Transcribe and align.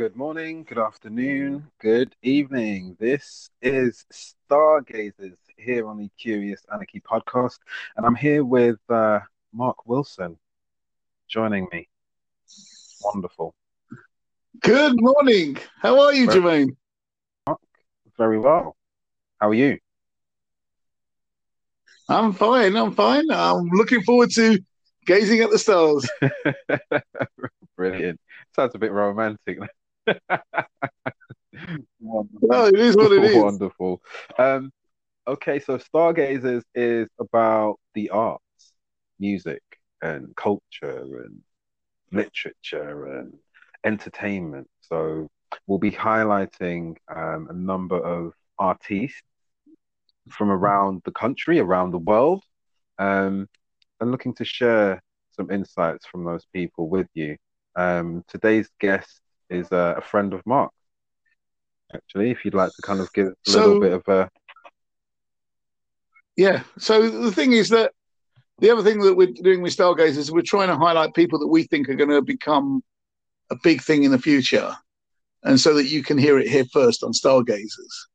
good 0.00 0.16
morning, 0.16 0.64
good 0.64 0.78
afternoon, 0.78 1.62
good 1.78 2.16
evening. 2.22 2.96
This 2.98 3.50
is 3.60 4.06
Stargazers 4.10 5.36
here 5.58 5.86
on 5.86 5.98
the 5.98 6.08
Curious 6.18 6.62
Anarchy 6.72 7.02
podcast, 7.02 7.58
and 7.98 8.06
I'm 8.06 8.14
here 8.14 8.42
with 8.42 8.78
uh, 8.88 9.18
Mark 9.52 9.86
Wilson 9.86 10.38
joining 11.28 11.68
me. 11.70 11.86
Wonderful. 13.04 13.54
Good 14.62 14.94
morning. 14.96 15.58
How 15.82 16.00
are 16.00 16.14
you, 16.14 16.24
Very- 16.30 16.40
Jermaine? 16.40 16.76
Mark, 17.46 17.60
very 18.16 18.38
well. 18.38 18.76
How 19.38 19.50
are 19.50 19.54
you? 19.54 19.76
I'm 22.08 22.32
fine. 22.32 22.74
I'm 22.74 22.94
fine. 22.94 23.30
I'm 23.30 23.68
looking 23.68 24.00
forward 24.04 24.30
to 24.30 24.60
gazing 25.04 25.40
at 25.40 25.50
the 25.50 25.58
stars. 25.58 26.08
Brilliant. 27.76 28.18
Sounds 28.56 28.74
a 28.74 28.78
bit 28.78 28.92
romantic. 28.92 29.58
Well, 32.00 32.66
it 32.66 32.78
is 32.78 32.96
what 32.96 33.12
it 33.12 33.24
is. 33.24 33.42
Wonderful. 33.42 34.00
Um, 34.38 34.72
okay, 35.26 35.60
so 35.60 35.78
Stargazers 35.78 36.64
is 36.74 37.08
about 37.18 37.78
the 37.94 38.10
arts, 38.10 38.72
music, 39.18 39.62
and 40.02 40.34
culture, 40.36 41.22
and 41.24 41.42
literature, 42.12 43.18
and 43.18 43.34
entertainment. 43.84 44.68
So 44.80 45.28
we'll 45.66 45.78
be 45.78 45.90
highlighting 45.90 46.96
um, 47.14 47.48
a 47.50 47.54
number 47.54 47.98
of 47.98 48.32
artists 48.58 49.22
from 50.30 50.50
around 50.50 51.02
the 51.04 51.12
country, 51.12 51.58
around 51.58 51.90
the 51.90 51.98
world, 51.98 52.42
um, 52.98 53.48
and 54.00 54.10
looking 54.10 54.34
to 54.34 54.44
share 54.44 55.02
some 55.32 55.50
insights 55.50 56.06
from 56.06 56.24
those 56.24 56.46
people 56.52 56.88
with 56.88 57.08
you. 57.14 57.36
Um, 57.76 58.24
today's 58.28 58.68
guest 58.80 59.20
is 59.50 59.70
uh, 59.72 59.94
a 59.96 60.00
friend 60.00 60.32
of 60.32 60.44
Mark. 60.46 60.72
Actually, 61.92 62.30
if 62.30 62.44
you'd 62.44 62.54
like 62.54 62.70
to 62.70 62.82
kind 62.82 63.00
of 63.00 63.12
give 63.12 63.26
a 63.26 63.50
little 63.50 63.80
bit 63.80 63.92
of 63.92 64.06
a 64.08 64.30
Yeah. 66.36 66.62
So 66.78 67.10
the 67.10 67.32
thing 67.32 67.52
is 67.52 67.68
that 67.70 67.92
the 68.60 68.70
other 68.70 68.82
thing 68.82 69.00
that 69.00 69.14
we're 69.14 69.32
doing 69.32 69.62
with 69.62 69.72
Stargazers 69.72 70.18
is 70.18 70.32
we're 70.32 70.42
trying 70.42 70.68
to 70.68 70.76
highlight 70.76 71.14
people 71.14 71.38
that 71.40 71.48
we 71.48 71.64
think 71.64 71.88
are 71.88 71.94
going 71.94 72.10
to 72.10 72.22
become 72.22 72.82
a 73.50 73.56
big 73.62 73.82
thing 73.82 74.04
in 74.04 74.12
the 74.12 74.18
future, 74.18 74.74
and 75.42 75.58
so 75.58 75.74
that 75.74 75.86
you 75.86 76.02
can 76.02 76.18
hear 76.18 76.38
it 76.38 76.48
here 76.48 76.64
first 76.72 77.02
on 77.02 77.12
Stargazers. 77.12 78.06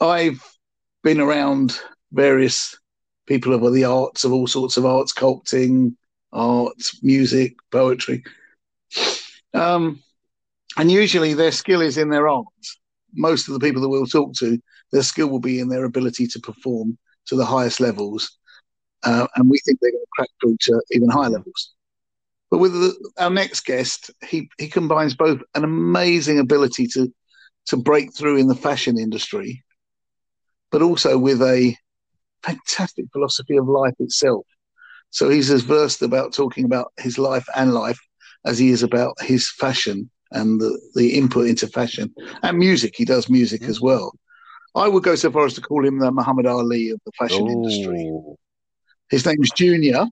I've 0.00 0.42
been 1.02 1.20
around 1.20 1.78
various 2.12 2.76
people 3.26 3.52
of 3.52 3.72
the 3.74 3.84
arts, 3.84 4.24
of 4.24 4.32
all 4.32 4.46
sorts 4.46 4.76
of 4.76 4.86
arts, 4.86 5.12
sculpting, 5.12 5.94
art, 6.32 6.82
music, 7.02 7.54
poetry. 7.70 8.24
Um, 9.60 10.02
and 10.78 10.90
usually 10.90 11.34
their 11.34 11.52
skill 11.52 11.82
is 11.82 11.98
in 11.98 12.08
their 12.08 12.28
art. 12.28 12.46
Most 13.12 13.46
of 13.46 13.54
the 13.54 13.60
people 13.60 13.82
that 13.82 13.90
we'll 13.90 14.06
talk 14.06 14.32
to, 14.36 14.58
their 14.90 15.02
skill 15.02 15.28
will 15.28 15.40
be 15.40 15.60
in 15.60 15.68
their 15.68 15.84
ability 15.84 16.26
to 16.28 16.40
perform 16.40 16.96
to 17.26 17.36
the 17.36 17.44
highest 17.44 17.78
levels. 17.78 18.38
Uh, 19.04 19.26
and 19.36 19.50
we 19.50 19.58
think 19.58 19.78
they're 19.80 19.90
going 19.90 20.02
to 20.02 20.06
crack 20.16 20.28
through 20.40 20.56
to 20.60 20.82
even 20.92 21.10
higher 21.10 21.28
levels. 21.28 21.74
But 22.50 22.58
with 22.58 22.72
the, 22.72 23.10
our 23.18 23.28
next 23.28 23.66
guest, 23.66 24.10
he, 24.26 24.48
he 24.58 24.66
combines 24.66 25.14
both 25.14 25.40
an 25.54 25.64
amazing 25.64 26.38
ability 26.38 26.86
to, 26.94 27.12
to 27.66 27.76
break 27.76 28.14
through 28.14 28.38
in 28.38 28.46
the 28.46 28.54
fashion 28.54 28.98
industry, 28.98 29.62
but 30.72 30.80
also 30.80 31.18
with 31.18 31.42
a 31.42 31.76
fantastic 32.42 33.06
philosophy 33.12 33.58
of 33.58 33.68
life 33.68 33.94
itself. 33.98 34.46
So 35.10 35.28
he's 35.28 35.50
as 35.50 35.62
versed 35.62 36.00
about 36.00 36.32
talking 36.32 36.64
about 36.64 36.92
his 36.98 37.18
life 37.18 37.46
and 37.54 37.74
life 37.74 38.00
as 38.44 38.58
he 38.58 38.70
is 38.70 38.82
about 38.82 39.14
his 39.20 39.50
fashion 39.50 40.10
and 40.32 40.60
the, 40.60 40.80
the 40.94 41.16
input 41.18 41.46
into 41.48 41.66
fashion 41.66 42.12
and 42.42 42.58
music. 42.58 42.94
He 42.96 43.04
does 43.04 43.28
music 43.28 43.62
as 43.62 43.80
well. 43.80 44.12
I 44.76 44.86
would 44.88 45.02
go 45.02 45.16
so 45.16 45.30
far 45.32 45.46
as 45.46 45.54
to 45.54 45.60
call 45.60 45.84
him 45.84 45.98
the 45.98 46.12
Muhammad 46.12 46.46
Ali 46.46 46.90
of 46.90 47.00
the 47.04 47.12
fashion 47.18 47.46
industry. 47.48 48.10
His 49.10 49.26
name's 49.26 49.50
Junior. 49.52 50.06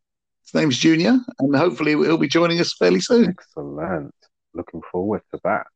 His 0.45 0.55
name's 0.55 0.79
Junior, 0.79 1.19
and 1.39 1.55
hopefully 1.55 1.93
he'll 1.93 2.19
be 2.19 2.27
joining 2.29 2.59
us 2.59 2.75
fairly 2.79 3.01
soon. 3.01 3.29
excellent. 3.29 4.15
Looking 4.55 4.81
forward 4.91 5.23
to 5.33 5.41
that. 5.45 5.67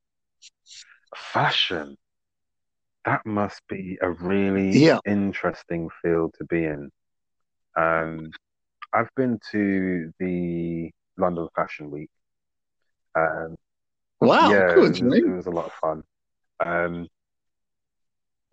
Fashion. 1.14 1.96
That 3.04 3.24
must 3.26 3.60
be 3.68 3.98
a 4.00 4.10
really 4.10 4.70
Yeah. 4.78 4.98
interesting 5.06 5.88
field 6.02 6.34
to 6.38 6.44
be 6.44 6.64
in. 6.64 6.90
Um, 7.76 8.30
I've 8.92 9.10
been 9.16 9.38
to 9.52 10.12
the 10.18 10.90
London 11.16 11.48
Fashion 11.54 11.90
Week. 11.90 12.10
Um, 13.14 13.56
Wow, 14.20 14.50
yeah, 14.50 14.74
good, 14.74 14.96
it 14.98 15.04
was, 15.04 15.18
it 15.18 15.36
was 15.36 15.46
a 15.46 15.50
lot 15.50 15.66
of 15.66 15.72
fun. 15.72 16.02
Um, 16.64 17.08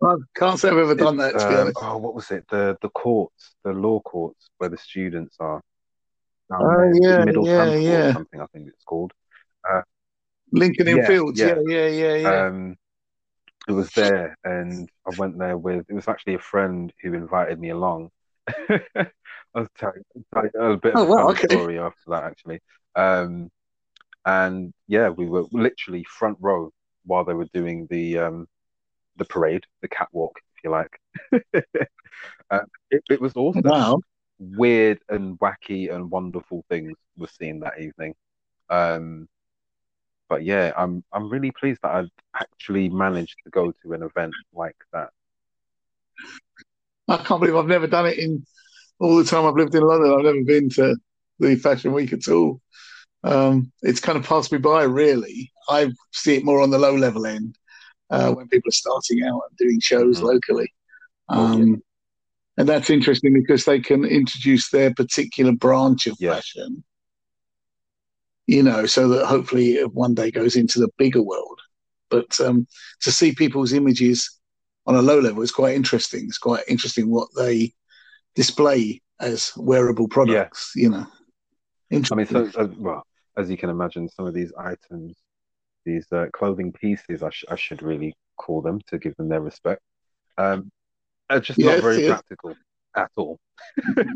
I 0.02 0.14
can't 0.34 0.58
say 0.58 0.68
I've 0.70 0.78
ever 0.78 0.94
done 0.94 1.18
that, 1.18 1.38
to 1.38 1.46
be 1.48 1.54
um, 1.54 1.60
honest. 1.60 1.82
oh, 1.82 1.96
what 1.98 2.14
was 2.14 2.30
it? 2.30 2.44
The 2.50 2.76
the 2.80 2.88
courts, 2.90 3.54
the 3.64 3.72
law 3.72 4.00
courts 4.00 4.48
where 4.58 4.70
the 4.70 4.78
students 4.78 5.36
are. 5.40 5.60
Down 6.50 6.62
Oh, 6.62 6.92
it 6.92 7.02
yeah, 7.02 7.24
Middleton 7.24 7.68
yeah, 7.68 7.74
or 7.74 7.80
yeah. 7.80 8.12
something, 8.12 8.40
I 8.40 8.46
think 8.46 8.68
it's 8.68 8.84
called. 8.84 9.12
Lincoln 10.52 10.88
Inn 10.88 10.96
yeah, 10.98 11.06
Fields. 11.06 11.38
yeah. 11.38 11.54
Yeah, 11.66 11.86
yeah, 11.86 12.14
yeah. 12.16 12.46
Um, 12.46 12.76
it 13.68 13.72
was 13.72 13.90
there, 13.92 14.36
and 14.44 14.88
I 15.06 15.16
went 15.18 15.38
there 15.38 15.56
with. 15.56 15.86
It 15.88 15.94
was 15.94 16.08
actually 16.08 16.34
a 16.34 16.38
friend 16.40 16.92
who 17.02 17.14
invited 17.14 17.60
me 17.60 17.70
along. 17.70 18.10
I'll 19.54 19.68
tell 19.76 19.92
you, 19.94 20.24
tell 20.34 20.44
you 20.52 20.60
a 20.60 20.76
bit 20.76 20.94
of 20.94 21.00
Oh, 21.00 21.04
a 21.04 21.06
wow, 21.06 21.28
okay. 21.30 21.46
story 21.46 21.78
after 21.78 22.00
that, 22.08 22.24
actually. 22.24 22.60
Um, 22.96 23.50
and 24.24 24.72
yeah, 24.86 25.08
we 25.08 25.26
were 25.26 25.44
literally 25.52 26.04
front 26.04 26.38
row 26.40 26.72
while 27.04 27.24
they 27.24 27.34
were 27.34 27.48
doing 27.52 27.86
the 27.90 28.18
um, 28.18 28.46
the 29.16 29.24
parade, 29.24 29.64
the 29.82 29.88
catwalk, 29.88 30.38
if 30.56 30.64
you 30.64 30.70
like. 30.70 31.00
uh, 32.50 32.60
it, 32.90 33.02
it 33.10 33.20
was 33.20 33.34
awesome. 33.36 33.62
wow. 33.64 34.00
Weird 34.38 35.00
and 35.08 35.38
wacky 35.38 35.94
and 35.94 36.10
wonderful 36.10 36.64
things 36.70 36.96
were 37.16 37.28
seen 37.28 37.60
that 37.60 37.80
evening. 37.80 38.14
Um, 38.70 39.28
but 40.28 40.44
yeah, 40.44 40.72
I'm 40.76 41.04
I'm 41.12 41.28
really 41.28 41.50
pleased 41.50 41.80
that 41.82 41.90
I 41.90 42.04
actually 42.34 42.88
managed 42.88 43.36
to 43.44 43.50
go 43.50 43.72
to 43.82 43.92
an 43.92 44.02
event 44.02 44.32
like 44.54 44.76
that. 44.92 45.10
I 47.08 47.16
can't 47.16 47.40
believe 47.40 47.56
I've 47.56 47.66
never 47.66 47.88
done 47.88 48.06
it 48.06 48.18
in 48.18 48.46
all 49.00 49.16
the 49.16 49.24
time 49.24 49.44
I've 49.44 49.56
lived 49.56 49.74
in 49.74 49.82
London. 49.82 50.12
I've 50.12 50.24
never 50.24 50.44
been 50.44 50.70
to 50.70 50.96
the 51.40 51.56
Fashion 51.56 51.92
Week 51.92 52.12
at 52.12 52.28
all. 52.28 52.60
Um, 53.22 53.70
it's 53.82 54.00
kind 54.00 54.16
of 54.18 54.24
passed 54.24 54.52
me 54.52 54.58
by, 54.58 54.84
really. 54.84 55.50
I 55.68 55.90
see 56.12 56.36
it 56.36 56.44
more 56.44 56.60
on 56.60 56.70
the 56.70 56.78
low 56.78 56.94
level 56.94 57.26
end 57.26 57.56
uh, 58.10 58.32
when 58.32 58.48
people 58.48 58.68
are 58.68 58.72
starting 58.72 59.22
out 59.24 59.42
and 59.48 59.56
doing 59.58 59.80
shows 59.80 60.20
Mhm. 60.20 60.24
locally. 60.24 60.74
Oh, 61.28 61.56
yeah. 61.56 61.62
Um, 61.64 61.82
And 62.56 62.68
that's 62.68 62.90
interesting 62.90 63.32
because 63.32 63.64
they 63.64 63.80
can 63.80 64.04
introduce 64.04 64.70
their 64.70 64.92
particular 64.94 65.52
branch 65.52 66.06
of 66.06 66.16
Yeah. 66.20 66.34
fashion, 66.34 66.84
you 68.46 68.62
know, 68.62 68.86
so 68.86 69.08
that 69.08 69.26
hopefully 69.26 69.74
it 69.76 69.94
one 69.94 70.14
day 70.14 70.30
goes 70.30 70.56
into 70.56 70.78
the 70.80 70.88
bigger 70.98 71.22
world. 71.22 71.60
But 72.10 72.38
um, 72.40 72.66
to 73.02 73.12
see 73.12 73.32
people's 73.34 73.72
images 73.72 74.38
on 74.86 74.94
a 74.96 75.02
low 75.02 75.20
level 75.20 75.42
is 75.42 75.52
quite 75.52 75.76
interesting. 75.76 76.24
It's 76.26 76.38
quite 76.38 76.64
interesting 76.68 77.10
what 77.10 77.28
they 77.36 77.72
display 78.34 79.00
as 79.20 79.52
wearable 79.56 80.08
products, 80.08 80.72
you 80.74 80.90
know. 80.90 81.06
I 82.10 82.14
mean, 82.14 82.26
Interesting. 82.26 82.52
so 82.52 82.60
uh, 82.60 82.68
well, 82.78 83.06
as 83.36 83.50
you 83.50 83.56
can 83.56 83.70
imagine, 83.70 84.08
some 84.08 84.26
of 84.26 84.34
these 84.34 84.52
items, 84.58 85.16
these 85.84 86.06
uh, 86.12 86.26
clothing 86.32 86.72
pieces, 86.72 87.22
I, 87.22 87.30
sh- 87.30 87.44
I 87.50 87.56
should 87.56 87.82
really 87.82 88.14
call 88.36 88.60
them 88.62 88.80
to 88.88 88.98
give 88.98 89.14
them 89.16 89.28
their 89.28 89.40
respect. 89.40 89.82
Um, 90.38 90.70
are 91.28 91.40
just 91.40 91.58
not 91.58 91.80
very 91.80 92.02
yes. 92.02 92.10
practical 92.10 92.54
at 92.96 93.10
all. 93.16 93.38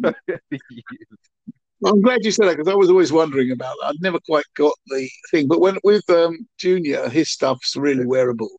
Well, 0.01 0.15
I'm 1.87 2.03
glad 2.03 2.25
you 2.25 2.33
said 2.33 2.49
that 2.49 2.57
because 2.57 2.73
I 2.73 2.75
was 2.75 2.91
always 2.91 3.13
wondering 3.13 3.53
about 3.53 3.77
that. 3.81 3.89
I'd 3.89 4.03
never 4.03 4.19
quite 4.27 4.45
got 4.57 4.73
the 4.87 5.09
thing. 5.31 5.47
But 5.47 5.61
when 5.61 5.79
with 5.85 6.09
um, 6.11 6.47
Junior, 6.59 7.09
his 7.09 7.31
stuff's 7.31 7.77
really 7.77 8.07
wearable. 8.07 8.51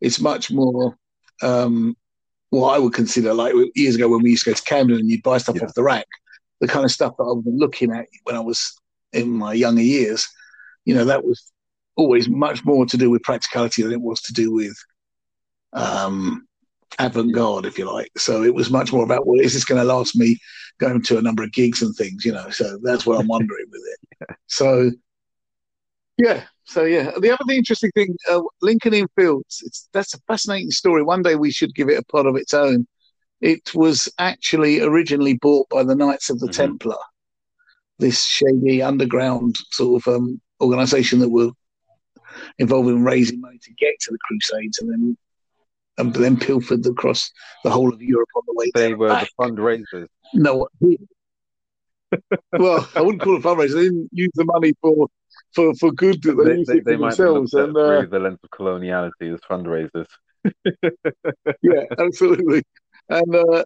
It's 0.00 0.20
much 0.20 0.50
more 0.50 0.96
um, 1.42 1.94
what 2.50 2.74
I 2.74 2.78
would 2.78 2.94
consider 2.94 3.34
like 3.34 3.54
years 3.74 3.96
ago 3.96 4.08
when 4.08 4.22
we 4.22 4.30
used 4.30 4.44
to 4.44 4.50
go 4.50 4.54
to 4.54 4.62
Camden 4.62 4.98
and 4.98 5.10
you'd 5.10 5.22
buy 5.22 5.38
stuff 5.38 5.56
Yeah. 5.56 5.64
off 5.64 5.74
the 5.74 5.82
rack. 5.82 6.06
The 6.60 6.68
kind 6.68 6.84
of 6.84 6.90
stuff 6.90 7.16
that 7.16 7.24
I 7.24 7.32
was 7.32 7.44
looking 7.46 7.92
at 7.92 8.06
when 8.24 8.36
I 8.36 8.40
was 8.40 8.78
in 9.12 9.30
my 9.30 9.52
younger 9.52 9.82
years, 9.82 10.26
you 10.84 10.94
know, 10.94 11.04
that 11.04 11.24
was 11.24 11.52
always 11.96 12.28
much 12.28 12.64
more 12.64 12.86
to 12.86 12.96
do 12.96 13.10
with 13.10 13.22
practicality 13.22 13.82
than 13.82 13.92
it 13.92 14.00
was 14.00 14.20
to 14.22 14.32
do 14.32 14.52
with 14.52 14.76
um, 15.72 16.46
avant-garde, 16.98 17.66
if 17.66 17.78
you 17.78 17.90
like. 17.90 18.10
So 18.16 18.42
it 18.42 18.54
was 18.54 18.70
much 18.70 18.92
more 18.92 19.04
about, 19.04 19.26
well, 19.26 19.40
is 19.40 19.54
this 19.54 19.64
going 19.64 19.80
to 19.80 19.84
last 19.84 20.16
me 20.16 20.38
going 20.78 21.02
to 21.02 21.18
a 21.18 21.22
number 21.22 21.42
of 21.42 21.52
gigs 21.52 21.82
and 21.82 21.94
things, 21.94 22.24
you 22.24 22.32
know? 22.32 22.48
So 22.50 22.78
that's 22.82 23.06
what 23.06 23.20
I'm 23.20 23.28
wondering 23.36 23.66
with 23.70 23.82
it. 23.86 24.36
So, 24.46 24.90
yeah. 26.18 26.44
So 26.64 26.84
yeah, 26.84 27.10
the 27.20 27.32
other 27.32 27.52
interesting 27.52 27.90
thing, 27.96 28.14
uh, 28.30 28.42
Lincoln 28.62 28.94
Inn 28.94 29.08
Fields. 29.16 29.60
It's 29.66 29.88
that's 29.92 30.14
a 30.14 30.20
fascinating 30.28 30.70
story. 30.70 31.02
One 31.02 31.22
day 31.22 31.34
we 31.34 31.50
should 31.50 31.74
give 31.74 31.88
it 31.88 31.98
a 31.98 32.04
pod 32.04 32.26
of 32.26 32.36
its 32.36 32.54
own. 32.54 32.86
It 33.40 33.74
was 33.74 34.08
actually 34.18 34.80
originally 34.80 35.34
bought 35.34 35.68
by 35.68 35.82
the 35.82 35.96
Knights 35.96 36.30
of 36.30 36.38
the 36.38 36.46
Mhm. 36.46 36.52
Templar, 36.52 36.98
this 38.00 38.24
shady 38.24 38.82
underground 38.82 39.56
sort 39.70 40.02
of 40.06 40.14
um, 40.14 40.40
organization 40.60 41.18
that 41.20 41.28
were 41.28 41.50
involved 42.58 42.88
in 42.88 43.04
raising 43.04 43.40
money 43.40 43.58
to 43.62 43.72
get 43.74 43.94
to 44.00 44.10
the 44.10 44.18
Crusades, 44.26 44.78
and 44.78 44.90
then 44.90 45.16
and 45.98 46.14
then 46.14 46.38
pilfered 46.38 46.84
across 46.86 47.30
the 47.64 47.70
whole 47.70 47.92
of 47.92 48.00
Europe 48.02 48.28
on 48.34 48.42
the 48.46 48.54
way. 48.56 48.70
They 48.74 48.94
were 48.94 49.08
back. 49.08 49.28
the 49.36 49.44
fundraisers. 49.44 50.06
No, 50.32 50.68
well, 52.58 52.88
I 52.94 53.00
wouldn't 53.00 53.22
call 53.22 53.36
it 53.36 53.42
fundraising. 53.42 53.74
They 53.74 53.84
didn't 53.84 54.08
use 54.12 54.30
the 54.34 54.44
money 54.44 54.72
for 54.80 55.08
for 55.54 55.74
for 55.74 55.92
good. 55.92 56.22
They, 56.22 56.32
They, 56.32 56.58
used 56.58 56.70
they, 56.70 56.78
it 56.78 56.84
they 56.84 56.94
for 56.94 56.98
might 56.98 57.16
themselves. 57.16 57.54
And 57.54 57.76
uh, 57.76 58.02
the 58.10 58.18
lens 58.18 58.38
of 58.42 58.50
coloniality 58.50 59.32
as 59.34 59.40
fundraisers. 59.40 60.06
yeah, 61.62 61.84
absolutely. 61.98 62.62
And 63.08 63.34
uh, 63.34 63.64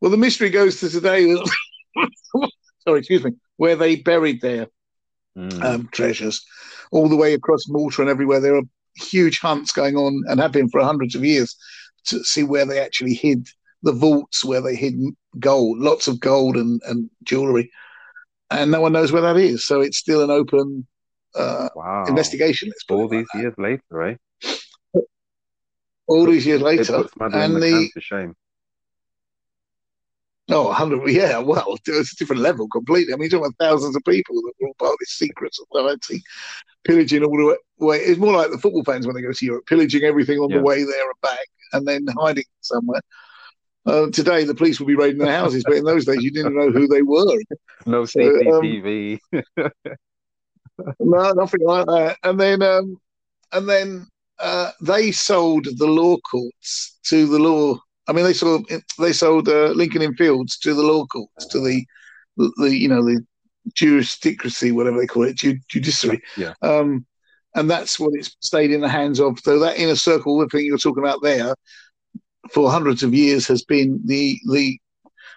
well, 0.00 0.10
the 0.10 0.16
mystery 0.16 0.50
goes 0.50 0.80
to 0.80 0.88
today. 0.88 1.34
sorry, 2.86 3.00
excuse 3.00 3.24
me, 3.24 3.32
where 3.56 3.76
they 3.76 3.96
buried 3.96 4.40
their 4.40 4.68
Mm. 5.36 5.64
um, 5.64 5.88
treasures 5.90 6.44
all 6.92 7.08
the 7.08 7.16
way 7.16 7.34
across 7.34 7.68
Malta 7.68 8.02
and 8.02 8.08
everywhere. 8.08 8.38
There 8.38 8.56
are 8.56 8.62
huge 8.94 9.40
hunts 9.40 9.72
going 9.72 9.96
on 9.96 10.22
and 10.28 10.38
have 10.38 10.52
been 10.52 10.68
for 10.68 10.80
hundreds 10.80 11.16
of 11.16 11.24
years 11.24 11.56
to 12.06 12.22
see 12.22 12.44
where 12.44 12.64
they 12.64 12.78
actually 12.78 13.14
hid 13.14 13.48
the 13.82 13.90
vaults, 13.90 14.44
where 14.44 14.60
they 14.60 14.76
hid 14.76 14.94
gold, 15.40 15.78
lots 15.78 16.06
of 16.06 16.20
gold 16.20 16.56
and, 16.56 16.80
and 16.86 17.10
jewelry. 17.24 17.70
And 18.50 18.70
no 18.70 18.80
one 18.80 18.92
knows 18.92 19.10
where 19.10 19.22
that 19.22 19.36
is. 19.36 19.66
So 19.66 19.80
it's 19.80 19.98
still 19.98 20.22
an 20.22 20.30
open 20.30 20.86
uh, 21.34 21.68
wow. 21.74 22.04
investigation. 22.06 22.70
All 22.88 23.00
it 23.00 23.02
like 23.02 23.10
these 23.10 23.42
years 23.42 23.54
later, 23.58 24.02
eh? 24.02 25.00
all 26.06 26.26
these 26.26 26.46
years 26.46 26.60
It 26.60 26.64
later. 26.64 27.04
And 27.20 27.56
the 27.60 27.90
to 27.92 28.00
shame. 28.00 28.36
Oh, 30.50 30.64
100, 30.64 31.08
yeah, 31.10 31.38
well, 31.38 31.76
it's 31.86 32.12
a 32.12 32.16
different 32.16 32.42
level 32.42 32.68
completely. 32.68 33.12
I 33.12 33.16
mean, 33.16 33.30
you're 33.30 33.40
talking 33.40 33.52
about 33.58 33.64
thousands 33.66 33.96
of 33.96 34.02
people 34.04 34.34
that 34.36 34.52
were 34.60 34.68
all 34.68 34.74
part 34.78 34.92
of 34.92 34.98
this 35.00 35.10
secret 35.10 35.52
society, 35.54 36.22
pillaging 36.84 37.24
all 37.24 37.36
the 37.36 37.56
way. 37.86 37.98
It's 37.98 38.18
more 38.18 38.34
like 38.34 38.50
the 38.50 38.58
football 38.58 38.84
fans 38.84 39.06
when 39.06 39.16
they 39.16 39.22
go 39.22 39.32
to 39.32 39.46
Europe, 39.46 39.66
pillaging 39.66 40.02
everything 40.02 40.38
on 40.38 40.50
Yeah. 40.50 40.58
the 40.58 40.62
way 40.62 40.84
there 40.84 41.04
and 41.10 41.20
back, 41.22 41.46
and 41.72 41.86
then 41.88 42.06
hiding 42.18 42.44
somewhere. 42.60 43.00
Uh, 43.86 44.06
today, 44.10 44.44
the 44.44 44.54
police 44.54 44.80
will 44.80 44.86
be 44.86 44.94
raiding 44.94 45.18
their 45.18 45.32
houses, 45.32 45.64
but 45.66 45.76
in 45.76 45.84
those 45.84 46.04
days, 46.06 46.22
you 46.22 46.30
didn't 46.30 46.56
know 46.56 46.70
who 46.70 46.86
they 46.88 47.02
were. 47.02 47.24
No 47.86 48.04
So, 48.06 48.20
um, 48.22 48.36
CCTV. 48.36 49.20
No, 51.00 51.32
nothing 51.32 51.60
like 51.62 51.86
that. 51.86 52.16
And 52.22 52.40
then, 52.40 52.62
um, 52.62 52.98
and 53.52 53.68
then 53.68 54.06
uh, 54.38 54.70
they 54.82 55.12
sold 55.12 55.66
the 55.76 55.86
law 55.86 56.16
courts 56.30 56.98
to 57.04 57.26
the 57.26 57.38
law. 57.38 57.78
I 58.06 58.12
mean, 58.12 58.24
they 58.24 58.32
sold 58.32 58.70
they 58.98 59.12
sold 59.12 59.48
uh, 59.48 59.68
Lincoln 59.68 60.02
Inn 60.02 60.14
Fields 60.14 60.58
to 60.58 60.74
the 60.74 60.82
law 60.82 61.06
courts, 61.06 61.46
to 61.46 61.60
the, 61.60 61.84
the, 62.36 62.76
you 62.76 62.88
know 62.88 63.02
the 63.02 63.24
jurisdicracy, 63.74 64.72
whatever 64.72 64.98
they 64.98 65.06
call 65.06 65.24
it, 65.24 65.36
ju- 65.36 65.58
judiciary. 65.68 66.20
Yeah. 66.36 66.52
Um, 66.62 67.06
and 67.54 67.70
that's 67.70 67.98
what 67.98 68.12
it's 68.14 68.36
stayed 68.40 68.72
in 68.72 68.80
the 68.80 68.88
hands 68.88 69.20
of. 69.20 69.38
So 69.40 69.58
that 69.60 69.78
inner 69.78 69.96
circle, 69.96 70.38
the 70.38 70.48
thing 70.48 70.66
you're 70.66 70.76
talking 70.76 71.02
about 71.02 71.22
there, 71.22 71.54
for 72.52 72.70
hundreds 72.70 73.02
of 73.02 73.14
years 73.14 73.46
has 73.48 73.64
been 73.64 74.00
the 74.04 74.38
the 74.50 74.78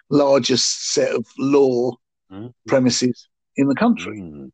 largest 0.09 0.93
set 0.93 1.13
of 1.13 1.25
law 1.37 1.91
Mm. 2.29 2.53
premises 2.67 3.29
in 3.55 3.69
the 3.69 3.75
country. 3.75 4.19
Mm. 4.19 4.51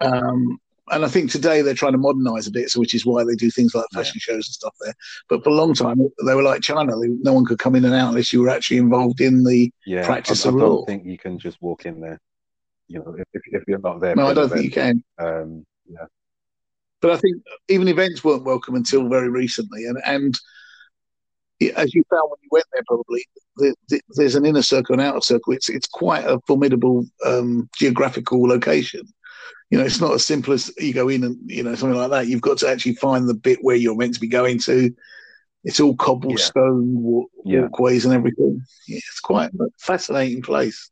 Um, 0.00 0.58
and 0.92 1.04
I 1.04 1.08
think 1.08 1.30
today 1.30 1.62
they're 1.62 1.74
trying 1.74 1.92
to 1.92 1.98
modernize 1.98 2.46
a 2.46 2.50
bit, 2.50 2.70
so 2.70 2.78
which 2.78 2.94
is 2.94 3.06
why 3.06 3.24
they 3.24 3.34
do 3.34 3.50
things 3.50 3.74
like 3.74 3.86
fashion 3.92 4.20
shows 4.20 4.46
and 4.46 4.54
stuff 4.54 4.74
there. 4.80 4.94
But 5.28 5.42
for 5.42 5.50
a 5.50 5.54
long 5.54 5.74
time, 5.74 5.98
they 6.26 6.34
were 6.34 6.42
like 6.42 6.60
China. 6.60 6.92
They, 6.98 7.08
no 7.08 7.32
one 7.32 7.46
could 7.46 7.58
come 7.58 7.74
in 7.74 7.84
and 7.84 7.94
out 7.94 8.10
unless 8.10 8.32
you 8.32 8.42
were 8.42 8.50
actually 8.50 8.76
involved 8.76 9.20
in 9.20 9.42
the. 9.42 9.72
Yeah, 9.86 10.04
Practice 10.04 10.44
I, 10.44 10.50
I 10.50 10.52
of 10.52 10.60
don't 10.60 10.86
think 10.86 11.06
you 11.06 11.18
can 11.18 11.38
just 11.38 11.60
walk 11.62 11.86
in 11.86 12.00
there. 12.00 12.20
You 12.88 12.98
know, 12.98 13.16
if, 13.18 13.42
if, 13.46 13.62
you're 13.66 13.78
not 13.78 14.00
there. 14.00 14.14
No, 14.14 14.26
I 14.26 14.34
don't 14.34 14.50
think 14.50 14.64
you 14.64 14.70
can. 14.70 15.02
Um, 15.18 15.64
yeah, 15.88 16.04
But 17.00 17.12
I 17.12 17.16
think 17.16 17.36
even 17.68 17.88
events 17.88 18.22
weren't 18.22 18.44
welcome 18.44 18.74
until 18.74 19.08
very 19.08 19.30
recently, 19.30 19.86
and 19.86 19.98
and 20.04 20.38
as 21.76 21.94
you 21.94 22.02
found 22.10 22.28
when 22.28 22.38
you 22.42 22.48
went 22.50 22.66
there, 22.72 22.82
probably 22.86 23.24
the, 23.56 23.74
the, 23.88 24.00
there's 24.16 24.34
an 24.34 24.44
inner 24.44 24.62
circle 24.62 24.94
and 24.94 25.02
outer 25.02 25.20
circle. 25.20 25.52
It's 25.52 25.68
it's 25.68 25.86
quite 25.86 26.24
a 26.24 26.38
formidable 26.46 27.06
um, 27.24 27.68
geographical 27.76 28.46
location. 28.46 29.02
You 29.70 29.78
know, 29.78 29.84
it's 29.84 30.00
not 30.00 30.12
as 30.12 30.26
simple 30.26 30.52
as 30.52 30.70
you 30.78 30.92
go 30.92 31.08
in 31.08 31.24
and 31.24 31.38
you 31.50 31.62
know 31.62 31.74
something 31.74 31.98
like 31.98 32.10
that. 32.10 32.26
You've 32.26 32.42
got 32.42 32.58
to 32.58 32.68
actually 32.68 32.94
find 32.96 33.28
the 33.28 33.34
bit 33.34 33.58
where 33.62 33.76
you're 33.76 33.96
meant 33.96 34.14
to 34.14 34.20
be 34.20 34.28
going 34.28 34.58
to. 34.60 34.94
It's 35.64 35.80
all 35.80 35.96
cobblestone 35.96 37.00
walk, 37.02 37.30
Yeah. 37.44 37.60
walkways 37.62 38.04
and 38.04 38.12
everything. 38.14 38.62
Yeah, 38.88 38.96
it's 38.98 39.20
quite 39.20 39.50
a 39.54 39.66
fascinating 39.78 40.42
place. 40.42 40.90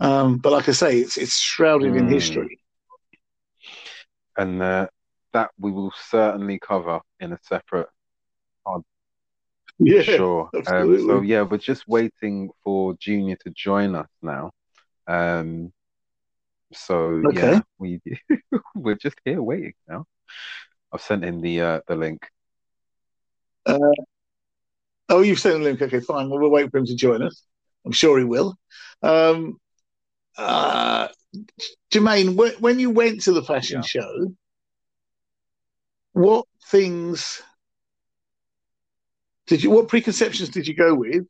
Um, 0.00 0.38
but 0.38 0.52
like 0.52 0.68
I 0.68 0.72
say, 0.72 0.98
it's 0.98 1.16
it's 1.16 1.38
shrouded 1.38 1.94
in 1.96 2.06
Mm. 2.06 2.10
history. 2.10 2.58
and 4.38 4.60
uh, 4.62 4.86
that 5.32 5.50
we 5.58 5.70
will 5.70 5.92
certainly 6.08 6.58
cover 6.58 7.00
in 7.20 7.32
a 7.32 7.38
separate 7.42 7.88
pod. 8.64 8.82
Yeah, 9.78 10.02
sure. 10.02 10.50
Um, 10.66 10.98
so 11.06 11.20
yeah, 11.20 11.42
we're 11.42 11.58
just 11.58 11.86
waiting 11.88 12.50
for 12.64 12.94
Junior 12.98 13.36
to 13.44 13.50
join 13.50 13.94
us 13.94 14.08
now. 14.22 14.50
Um, 15.06 15.72
so 16.72 17.24
Okay. 17.26 17.54
yeah, 17.54 17.60
we 17.78 18.00
we're 18.74 18.94
just 18.96 19.18
here 19.24 19.42
waiting 19.42 19.74
now. 19.88 20.06
I've 20.92 21.02
sent 21.02 21.24
him 21.24 21.40
the 21.40 21.60
uh, 21.60 21.80
the 21.86 21.96
link. 21.96 22.26
Oh, 25.08 25.22
you've 25.22 25.38
sent 25.38 25.58
the 25.58 25.64
link. 25.64 25.80
Okay, 25.80 26.00
fine. 26.00 26.28
Well, 26.28 26.40
we'll 26.40 26.50
wait 26.50 26.70
for 26.70 26.78
him 26.78 26.86
to 26.86 26.94
join 26.96 27.22
us. 27.22 27.42
I'm 27.84 27.92
sure 27.92 28.18
he 28.18 28.24
will. 28.24 28.56
Um, 29.02 29.58
uh, 30.36 31.08
Jermaine, 31.92 32.34
when, 32.34 32.52
when 32.54 32.78
you 32.78 32.90
went 32.90 33.22
to 33.22 33.32
the 33.32 33.42
fashion 33.42 33.82
Yeah. 33.82 33.86
show, 33.86 34.34
what 36.12 36.46
things 36.68 37.42
did 39.46 39.62
you? 39.62 39.70
What 39.70 39.88
preconceptions 39.88 40.48
did 40.48 40.66
you 40.66 40.74
go 40.74 40.94
with, 40.94 41.26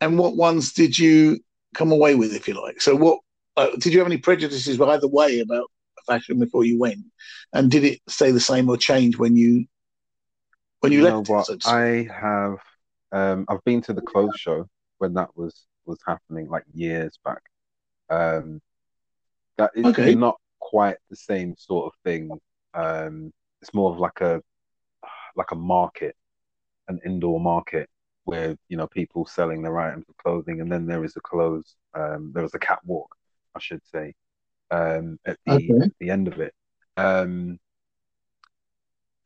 and 0.00 0.18
what 0.18 0.36
ones 0.36 0.72
did 0.72 0.98
you 0.98 1.38
come 1.74 1.92
away 1.92 2.14
with, 2.14 2.34
if 2.34 2.48
you 2.48 2.60
like? 2.60 2.80
So, 2.82 2.94
what 2.94 3.20
uh, 3.58 3.70
did 3.78 3.92
you 3.94 4.00
have 4.00 4.08
any 4.08 4.18
prejudices 4.18 4.80
either 4.80 5.08
way 5.08 5.40
about 5.40 5.66
fashion 6.06 6.40
before 6.40 6.64
you 6.64 6.78
went, 6.80 7.00
and 7.54 7.70
did 7.70 7.84
it 7.84 8.00
stay 8.08 8.32
the 8.32 8.40
same 8.40 8.68
or 8.70 8.78
change 8.78 9.18
when 9.18 9.36
you 9.36 9.66
when 10.80 10.92
you, 10.92 11.00
You 11.00 11.02
left? 11.02 11.18
it, 11.20 11.28
what? 11.28 11.48
so? 11.58 11.58
I 11.64 12.08
have 12.10 12.58
um 13.12 13.44
I've 13.48 13.64
been 13.64 13.82
to 13.82 13.92
the 13.92 14.02
clothes 14.02 14.36
show 14.36 14.68
when 14.98 15.14
that 15.14 15.36
was 15.36 15.66
was 15.86 15.98
happening 16.06 16.48
like 16.48 16.64
years 16.74 17.18
back. 17.24 17.42
Um 18.10 18.60
that 19.58 19.72
is 19.76 19.90
Okay. 19.90 20.14
not 20.14 20.38
quite 20.60 20.98
the 21.10 21.16
same 21.16 21.56
sort 21.58 21.86
of 21.94 22.00
thing. 22.04 22.40
Um 22.74 23.32
it's 23.62 23.74
more 23.74 23.92
of 23.92 24.00
like 24.00 24.22
a 24.22 24.42
like 25.36 25.52
a 25.52 25.56
market, 25.56 26.16
an 26.88 27.00
indoor 27.06 27.40
market 27.40 27.90
where 28.24 28.56
you 28.70 28.78
know 28.78 28.88
people 28.88 29.26
selling 29.26 29.62
their 29.62 29.80
items 29.80 30.06
of 30.10 30.16
clothing 30.18 30.62
and 30.62 30.72
then 30.72 30.86
there 30.86 31.04
is 31.04 31.16
a 31.16 31.22
clothes 31.22 31.76
um 31.94 32.32
there 32.34 32.44
was 32.44 32.54
a 32.54 32.60
catwalk, 32.60 33.16
I 33.58 33.60
should 33.60 33.86
say, 33.86 34.14
um 34.72 35.18
at 35.26 35.38
the 35.46 35.58
Okay. 35.58 35.80
at 35.82 35.90
the 36.00 36.10
end 36.10 36.28
of 36.28 36.40
it. 36.40 36.54
Um 36.98 37.58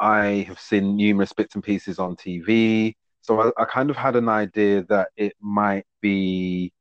I 0.01 0.45
have 0.49 0.59
seen 0.61 0.97
numerous 0.97 1.33
bits 1.33 1.55
and 1.55 1.63
pieces 1.65 1.99
on 1.99 2.17
TV, 2.17 2.97
so 3.21 3.41
I, 3.41 3.63
I 3.63 3.65
kind 3.67 3.91
of 3.91 3.97
had 3.97 4.17
an 4.17 4.29
idea 4.29 4.83
that 4.89 5.11
it 5.17 5.35
might 5.41 5.87
be, 6.01 6.73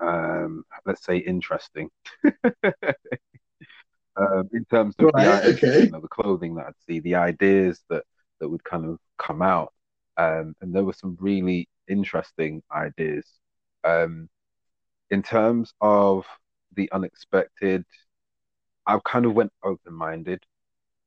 um, 0.00 0.64
let's 0.86 1.04
say, 1.06 1.18
interesting 1.18 1.90
um, 4.16 4.48
in 4.52 4.64
terms 4.66 4.94
of 4.98 5.10
the, 5.14 5.26
Right, 5.26 5.44
i- 5.44 5.54
okay. 5.54 5.86
you 5.86 5.90
know, 5.90 6.00
the 6.00 6.08
clothing 6.08 6.54
that 6.56 6.66
I'd 6.66 6.80
see, 6.86 7.00
the 7.00 7.16
ideas 7.16 7.82
that 7.90 8.04
that 8.40 8.48
would 8.48 8.64
kind 8.64 8.84
of 8.84 8.98
come 9.18 9.42
out, 9.42 9.72
um, 10.16 10.54
and 10.60 10.74
there 10.74 10.84
were 10.84 10.92
some 10.92 11.16
really 11.20 11.68
interesting 11.88 12.62
ideas. 12.72 13.26
Um, 13.84 14.28
in 15.10 15.22
terms 15.22 15.74
of 15.80 16.26
the 16.74 16.90
unexpected, 16.92 17.84
I 18.86 18.98
kind 19.04 19.26
of 19.26 19.34
went 19.34 19.52
open-minded. 19.62 20.42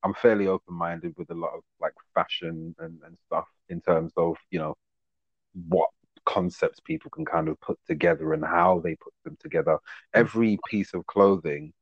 I'm 0.04 0.14
fairly 0.14 0.48
open-minded 0.48 1.16
with 1.18 1.30
a 1.32 1.36
lot 1.36 1.52
of 1.56 1.62
like 1.80 1.94
fashion 2.14 2.76
and, 2.80 3.00
and 3.06 3.18
stuff 3.28 3.48
in 3.70 3.82
terms 3.82 4.14
of, 4.18 4.38
you 4.52 4.60
know, 4.60 4.76
what 5.70 5.90
concepts 6.26 6.80
people 6.80 7.10
can 7.10 7.26
kind 7.26 7.48
of 7.48 7.60
put 7.62 7.80
together 7.88 8.34
and 8.34 8.44
how 8.46 8.80
they 8.84 8.96
put 8.96 9.14
them 9.24 9.38
together. 9.40 9.78
Every 10.14 10.60
piece 10.70 10.94
of 10.94 11.06
clothing 11.08 11.74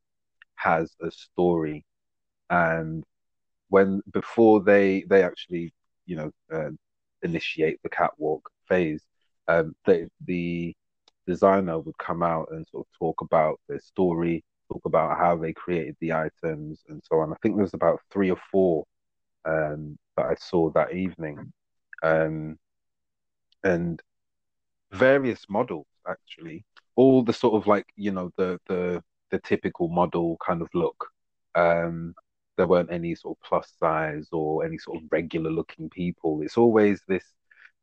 has 0.56 0.96
a 1.02 1.12
story, 1.12 1.86
and 2.50 3.04
when 3.70 4.02
before 4.14 4.62
they 4.62 5.04
they 5.10 5.24
actually, 5.24 5.74
you 6.06 6.16
know, 6.16 6.32
uh, 6.54 6.70
initiate 7.24 7.80
the 7.84 7.90
catwalk 7.90 8.50
phase, 8.70 9.04
um, 9.48 9.76
they, 9.86 10.08
the 10.26 10.76
designer 11.28 11.80
would 11.80 11.98
come 11.98 12.24
out 12.24 12.50
and 12.52 12.68
sort 12.68 12.86
of 12.88 13.00
talk 13.00 13.22
about 13.22 13.60
their 13.68 13.80
story, 13.80 14.44
talk 14.72 14.82
about 14.86 15.18
how 15.18 15.36
they 15.38 15.54
created 15.54 15.96
the 16.00 16.14
items 16.14 16.84
and 16.90 17.02
so 17.04 17.20
on. 17.20 17.32
I 17.32 17.36
think 17.42 17.58
there's 17.58 17.74
about 17.74 18.02
three 18.12 18.32
or 18.32 18.40
four 18.52 18.86
um, 19.46 19.98
that 20.18 20.26
I 20.26 20.36
saw 20.36 20.70
that 20.72 20.94
evening. 20.94 21.52
Um, 22.04 22.58
and 23.64 24.02
various 24.92 25.46
models 25.50 25.88
actually, 26.08 26.66
all 26.96 27.24
the 27.24 27.34
sort 27.34 27.56
of 27.56 27.68
like, 27.68 27.88
you 27.96 28.12
know, 28.12 28.32
the 28.38 28.60
the 28.68 29.04
the 29.32 29.40
typical 29.40 29.90
model 29.90 30.38
kind 30.46 30.62
of 30.62 30.70
look. 30.74 31.10
Um, 31.56 32.14
there 32.58 32.68
weren't 32.68 32.92
any 32.92 33.16
sort 33.16 33.38
of 33.38 33.44
plus 33.48 33.72
size 33.80 34.30
or 34.32 34.66
any 34.66 34.78
sort 34.78 34.98
of 34.98 35.04
regular 35.12 35.52
looking 35.52 35.90
people. 35.90 36.42
It's 36.42 36.58
always 36.58 37.02
this 37.08 37.26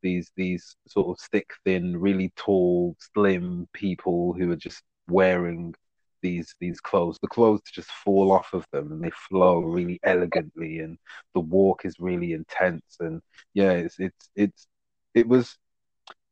these 0.02 0.30
these 0.36 0.76
sort 0.86 1.08
of 1.08 1.22
stick 1.22 1.50
thin, 1.64 1.96
really 1.96 2.32
tall, 2.36 2.96
slim 3.14 3.68
people 3.72 4.32
who 4.32 4.50
are 4.52 4.56
just 4.56 4.82
wearing 5.08 5.74
these 6.22 6.54
these 6.60 6.80
clothes. 6.80 7.18
The 7.20 7.28
clothes 7.28 7.62
just 7.72 7.90
fall 7.90 8.32
off 8.32 8.52
of 8.52 8.66
them 8.72 8.92
and 8.92 9.02
they 9.02 9.10
flow 9.10 9.60
really 9.60 10.00
elegantly, 10.02 10.80
and 10.80 10.98
the 11.34 11.40
walk 11.40 11.84
is 11.84 11.96
really 11.98 12.32
intense. 12.32 12.96
And 13.00 13.20
yeah, 13.54 13.72
it's 13.72 13.98
it's 13.98 14.30
it's 14.36 14.66
it 15.14 15.26
was 15.26 15.56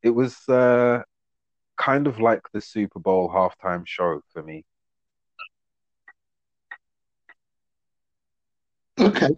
it 0.03 0.11
was 0.11 0.37
uh, 0.49 1.03
kind 1.77 2.07
of 2.07 2.19
like 2.19 2.41
the 2.53 2.61
Super 2.61 2.99
Bowl 2.99 3.29
halftime 3.29 3.85
show 3.85 4.21
for 4.33 4.43
me. 4.43 4.65
Okay. 8.99 9.29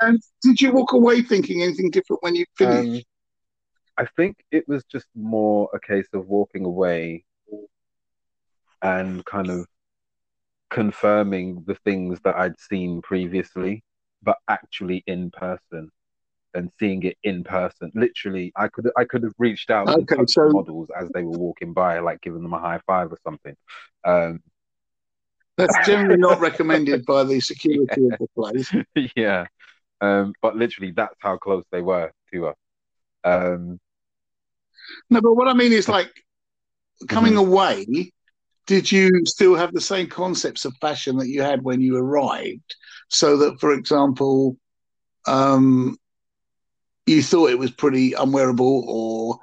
And 0.00 0.20
did 0.42 0.60
you 0.60 0.72
walk 0.72 0.92
away 0.92 1.22
thinking 1.22 1.62
anything 1.62 1.90
different 1.90 2.22
when 2.22 2.34
you 2.34 2.44
finished? 2.56 3.06
Um, 3.06 3.15
I 3.98 4.06
think 4.16 4.44
it 4.50 4.68
was 4.68 4.84
just 4.84 5.06
more 5.14 5.70
a 5.72 5.80
case 5.80 6.08
of 6.12 6.26
walking 6.28 6.64
away 6.64 7.24
and 8.82 9.24
kind 9.24 9.48
of 9.48 9.66
confirming 10.70 11.64
the 11.66 11.76
things 11.76 12.18
that 12.24 12.36
I'd 12.36 12.60
seen 12.60 13.00
previously, 13.00 13.82
but 14.22 14.36
actually 14.48 15.02
in 15.06 15.30
person 15.30 15.90
and 16.54 16.70
seeing 16.78 17.02
it 17.02 17.16
in 17.22 17.44
person. 17.44 17.92
Literally, 17.94 18.52
I 18.56 18.68
could 18.68 18.90
I 18.96 19.04
could 19.04 19.22
have 19.22 19.34
reached 19.38 19.70
out 19.70 19.88
okay, 19.88 19.96
and 19.98 20.08
touched 20.08 20.30
so... 20.30 20.48
models 20.48 20.88
as 20.98 21.08
they 21.14 21.22
were 21.22 21.38
walking 21.38 21.72
by, 21.72 21.98
like 22.00 22.20
giving 22.20 22.42
them 22.42 22.54
a 22.54 22.58
high 22.60 22.80
five 22.86 23.12
or 23.12 23.18
something. 23.24 23.54
Um, 24.04 24.42
that's 25.56 25.74
generally 25.86 26.18
not 26.18 26.40
recommended 26.40 27.06
by 27.06 27.24
the 27.24 27.40
security 27.40 28.08
of 28.10 28.18
the 28.18 28.28
place. 28.34 28.72
Yeah, 29.16 29.46
um, 30.00 30.34
but 30.42 30.56
literally, 30.56 30.92
that's 30.92 31.16
how 31.20 31.36
close 31.36 31.64
they 31.70 31.82
were 31.82 32.10
to 32.32 32.48
us. 32.48 32.56
Um, 33.24 33.78
no, 35.10 35.20
but 35.20 35.34
what 35.34 35.48
I 35.48 35.54
mean 35.54 35.72
is 35.72 35.88
like 35.88 36.10
coming 37.08 37.34
mm-hmm. 37.34 37.50
away. 37.50 38.12
Did 38.66 38.90
you 38.90 39.10
still 39.26 39.54
have 39.54 39.72
the 39.72 39.80
same 39.80 40.08
concepts 40.08 40.64
of 40.64 40.74
fashion 40.80 41.18
that 41.18 41.28
you 41.28 41.42
had 41.42 41.62
when 41.62 41.80
you 41.80 41.96
arrived? 41.96 42.74
So 43.08 43.36
that, 43.36 43.60
for 43.60 43.72
example, 43.72 44.56
um, 45.26 45.96
you 47.06 47.22
thought 47.22 47.50
it 47.50 47.58
was 47.58 47.70
pretty 47.70 48.14
unwearable, 48.14 48.84
or 48.88 49.38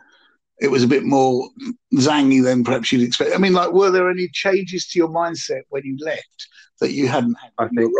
it 0.59 0.67
was 0.67 0.83
a 0.83 0.87
bit 0.87 1.03
more 1.03 1.49
zangy 1.95 2.43
than 2.43 2.65
perhaps 2.65 2.91
you'd 2.91 3.07
expect. 3.07 3.33
I 3.33 3.37
mean, 3.37 3.53
like, 3.53 3.71
were 3.71 3.91
there 3.91 4.11
any 4.11 4.27
changes 4.33 4.87
to 4.87 4.99
your 4.99 5.09
mindset 5.09 5.61
when 5.69 5.83
you 5.85 5.97
left 6.01 6.47
that 6.81 6.91
you 6.91 7.07
hadn't 7.07 7.37
had? 7.41 7.51
I 7.57 7.67
think? 7.69 7.91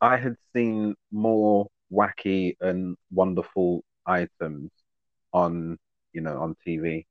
I 0.00 0.16
had 0.16 0.36
seen 0.54 0.94
more 1.10 1.66
wacky 1.90 2.56
and 2.60 2.96
wonderful 3.10 3.82
items 4.06 4.70
on 5.32 5.78
you 6.18 6.24
know, 6.24 6.40
on 6.40 6.56
TV. 6.66 7.06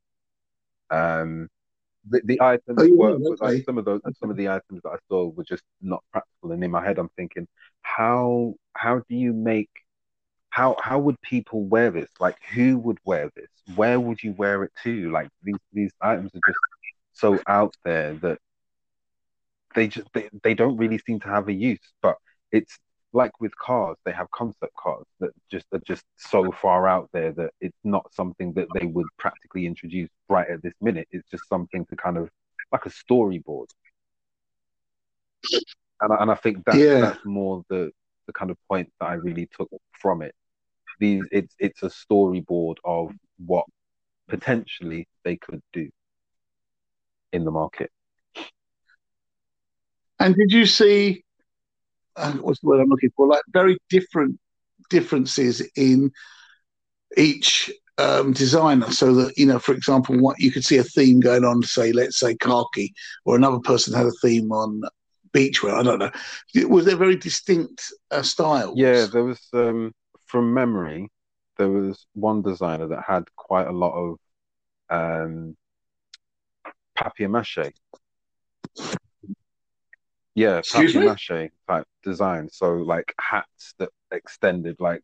Um, 0.90 1.48
the, 2.10 2.22
the 2.26 2.42
items 2.42 2.78
oh, 2.78 2.84
yeah, 2.84 2.94
were 2.94 3.12
okay. 3.12 3.36
like, 3.40 3.64
some 3.66 3.78
of 3.78 3.86
those 3.86 4.02
some 4.20 4.30
of 4.30 4.36
the 4.36 4.50
items 4.50 4.82
that 4.84 4.90
I 4.90 4.98
saw 5.08 5.28
were 5.30 5.46
just 5.46 5.64
not 5.82 6.04
practical. 6.12 6.52
And 6.52 6.62
in 6.62 6.72
my 6.72 6.84
head, 6.84 7.00
I'm 7.00 7.10
thinking, 7.16 7.48
how 7.82 8.56
how 8.74 8.98
do 9.10 9.16
you 9.16 9.32
make 9.32 9.70
how 10.50 10.76
how 10.82 11.00
would 11.00 11.22
people 11.22 11.64
wear 11.64 11.90
this? 11.90 12.10
Like, 12.20 12.38
who 12.54 12.78
would 12.80 13.00
wear 13.06 13.32
this? 13.34 13.50
Where 13.76 14.00
would 14.00 14.22
you 14.22 14.34
wear 14.34 14.64
it 14.66 14.72
to? 14.84 15.10
Like 15.10 15.30
these 15.42 15.56
these 15.72 15.94
items 16.02 16.32
are 16.36 16.42
just 16.46 16.60
so 17.14 17.40
out 17.48 17.76
there 17.86 18.14
that 18.16 18.40
they 19.74 19.88
just 19.88 20.08
they, 20.14 20.30
they 20.44 20.54
don't 20.54 20.76
really 20.76 20.98
seem 20.98 21.22
to 21.22 21.30
have 21.30 21.48
a 21.48 21.54
use. 21.54 21.94
But 22.02 22.18
it's 22.52 22.78
like 23.14 23.40
with 23.40 23.56
cars, 23.58 23.98
they 24.06 24.12
have 24.12 24.30
concept 24.32 24.74
cars 24.76 25.06
that 25.20 25.32
just 25.50 25.66
are 25.74 25.82
just 25.88 26.04
so 26.18 26.52
far 26.52 26.88
out 26.88 27.10
there 27.14 27.32
that 27.34 27.52
it's 27.62 27.78
not 27.84 28.06
something 28.14 28.54
that 28.54 28.68
they 28.80 28.86
would 28.86 29.08
practically 29.18 29.66
introduce 29.66 30.10
right 30.30 30.50
at 30.50 30.62
this 30.62 30.74
minute. 30.82 31.08
It's 31.12 31.28
just 31.30 31.48
something 31.48 31.86
to 31.86 31.96
kind 31.96 32.18
of 32.18 32.30
like 32.72 32.86
a 32.86 32.90
storyboard. 32.90 33.68
And 36.02 36.14
I, 36.14 36.22
and 36.22 36.32
I 36.32 36.36
think 36.36 36.66
that, 36.66 36.76
yeah. 36.76 37.00
that's 37.00 37.26
more 37.26 37.64
the 37.70 37.92
the 38.28 38.34
kind 38.34 38.52
of 38.52 38.58
point 38.68 38.92
that 39.00 39.06
I 39.08 39.14
really 39.14 39.50
took 39.58 39.70
from 40.00 40.22
it. 40.22 40.36
These 41.00 41.24
it's 41.32 41.56
it's 41.60 41.84
a 41.84 41.90
storyboard 41.90 42.76
of 42.84 43.14
what 43.38 43.66
potentially 44.28 45.08
they 45.24 45.38
could 45.38 45.62
do 45.72 45.90
in 47.32 47.46
the 47.46 47.52
market. 47.52 47.90
And 50.20 50.36
did 50.36 50.52
you 50.52 50.66
see 50.66 51.24
uh, 52.18 52.32
what's 52.34 52.60
the 52.60 52.68
word 52.68 52.82
I'm 52.82 52.90
looking 52.90 53.12
for? 53.16 53.28
Like 53.28 53.42
very 53.50 53.78
different 53.90 54.40
differences 54.90 55.62
in 55.76 56.12
each 57.16 57.72
um, 57.98 58.34
designer. 58.34 58.92
So 58.92 59.14
that 59.16 59.38
you 59.38 59.46
know, 59.46 59.60
for 59.60 59.74
example, 59.74 60.20
what 60.20 60.40
you 60.40 60.52
could 60.52 60.66
see 60.66 60.78
a 60.78 60.84
theme 60.84 61.20
going 61.20 61.46
on, 61.46 61.64
say, 61.64 61.92
let's 61.92 62.20
say 62.20 62.36
khaki, 62.36 62.94
or 63.26 63.36
another 63.36 63.60
person 63.60 63.94
had 63.94 64.06
a 64.06 64.12
theme 64.22 64.52
on 64.52 64.82
beachwear. 65.34 65.80
I 65.80 65.84
don't 65.84 66.00
know. 66.00 66.12
Was 66.68 66.86
there 66.86 66.96
very 66.96 67.16
distinct 67.16 67.92
uh, 68.12 68.22
styles? 68.22 68.78
Yeah, 68.78 69.06
there 69.12 69.24
was. 69.24 69.42
Um, 69.54 69.94
from 70.26 70.54
memory, 70.54 71.10
there 71.58 71.70
was 71.70 72.06
one 72.14 72.42
designer 72.42 72.88
that 72.88 73.04
had 73.08 73.24
quite 73.38 73.68
a 73.68 73.72
lot 73.72 73.94
of 73.94 74.18
um, 74.90 75.56
papier 76.96 77.30
mâché 77.30 77.72
yeah, 80.38 80.62
papier 80.72 81.04
mache 81.04 81.50
type 81.68 81.88
design. 82.04 82.48
So 82.52 82.74
like 82.76 83.12
hats 83.20 83.74
that 83.80 83.90
extended 84.12 84.76
like 84.80 85.02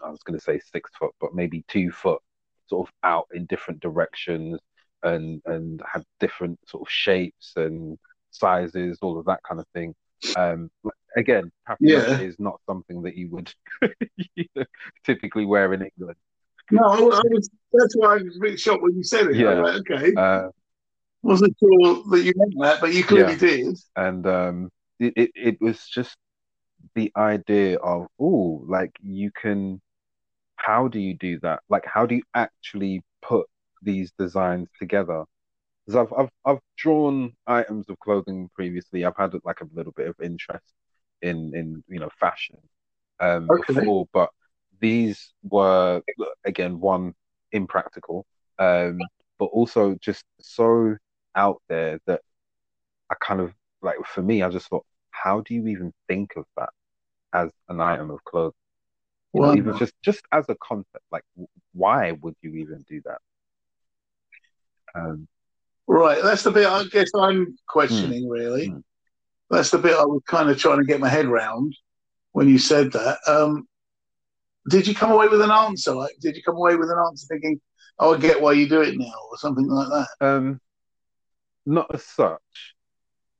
I 0.00 0.08
was 0.08 0.22
going 0.22 0.38
to 0.38 0.44
say 0.44 0.60
six 0.60 0.88
foot, 0.96 1.10
but 1.20 1.34
maybe 1.34 1.64
two 1.66 1.90
foot, 1.90 2.22
sort 2.68 2.88
of 2.88 2.94
out 3.02 3.26
in 3.34 3.46
different 3.46 3.80
directions, 3.80 4.60
and 5.02 5.42
and 5.46 5.82
had 5.92 6.04
different 6.20 6.60
sort 6.68 6.86
of 6.86 6.92
shapes 6.92 7.54
and 7.56 7.98
sizes, 8.30 8.98
all 9.02 9.18
of 9.18 9.26
that 9.26 9.40
kind 9.42 9.60
of 9.60 9.66
thing. 9.74 9.96
Um, 10.36 10.70
again, 11.16 11.50
papier 11.66 11.98
yeah. 11.98 12.20
is 12.20 12.36
not 12.38 12.60
something 12.66 13.02
that 13.02 13.16
you 13.16 13.28
would 13.30 13.52
typically 15.04 15.44
wear 15.44 15.72
in 15.74 15.82
England. 15.82 16.18
No, 16.70 16.84
I 16.84 17.00
was, 17.00 17.50
that's 17.72 17.96
why 17.96 18.14
I 18.14 18.22
was 18.22 18.38
really 18.40 18.56
shocked 18.56 18.82
when 18.82 18.96
you 18.96 19.02
said 19.02 19.26
it. 19.26 19.36
Yeah. 19.36 19.54
Like, 19.54 19.90
okay. 19.90 20.14
Uh, 20.16 20.48
wasn't 21.22 21.56
sure 21.58 22.02
that 22.10 22.22
you 22.22 22.32
meant 22.36 22.54
that, 22.60 22.80
but 22.80 22.92
you 22.92 23.04
clearly 23.04 23.32
yeah. 23.32 23.38
did. 23.38 23.78
And 23.96 24.26
um, 24.26 24.70
it, 24.98 25.12
it, 25.16 25.30
it 25.34 25.60
was 25.60 25.86
just 25.86 26.16
the 26.94 27.12
idea 27.16 27.78
of, 27.78 28.06
oh, 28.20 28.64
like 28.66 28.92
you 29.02 29.30
can, 29.30 29.80
how 30.56 30.88
do 30.88 30.98
you 30.98 31.14
do 31.14 31.38
that? 31.40 31.60
Like, 31.68 31.84
how 31.84 32.06
do 32.06 32.14
you 32.14 32.22
actually 32.34 33.02
put 33.22 33.46
these 33.82 34.12
designs 34.18 34.68
together? 34.78 35.24
Because 35.84 36.06
I've, 36.06 36.18
I've, 36.18 36.30
I've 36.44 36.60
drawn 36.76 37.32
items 37.46 37.88
of 37.88 37.98
clothing 38.00 38.48
previously. 38.54 39.04
I've 39.04 39.16
had 39.16 39.32
like 39.44 39.60
a 39.60 39.68
little 39.74 39.92
bit 39.92 40.08
of 40.08 40.14
interest 40.22 40.74
in, 41.22 41.52
in 41.54 41.84
you 41.88 42.00
know, 42.00 42.10
fashion 42.18 42.56
um, 43.20 43.48
okay. 43.50 43.74
before, 43.74 44.06
but 44.12 44.30
these 44.80 45.32
were, 45.42 46.02
again, 46.44 46.80
one, 46.80 47.14
impractical, 47.52 48.26
um, 48.58 48.98
but 49.38 49.46
also 49.46 49.96
just 50.00 50.24
so 50.40 50.96
out 51.36 51.62
there 51.68 52.00
that 52.06 52.22
I 53.10 53.14
kind 53.20 53.40
of 53.40 53.52
like 53.82 53.96
for 54.06 54.22
me, 54.22 54.42
I 54.42 54.48
just 54.48 54.68
thought, 54.68 54.84
how 55.10 55.40
do 55.40 55.54
you 55.54 55.68
even 55.68 55.92
think 56.08 56.32
of 56.36 56.44
that 56.56 56.70
as 57.32 57.50
an 57.68 57.80
item 57.80 58.10
of 58.10 58.24
clothing? 58.24 58.54
You 59.34 59.42
well, 59.42 59.52
know, 59.52 59.58
even 59.58 59.78
just 59.78 59.94
just 60.02 60.22
as 60.32 60.46
a 60.48 60.56
concept, 60.56 61.04
like 61.12 61.24
why 61.72 62.12
would 62.12 62.34
you 62.42 62.54
even 62.54 62.84
do 62.88 63.02
that? 63.04 63.18
Um, 64.94 65.28
right, 65.86 66.22
that's 66.22 66.42
the 66.42 66.50
bit 66.50 66.66
I 66.66 66.84
guess 66.84 67.10
I'm 67.14 67.56
questioning. 67.68 68.24
Hmm. 68.24 68.30
Really, 68.30 68.66
hmm. 68.68 68.78
that's 69.50 69.70
the 69.70 69.78
bit 69.78 69.96
I 69.96 70.04
was 70.04 70.22
kind 70.26 70.48
of 70.48 70.58
trying 70.58 70.78
to 70.78 70.84
get 70.84 71.00
my 71.00 71.08
head 71.08 71.26
around 71.26 71.76
when 72.32 72.48
you 72.48 72.58
said 72.58 72.92
that. 72.92 73.18
Um, 73.26 73.68
did 74.70 74.88
you 74.88 74.94
come 74.94 75.12
away 75.12 75.28
with 75.28 75.42
an 75.42 75.50
answer? 75.50 75.94
Like, 75.94 76.16
did 76.20 76.34
you 76.34 76.42
come 76.42 76.56
away 76.56 76.76
with 76.76 76.90
an 76.90 76.98
answer 76.98 77.26
thinking, 77.28 77.60
"Oh, 77.98 78.14
I 78.14 78.18
get 78.18 78.40
why 78.40 78.52
you 78.52 78.68
do 78.68 78.80
it 78.80 78.96
now," 78.96 79.12
or 79.30 79.36
something 79.36 79.68
like 79.68 79.88
that? 79.88 80.26
Um, 80.26 80.60
not 81.66 81.94
as 81.94 82.04
such. 82.04 82.74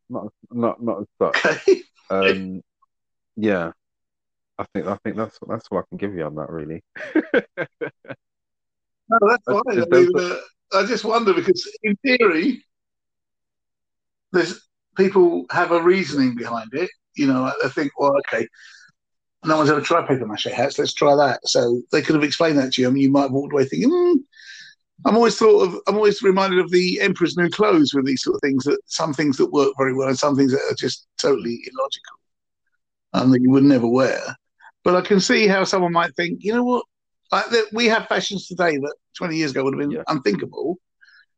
Not 0.09 0.33
not 0.51 0.83
not 0.83 1.01
as 1.03 1.07
such. 1.19 1.47
Okay. 1.47 1.83
um, 2.11 2.63
yeah, 3.37 3.73
I 4.59 4.65
think 4.75 4.87
I 4.87 4.97
think 5.05 5.17
that's 5.17 5.39
that's 5.49 5.71
what 5.71 5.81
I 5.81 5.89
can 5.89 5.99
give 5.99 6.15
you 6.15 6.25
on 6.25 6.35
that. 6.37 6.51
Really. 6.51 6.83
no, 7.15 7.43
that's 9.29 9.45
fine. 9.45 9.63
I, 9.69 9.83
I, 9.83 9.87
mean, 9.87 10.11
uh, 10.19 10.37
I 10.75 10.87
just 10.87 11.05
wonder 11.05 11.33
because 11.35 11.69
in 11.83 11.97
theory, 11.97 12.65
there's 14.33 14.61
people 14.97 15.47
have 15.51 15.73
a 15.73 15.83
reasoning 15.83 16.35
behind 16.35 16.71
it. 16.73 16.91
You 17.15 17.27
know, 17.29 17.53
they 17.63 17.69
think, 17.71 17.93
well, 17.99 18.17
okay, 18.19 18.47
no 19.45 19.57
one's 19.57 19.71
ever 19.71 19.81
tried 19.81 20.07
paper 20.07 20.27
mache 20.27 20.45
hats. 20.45 20.79
Let's 20.79 20.93
try 20.93 21.15
that. 21.15 21.41
So 21.45 21.83
they 21.93 22.03
could 22.03 22.15
have 22.15 22.25
explained 22.25 22.59
that 22.59 22.73
to 22.75 22.83
you. 22.83 22.89
I 22.89 22.91
mean, 22.91 23.03
you 23.03 23.11
might 23.11 23.23
have 23.23 23.33
walked 23.33 23.53
away 23.53 23.65
thinking, 23.65 23.91
mm, 23.91 24.17
I'm 25.05 25.17
always 25.17 25.37
thought 25.37 25.63
of. 25.63 25.81
I'm 25.87 25.97
always 25.97 26.23
reminded 26.23 26.59
of 26.59 26.71
the 26.71 27.01
Emperor's 27.01 27.37
New 27.37 27.49
Clothes 27.51 27.93
with 27.95 28.07
these 28.07 28.23
sort 28.23 28.37
of 28.37 28.41
things. 28.41 28.65
That 28.65 28.81
some 28.87 29.13
things 29.13 29.37
that 29.37 29.53
work 29.53 29.73
very 29.79 29.95
well 29.95 30.09
and 30.09 30.19
some 30.19 30.35
things 30.37 30.53
that 30.53 30.63
are 30.71 30.75
just 30.79 31.07
totally 31.19 31.61
illogical. 31.71 32.17
and 33.13 33.33
that 33.33 33.41
you 33.43 33.51
would 33.51 33.65
never 33.65 33.87
wear. 33.87 34.21
But 34.85 34.97
I 34.97 35.01
can 35.01 35.21
see 35.21 35.47
how 35.47 35.65
someone 35.65 35.93
might 35.93 36.15
think, 36.17 36.41
you 36.45 36.53
know 36.55 36.65
what? 36.65 36.85
Like 37.33 37.47
that 37.51 37.67
we 37.73 37.87
have 37.87 38.07
fashions 38.07 38.47
today 38.47 38.77
that 38.79 38.95
20 39.17 39.37
years 39.37 39.51
ago 39.53 39.65
would 39.65 39.75
have 39.75 39.81
been 39.81 39.91
Yeah. 39.91 40.03
unthinkable. 40.09 40.79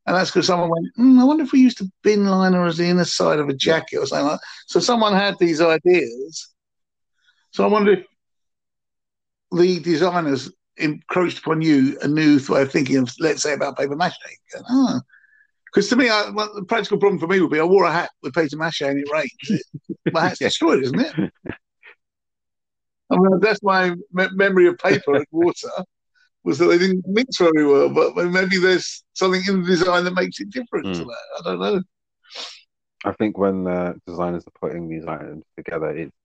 And 0.06 0.16
that's 0.16 0.30
because 0.30 0.46
someone 0.46 0.70
went, 0.70 0.86
hmm, 0.96 1.18
I 1.20 1.24
wonder 1.24 1.44
if 1.44 1.52
we 1.52 1.60
used 1.60 1.80
a 1.80 1.90
bin 2.02 2.26
liner 2.26 2.66
as 2.66 2.78
the 2.78 2.86
inner 2.86 3.04
side 3.04 3.38
of 3.38 3.48
a 3.48 3.54
jacket 3.54 3.98
or 3.98 4.06
something 4.06 4.26
like 4.26 4.40
that. 4.40 4.46
So 4.66 4.80
someone 4.80 5.14
had 5.14 5.38
these 5.38 5.60
ideas. 5.60 6.48
So 7.52 7.64
I 7.64 7.68
wonder 7.68 7.92
if 7.92 8.06
the 9.52 9.80
designers 9.80 10.50
encroached 10.78 11.38
upon 11.38 11.62
you 11.62 11.98
a 12.02 12.08
new 12.08 12.40
way 12.48 12.62
of 12.62 12.72
thinking 12.72 12.96
of, 12.96 13.10
let's 13.20 13.42
say, 13.42 13.52
about 13.54 13.76
paper 13.78 13.96
mache. 13.96 14.16
Because 15.66 15.88
to 15.90 15.96
me, 15.96 16.08
I, 16.08 16.30
well, 16.30 16.50
the 16.54 16.64
practical 16.64 16.98
problem 16.98 17.18
for 17.20 17.26
me 17.26 17.40
would 17.40 17.50
be 17.50 17.60
I 17.60 17.64
wore 17.64 17.84
a 17.84 17.92
hat 17.92 18.10
with 18.22 18.34
paper 18.34 18.56
mache 18.56 18.80
and 18.82 18.98
it 18.98 19.08
rains. 19.12 19.62
My 20.12 20.20
hat's 20.22 20.38
destroyed, 20.38 20.82
isn't 20.82 20.98
it? 21.00 21.14
I 23.10 23.16
mean, 23.16 23.40
that's 23.40 23.62
my 23.62 23.90
me- 24.12 24.28
memory 24.34 24.66
of 24.66 24.76
paper 24.78 25.16
and 25.16 25.26
water 25.30 25.70
was 26.44 26.58
that 26.58 26.66
they 26.66 26.78
didn't 26.78 27.04
mix 27.06 27.38
very 27.38 27.64
well. 27.64 27.88
But 27.88 28.14
maybe 28.16 28.58
there's 28.58 29.02
something 29.14 29.42
in 29.48 29.62
the 29.62 29.66
design 29.66 30.04
that 30.04 30.14
makes 30.14 30.40
it 30.40 30.50
different 30.50 30.94
to 30.96 31.04
Mm. 31.04 31.06
that. 31.06 31.24
I 31.38 31.42
don't 31.42 31.60
know. 31.60 31.82
I 33.04 33.12
think 33.12 33.38
when 33.38 33.66
uh, 33.66 33.94
designers 34.06 34.44
are 34.46 34.58
putting 34.60 34.88
these 34.88 35.06
items 35.06 35.44
together, 35.56 35.90
it's 35.90 36.16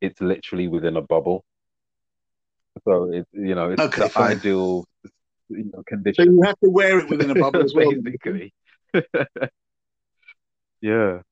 it's 0.00 0.20
literally 0.20 0.68
within 0.68 0.96
a 0.96 1.02
bubble. 1.02 1.44
So 2.84 3.10
it's 3.12 3.28
you 3.32 3.54
know 3.54 3.70
it's 3.72 3.82
Okay, 3.82 4.02
the 4.02 4.08
fine. 4.08 4.36
ideal 4.36 4.86
you 5.48 5.70
know, 5.72 5.82
condition. 5.86 6.24
So 6.26 6.30
you 6.32 6.42
have 6.44 6.58
to 6.60 6.70
wear 6.70 6.98
it 7.00 7.08
within 7.08 7.30
a 7.30 7.34
bubble 7.34 7.62
as 7.64 7.74
well. 7.74 7.92
basically. 8.02 8.52
yeah, 10.80 11.22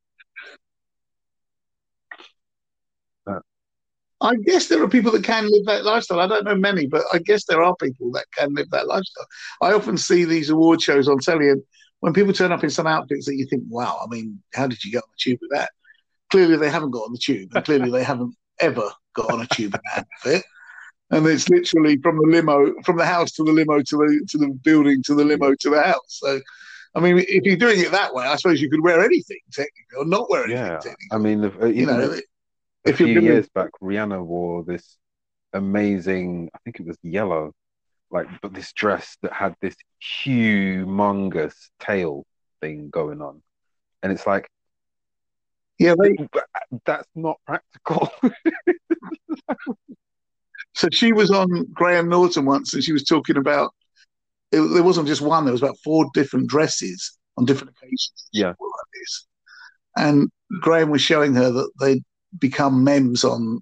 I 4.21 4.35
guess 4.37 4.67
there 4.67 4.83
are 4.83 4.89
people 4.89 5.13
that 5.13 5.23
can 5.23 5.49
live 5.49 5.67
that 5.67 5.85
lifestyle. 5.85 6.21
I 6.21 6.27
don't 6.27 6.45
know 6.45 6.57
many, 6.57 6.87
but 6.87 7.03
I 7.13 7.19
guess 7.19 7.45
there 7.45 7.63
are 7.63 7.75
people 7.77 8.11
that 8.13 8.27
can 8.37 8.53
live 8.55 8.69
that 8.71 8.89
lifestyle. 8.89 9.27
I 9.63 9.73
often 9.73 9.97
see 9.97 10.25
these 10.25 10.51
award 10.51 10.83
shows 10.83 11.09
on 11.09 11.19
telly, 11.19 11.51
and 11.51 11.63
when 12.01 12.13
people 12.13 12.33
turn 12.33 12.53
up 12.53 12.65
in 12.65 12.71
some 12.71 12.87
outfits 12.87 13.27
that 13.27 13.37
you 13.37 13.47
think, 13.47 13.63
wow, 13.69 13.99
I 14.03 14.07
mean, 14.09 14.43
how 14.55 14.67
did 14.67 14.83
you 14.85 14.91
get 14.91 15.05
on 15.05 15.09
the 15.13 15.19
tube 15.19 15.39
with 15.41 15.51
that? 15.53 15.71
Clearly, 16.31 16.57
they 16.57 16.71
haven't 16.71 16.91
got 16.91 17.05
on 17.05 17.13
the 17.13 17.19
tube, 17.19 17.51
and 17.55 17.65
clearly, 17.65 17.91
they 17.91 18.03
haven't 18.03 18.35
ever 18.61 18.91
got 19.15 19.33
on 19.33 19.41
a 19.41 19.47
tube 19.47 19.75
in 19.75 19.81
that 19.95 20.07
outfit. 20.25 20.45
And 21.11 21.27
it's 21.27 21.49
literally 21.49 21.99
from 21.99 22.17
the 22.17 22.29
limo, 22.29 22.75
from 22.85 22.99
the 22.99 23.07
house 23.07 23.33
to 23.33 23.45
the 23.45 23.53
limo 23.53 23.81
to 23.81 23.97
the 23.97 24.27
to 24.29 24.39
the 24.39 24.49
building 24.49 25.03
to 25.05 25.15
the 25.15 25.25
limo 25.25 25.55
to 25.55 25.71
the 25.71 25.83
house. 25.83 26.01
So, 26.07 26.41
I 26.95 27.01
mean, 27.01 27.19
if 27.19 27.45
you're 27.45 27.57
doing 27.57 27.81
it 27.81 27.91
that 27.93 28.15
way, 28.15 28.27
I 28.27 28.37
suppose 28.37 28.61
you 28.61 28.69
could 28.69 28.83
wear 28.83 29.03
anything 29.03 29.39
technically, 29.53 29.97
or 29.97 30.05
not 30.05 30.29
wear 30.29 30.45
anything 30.45 30.65
yeah. 30.65 30.79
technically. 30.79 31.09
I 31.13 31.19
mean, 31.19 31.45
if, 31.45 31.63
uh, 31.63 31.67
you 31.67 31.87
know, 31.87 32.19
a 32.87 32.93
few 32.93 33.15
gonna- 33.15 33.21
years 33.23 33.49
back, 33.49 33.71
Rihanna 33.83 34.23
wore 34.23 34.65
this 34.65 34.99
amazing, 35.53 36.51
I 36.55 36.59
think 36.65 36.81
it 36.81 36.87
was 36.87 36.99
yellow, 37.03 37.53
like, 38.11 38.27
but 38.43 38.55
this 38.55 38.73
dress 38.73 39.17
that 39.23 39.33
had 39.33 39.55
this 39.61 39.77
humongous 40.03 41.55
tail 41.81 42.27
thing 42.61 42.91
going 42.91 43.23
on. 43.23 43.43
And 44.03 44.13
it's 44.13 44.27
like, 44.27 44.49
yeah, 45.79 45.95
they, 46.01 46.17
that's 46.85 47.09
not 47.15 47.39
practical. 47.47 48.11
So 50.79 50.89
she 50.93 51.13
was 51.13 51.33
on 51.33 51.67
Graham 51.73 52.09
Norton 52.09 52.45
once, 52.45 52.73
and 52.73 52.85
she 52.85 52.93
was 52.93 53.03
talking 53.03 53.37
about 53.37 53.75
it, 54.53 54.61
there 54.61 54.85
wasn't 54.85 55.09
just 55.09 55.21
one; 55.21 55.45
there 55.45 55.51
was 55.51 55.61
about 55.61 55.77
four 55.83 56.09
different 56.15 56.47
dresses 56.47 57.19
on 57.37 57.45
different 57.45 57.75
occasions. 57.77 58.29
Yeah. 58.33 58.51
like 58.51 58.57
this. 58.95 59.27
And 59.97 60.31
Graham 60.61 60.91
was 60.91 61.03
showing 61.03 61.35
her 61.35 61.51
that 61.51 61.71
they'd 61.81 62.05
become 62.39 62.85
memes 62.85 63.25
on 63.25 63.61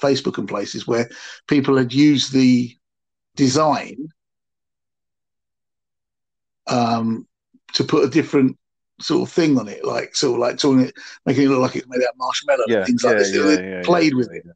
Facebook 0.00 0.38
and 0.38 0.48
places 0.48 0.86
where 0.86 1.10
people 1.48 1.76
had 1.76 1.92
used 1.92 2.32
the 2.32 2.74
design 3.36 4.08
um, 6.66 7.26
to 7.74 7.84
put 7.84 8.04
a 8.04 8.08
different 8.08 8.56
sort 9.02 9.28
of 9.28 9.34
thing 9.34 9.58
on 9.58 9.68
it, 9.68 9.84
like 9.84 10.16
sort 10.16 10.36
of 10.36 10.40
like 10.40 10.56
talking 10.56 10.86
it, 10.86 10.94
making 11.26 11.42
it 11.42 11.48
look 11.50 11.60
like 11.60 11.76
it's 11.76 11.88
made 11.88 12.02
out 12.02 12.14
of 12.14 12.16
marshmallow, 12.16 12.64
and 12.64 12.72
yeah, 12.72 12.84
things 12.86 13.04
yeah, 13.04 13.10
like 13.10 13.18
this. 13.18 13.34
yeah, 13.34 13.42
They 13.42 13.82
played 13.84 14.14
with 14.14 14.32
it 14.32 14.46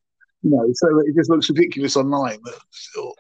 you 0.43 0.51
know, 0.51 0.67
so 0.75 0.99
it 1.01 1.15
just 1.17 1.31
looks 1.31 1.49
ridiculous 1.49 1.97
online. 1.97 2.39
But 2.43 2.55
still, 2.71 3.15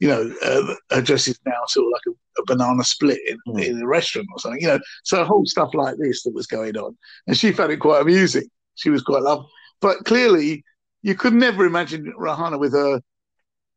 you 0.00 0.08
know, 0.08 0.34
uh, 0.42 0.74
her 0.94 1.02
dress 1.02 1.28
is 1.28 1.38
now 1.46 1.52
sort 1.68 1.86
of 1.86 1.92
like 1.92 2.16
a, 2.16 2.42
a 2.42 2.46
banana 2.46 2.84
split 2.84 3.18
in, 3.28 3.38
Mm. 3.48 3.64
in 3.66 3.82
a 3.82 3.86
restaurant 3.86 4.28
or 4.32 4.38
something. 4.40 4.60
You 4.60 4.68
know, 4.68 4.80
so 5.04 5.24
whole 5.24 5.46
stuff 5.46 5.74
like 5.74 5.96
this 5.98 6.22
that 6.24 6.34
was 6.34 6.46
going 6.46 6.76
on, 6.76 6.96
and 7.26 7.36
she 7.36 7.52
found 7.52 7.72
it 7.72 7.78
quite 7.78 8.02
amusing. 8.02 8.48
She 8.74 8.90
was 8.90 9.02
quite 9.02 9.22
loved, 9.22 9.48
but 9.80 10.04
clearly, 10.04 10.64
you 11.02 11.14
could 11.14 11.34
never 11.34 11.66
imagine 11.66 12.12
Rihanna 12.18 12.58
with 12.58 12.72
her 12.72 13.00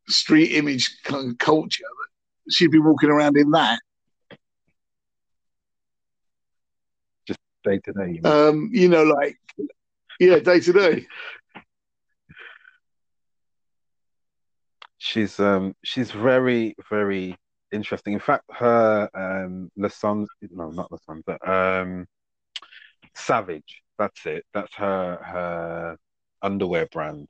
street 0.08 0.54
image 0.54 0.90
kind 1.04 1.32
of 1.32 1.38
culture. 1.40 1.84
She'd 2.50 2.72
be 2.72 2.80
walking 2.80 3.10
around 3.10 3.36
in 3.38 3.52
that. 3.52 3.80
Just 7.28 7.40
day 7.64 7.80
to 7.80 7.94
day. 7.94 8.20
you. 8.24 8.30
Um, 8.30 8.70
you 8.72 8.88
know, 8.88 9.04
like 9.04 9.38
yeah, 10.20 10.40
day 10.40 10.60
to 10.60 10.74
day. 10.74 11.08
She's 15.06 15.40
um 15.40 15.76
she's 15.84 16.10
very 16.10 16.74
very 16.90 17.38
interesting. 17.72 18.14
In 18.14 18.20
fact, 18.20 18.46
her 18.56 19.08
um 19.14 19.70
Le 19.78 19.90
Sons 19.90 20.28
no 20.50 20.72
not 20.72 20.92
Le 20.92 20.98
Sons 21.06 21.22
but 21.28 21.48
um 21.48 22.08
Savage. 23.14 23.84
That's 24.00 24.26
it. 24.26 24.46
That's 24.54 24.74
her 24.76 25.18
her 25.24 25.98
underwear 26.42 26.88
brand. 26.88 27.28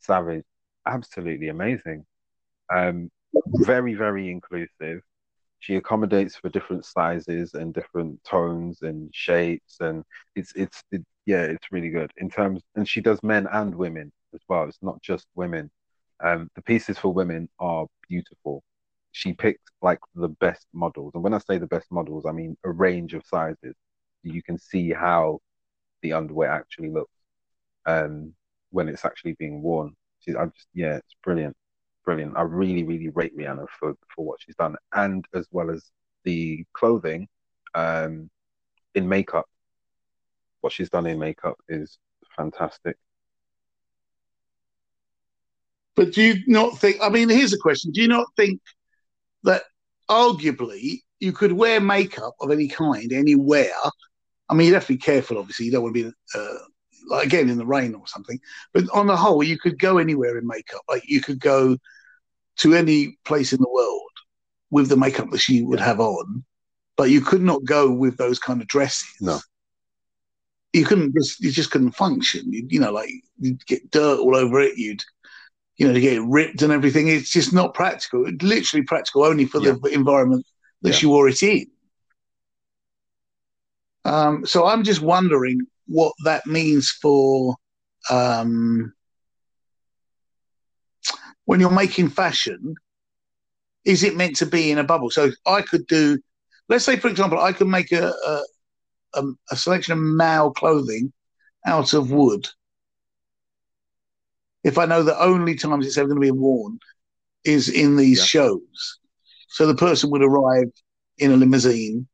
Savage. 0.00 0.44
Absolutely 0.86 1.48
amazing. 1.48 2.04
Um 2.70 3.10
very 3.54 3.94
very 3.94 4.30
inclusive. 4.30 5.00
She 5.60 5.76
accommodates 5.76 6.36
for 6.36 6.50
different 6.50 6.84
sizes 6.84 7.54
and 7.54 7.72
different 7.72 8.22
tones 8.24 8.82
and 8.82 9.10
shapes 9.14 9.78
and 9.80 10.04
it's 10.36 10.52
it's 10.56 10.82
it, 10.92 11.02
yeah 11.24 11.44
it's 11.44 11.72
really 11.72 11.88
good 11.88 12.10
in 12.18 12.28
terms 12.28 12.60
and 12.74 12.86
she 12.86 13.00
does 13.00 13.22
men 13.22 13.48
and 13.50 13.74
women 13.74 14.12
as 14.34 14.42
well. 14.46 14.64
It's 14.64 14.82
not 14.82 15.00
just 15.00 15.26
women. 15.34 15.70
Um, 16.24 16.50
the 16.56 16.62
pieces 16.62 16.98
for 16.98 17.12
women 17.12 17.48
are 17.60 17.86
beautiful. 18.08 18.64
She 19.12 19.32
picked 19.34 19.70
like 19.82 20.00
the 20.14 20.28
best 20.28 20.66
models, 20.72 21.12
and 21.14 21.22
when 21.22 21.34
I 21.34 21.38
say 21.38 21.58
the 21.58 21.66
best 21.66 21.92
models, 21.92 22.24
I 22.26 22.32
mean 22.32 22.56
a 22.64 22.70
range 22.70 23.14
of 23.14 23.24
sizes. 23.26 23.74
You 24.22 24.42
can 24.42 24.58
see 24.58 24.90
how 24.90 25.40
the 26.02 26.14
underwear 26.14 26.50
actually 26.50 26.90
looks 26.90 27.12
um, 27.86 28.34
when 28.70 28.88
it's 28.88 29.04
actually 29.04 29.34
being 29.34 29.62
worn. 29.62 29.94
She, 30.20 30.34
I 30.34 30.46
just, 30.46 30.68
yeah, 30.74 30.96
it's 30.96 31.14
brilliant, 31.22 31.56
brilliant. 32.04 32.36
I 32.36 32.42
really, 32.42 32.84
really 32.84 33.10
rate 33.10 33.36
Rihanna 33.36 33.66
for 33.78 33.94
for 34.14 34.24
what 34.24 34.40
she's 34.42 34.56
done, 34.56 34.76
and 34.94 35.26
as 35.34 35.46
well 35.52 35.70
as 35.70 35.90
the 36.24 36.64
clothing, 36.72 37.28
um, 37.74 38.30
in 38.94 39.08
makeup. 39.08 39.46
What 40.62 40.72
she's 40.72 40.90
done 40.90 41.06
in 41.06 41.18
makeup 41.18 41.58
is 41.68 41.98
fantastic. 42.36 42.96
But 45.96 46.12
do 46.12 46.22
you 46.22 46.42
not 46.46 46.78
think? 46.78 46.96
I 47.02 47.08
mean, 47.08 47.28
here's 47.28 47.52
a 47.52 47.58
question: 47.58 47.92
Do 47.92 48.00
you 48.00 48.08
not 48.08 48.26
think 48.36 48.60
that 49.44 49.62
arguably 50.10 51.00
you 51.20 51.32
could 51.32 51.52
wear 51.52 51.80
makeup 51.80 52.34
of 52.40 52.50
any 52.50 52.68
kind 52.68 53.12
anywhere? 53.12 53.70
I 54.48 54.54
mean, 54.54 54.66
you'd 54.66 54.74
have 54.74 54.86
to 54.86 54.94
be 54.94 54.98
careful. 54.98 55.38
Obviously, 55.38 55.66
you 55.66 55.72
don't 55.72 55.82
want 55.82 55.96
to 55.96 56.04
be 56.04 56.12
uh, 56.34 56.58
like 57.08 57.26
again 57.26 57.48
in 57.48 57.58
the 57.58 57.66
rain 57.66 57.94
or 57.94 58.06
something. 58.06 58.38
But 58.72 58.84
on 58.92 59.06
the 59.06 59.16
whole, 59.16 59.42
you 59.42 59.58
could 59.58 59.78
go 59.78 59.98
anywhere 59.98 60.38
in 60.38 60.46
makeup. 60.46 60.82
Like 60.88 61.02
you 61.06 61.20
could 61.20 61.40
go 61.40 61.76
to 62.58 62.74
any 62.74 63.18
place 63.24 63.52
in 63.52 63.60
the 63.60 63.70
world 63.70 64.02
with 64.70 64.88
the 64.88 64.96
makeup 64.96 65.30
that 65.30 65.38
she 65.38 65.62
would 65.62 65.80
have 65.80 66.00
on, 66.00 66.44
but 66.96 67.10
you 67.10 67.20
could 67.20 67.42
not 67.42 67.64
go 67.64 67.90
with 67.90 68.16
those 68.16 68.38
kind 68.38 68.60
of 68.60 68.68
dresses. 68.68 69.08
No. 69.20 69.38
You 70.72 70.84
couldn't 70.84 71.14
just 71.14 71.40
you 71.40 71.52
just 71.52 71.70
couldn't 71.70 71.92
function. 71.92 72.52
You, 72.52 72.66
you 72.68 72.80
know, 72.80 72.90
like 72.90 73.10
you'd 73.38 73.64
get 73.66 73.90
dirt 73.90 74.18
all 74.18 74.34
over 74.34 74.60
it. 74.60 74.76
You'd 74.76 75.04
you 75.76 75.86
know, 75.86 75.92
to 75.92 76.00
get 76.00 76.22
ripped 76.22 76.62
and 76.62 76.72
everything. 76.72 77.08
It's 77.08 77.30
just 77.30 77.52
not 77.52 77.74
practical. 77.74 78.26
It's 78.26 78.42
literally 78.42 78.84
practical 78.84 79.24
only 79.24 79.44
for 79.44 79.58
the 79.60 79.78
environment 79.92 80.46
that 80.82 80.90
Yeah. 80.90 80.94
she 80.96 81.06
wore 81.06 81.28
it 81.28 81.42
in. 81.42 81.66
Um, 84.04 84.46
so 84.46 84.66
I'm 84.66 84.84
just 84.84 85.00
wondering 85.00 85.62
what 85.86 86.12
that 86.24 86.46
means 86.46 86.90
for 86.90 87.56
um, 88.10 88.92
when 91.46 91.60
you're 91.60 91.70
making 91.70 92.10
fashion. 92.10 92.74
Is 93.84 94.02
it 94.02 94.16
meant 94.16 94.36
to 94.36 94.46
be 94.46 94.70
in 94.70 94.78
a 94.78 94.84
bubble? 94.84 95.10
So 95.10 95.30
I 95.46 95.62
could 95.62 95.86
do, 95.86 96.18
let's 96.68 96.84
say, 96.84 96.96
for 96.96 97.08
example, 97.08 97.38
I 97.38 97.52
could 97.52 97.66
make 97.66 97.92
a 97.92 98.12
a, 98.26 98.42
a, 99.14 99.22
a 99.50 99.56
selection 99.56 99.92
of 99.92 99.98
male 99.98 100.52
clothing 100.52 101.12
out 101.66 101.92
of 101.94 102.10
wood 102.10 102.48
if 104.64 104.78
I 104.78 104.86
know 104.86 105.02
the 105.02 105.20
only 105.22 105.54
times 105.54 105.86
it's 105.86 105.98
ever 105.98 106.08
going 106.08 106.20
to 106.20 106.26
be 106.26 106.30
worn 106.30 106.78
is 107.44 107.68
in 107.68 107.96
these 107.96 108.18
Yeah. 108.18 108.24
shows. 108.24 108.98
So 109.48 109.66
the 109.66 109.74
person 109.76 110.10
would 110.10 110.22
arrive 110.22 110.70
in 111.18 111.30
a 111.30 111.36
limousine 111.36 112.08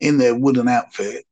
in 0.00 0.18
their 0.18 0.34
wooden 0.34 0.66
outfit, 0.66 1.24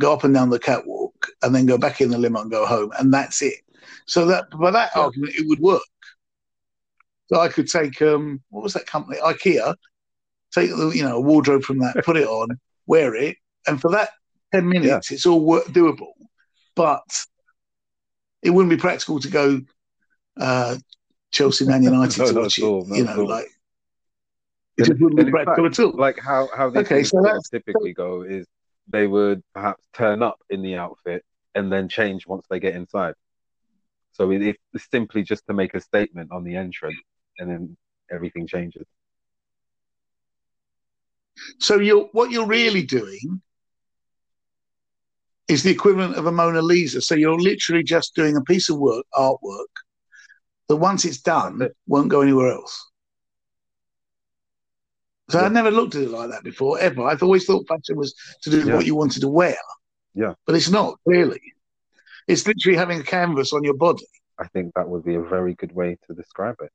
go 0.00 0.12
up 0.12 0.24
and 0.24 0.32
down 0.32 0.50
the 0.50 0.58
catwalk, 0.58 1.28
and 1.42 1.54
then 1.54 1.66
go 1.66 1.76
back 1.76 2.00
in 2.00 2.10
the 2.10 2.18
limo 2.18 2.40
and 2.40 2.50
go 2.50 2.64
home, 2.64 2.92
and 2.98 3.12
that's 3.12 3.42
it. 3.42 3.60
So 4.06 4.26
that 4.26 4.46
by 4.58 4.70
that 4.70 4.92
Yeah. 4.94 5.02
argument, 5.02 5.34
it 5.36 5.46
would 5.48 5.58
work. 5.60 5.82
So 7.26 7.40
I 7.40 7.48
could 7.48 7.68
take 7.68 8.00
um, 8.00 8.40
what 8.50 8.62
was 8.62 8.72
that 8.74 8.86
company? 8.86 9.18
IKEA. 9.18 9.74
Take 10.54 10.70
the 10.70 10.88
you 10.94 11.02
know 11.02 11.16
a 11.16 11.20
wardrobe 11.20 11.62
from 11.62 11.80
that, 11.80 12.02
put 12.04 12.16
it 12.16 12.26
on, 12.26 12.58
wear 12.86 13.14
it, 13.14 13.36
and 13.66 13.78
for 13.80 13.90
that 13.90 14.10
ten 14.52 14.66
minutes, 14.66 15.10
it's 15.10 15.26
all 15.26 15.44
work, 15.44 15.64
doable. 15.66 16.12
But 16.74 17.02
it 18.42 18.50
wouldn't 18.50 18.70
be 18.70 18.76
practical 18.76 19.18
to 19.20 19.28
go 19.28 19.60
uh, 20.38 20.76
Chelsea 21.30 21.66
Man 21.66 21.82
United 21.92 22.18
No, 22.18 22.26
to 22.32 22.40
watch 22.40 22.58
at 22.58 22.62
it. 22.62 22.66
all, 22.66 22.86
you 22.96 23.04
know, 23.04 23.20
all. 23.20 23.28
like 23.28 23.46
it 24.76 24.84
just 24.86 25.00
wouldn't 25.00 25.24
be 25.26 25.30
practical 25.30 25.66
at 25.66 25.78
all. 25.80 25.92
Like 25.92 26.18
how 26.20 26.48
how 26.56 26.70
these 26.70 26.84
Okay, 26.84 27.02
so 27.02 27.08
sort 27.10 27.24
of 27.24 27.26
that's- 27.30 27.48
typically 27.50 27.92
go 27.92 28.22
is 28.22 28.46
they 28.88 29.06
would 29.06 29.42
perhaps 29.54 29.84
turn 29.92 30.22
up 30.22 30.38
in 30.50 30.62
the 30.62 30.76
outfit 30.76 31.24
and 31.54 31.70
then 31.72 31.88
change 31.88 32.26
once 32.26 32.46
they 32.48 32.60
get 32.60 32.74
inside. 32.74 33.14
So 34.12 34.30
it, 34.30 34.56
it's 34.72 34.90
simply 34.90 35.22
just 35.22 35.46
to 35.46 35.52
make 35.54 35.74
a 35.74 35.80
statement 35.80 36.30
on 36.32 36.42
the 36.44 36.56
entrance, 36.56 36.96
and 37.38 37.50
then 37.50 37.76
everything 38.10 38.46
changes. 38.46 38.86
So 41.58 41.78
you're 41.78 42.08
what 42.12 42.30
you're 42.30 42.46
really 42.46 42.82
doing 42.82 43.40
is 45.48 45.62
the 45.62 45.70
equivalent 45.70 46.16
of 46.16 46.26
a 46.26 46.32
Mona 46.32 46.62
Lisa. 46.62 47.00
So 47.00 47.14
you're 47.14 47.38
literally 47.38 47.82
just 47.82 48.14
doing 48.14 48.36
a 48.36 48.42
piece 48.42 48.68
of 48.68 48.78
work, 48.78 49.04
artwork, 49.14 49.72
that 50.68 50.76
once 50.76 51.04
it's 51.04 51.20
done 51.20 51.62
it. 51.62 51.74
won't 51.86 52.10
go 52.10 52.20
anywhere 52.20 52.52
else. 52.52 52.90
So 55.30 55.38
Yeah. 55.38 55.46
I'd 55.46 55.52
never 55.52 55.70
looked 55.70 55.94
at 55.94 56.02
it 56.02 56.10
like 56.10 56.30
that 56.30 56.44
before, 56.44 56.78
ever. 56.78 57.02
I've 57.02 57.22
always 57.22 57.44
thought 57.46 57.66
fashion 57.66 57.96
was 57.96 58.14
to 58.42 58.50
do 58.50 58.66
Yeah. 58.66 58.74
what 58.74 58.86
you 58.86 58.94
wanted 58.94 59.20
to 59.20 59.28
wear. 59.28 59.56
Yeah. 60.14 60.34
But 60.46 60.54
it's 60.54 60.70
not, 60.70 60.98
really. 61.06 61.40
It's 62.26 62.46
literally 62.46 62.76
having 62.76 63.00
a 63.00 63.04
canvas 63.04 63.52
on 63.52 63.64
your 63.64 63.74
body. 63.74 64.06
I 64.38 64.46
think 64.48 64.74
that 64.74 64.88
would 64.88 65.04
be 65.04 65.14
a 65.14 65.22
very 65.22 65.54
good 65.54 65.72
way 65.72 65.96
to 66.06 66.14
describe 66.14 66.56
it. 66.60 66.70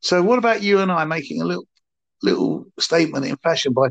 So 0.00 0.22
what 0.22 0.38
about 0.38 0.62
you 0.62 0.78
and 0.78 0.92
I 0.92 1.04
making 1.04 1.42
a 1.42 1.44
little 1.44 1.66
little 2.22 2.66
statement 2.78 3.24
in 3.24 3.36
fashion 3.36 3.72
by 3.72 3.88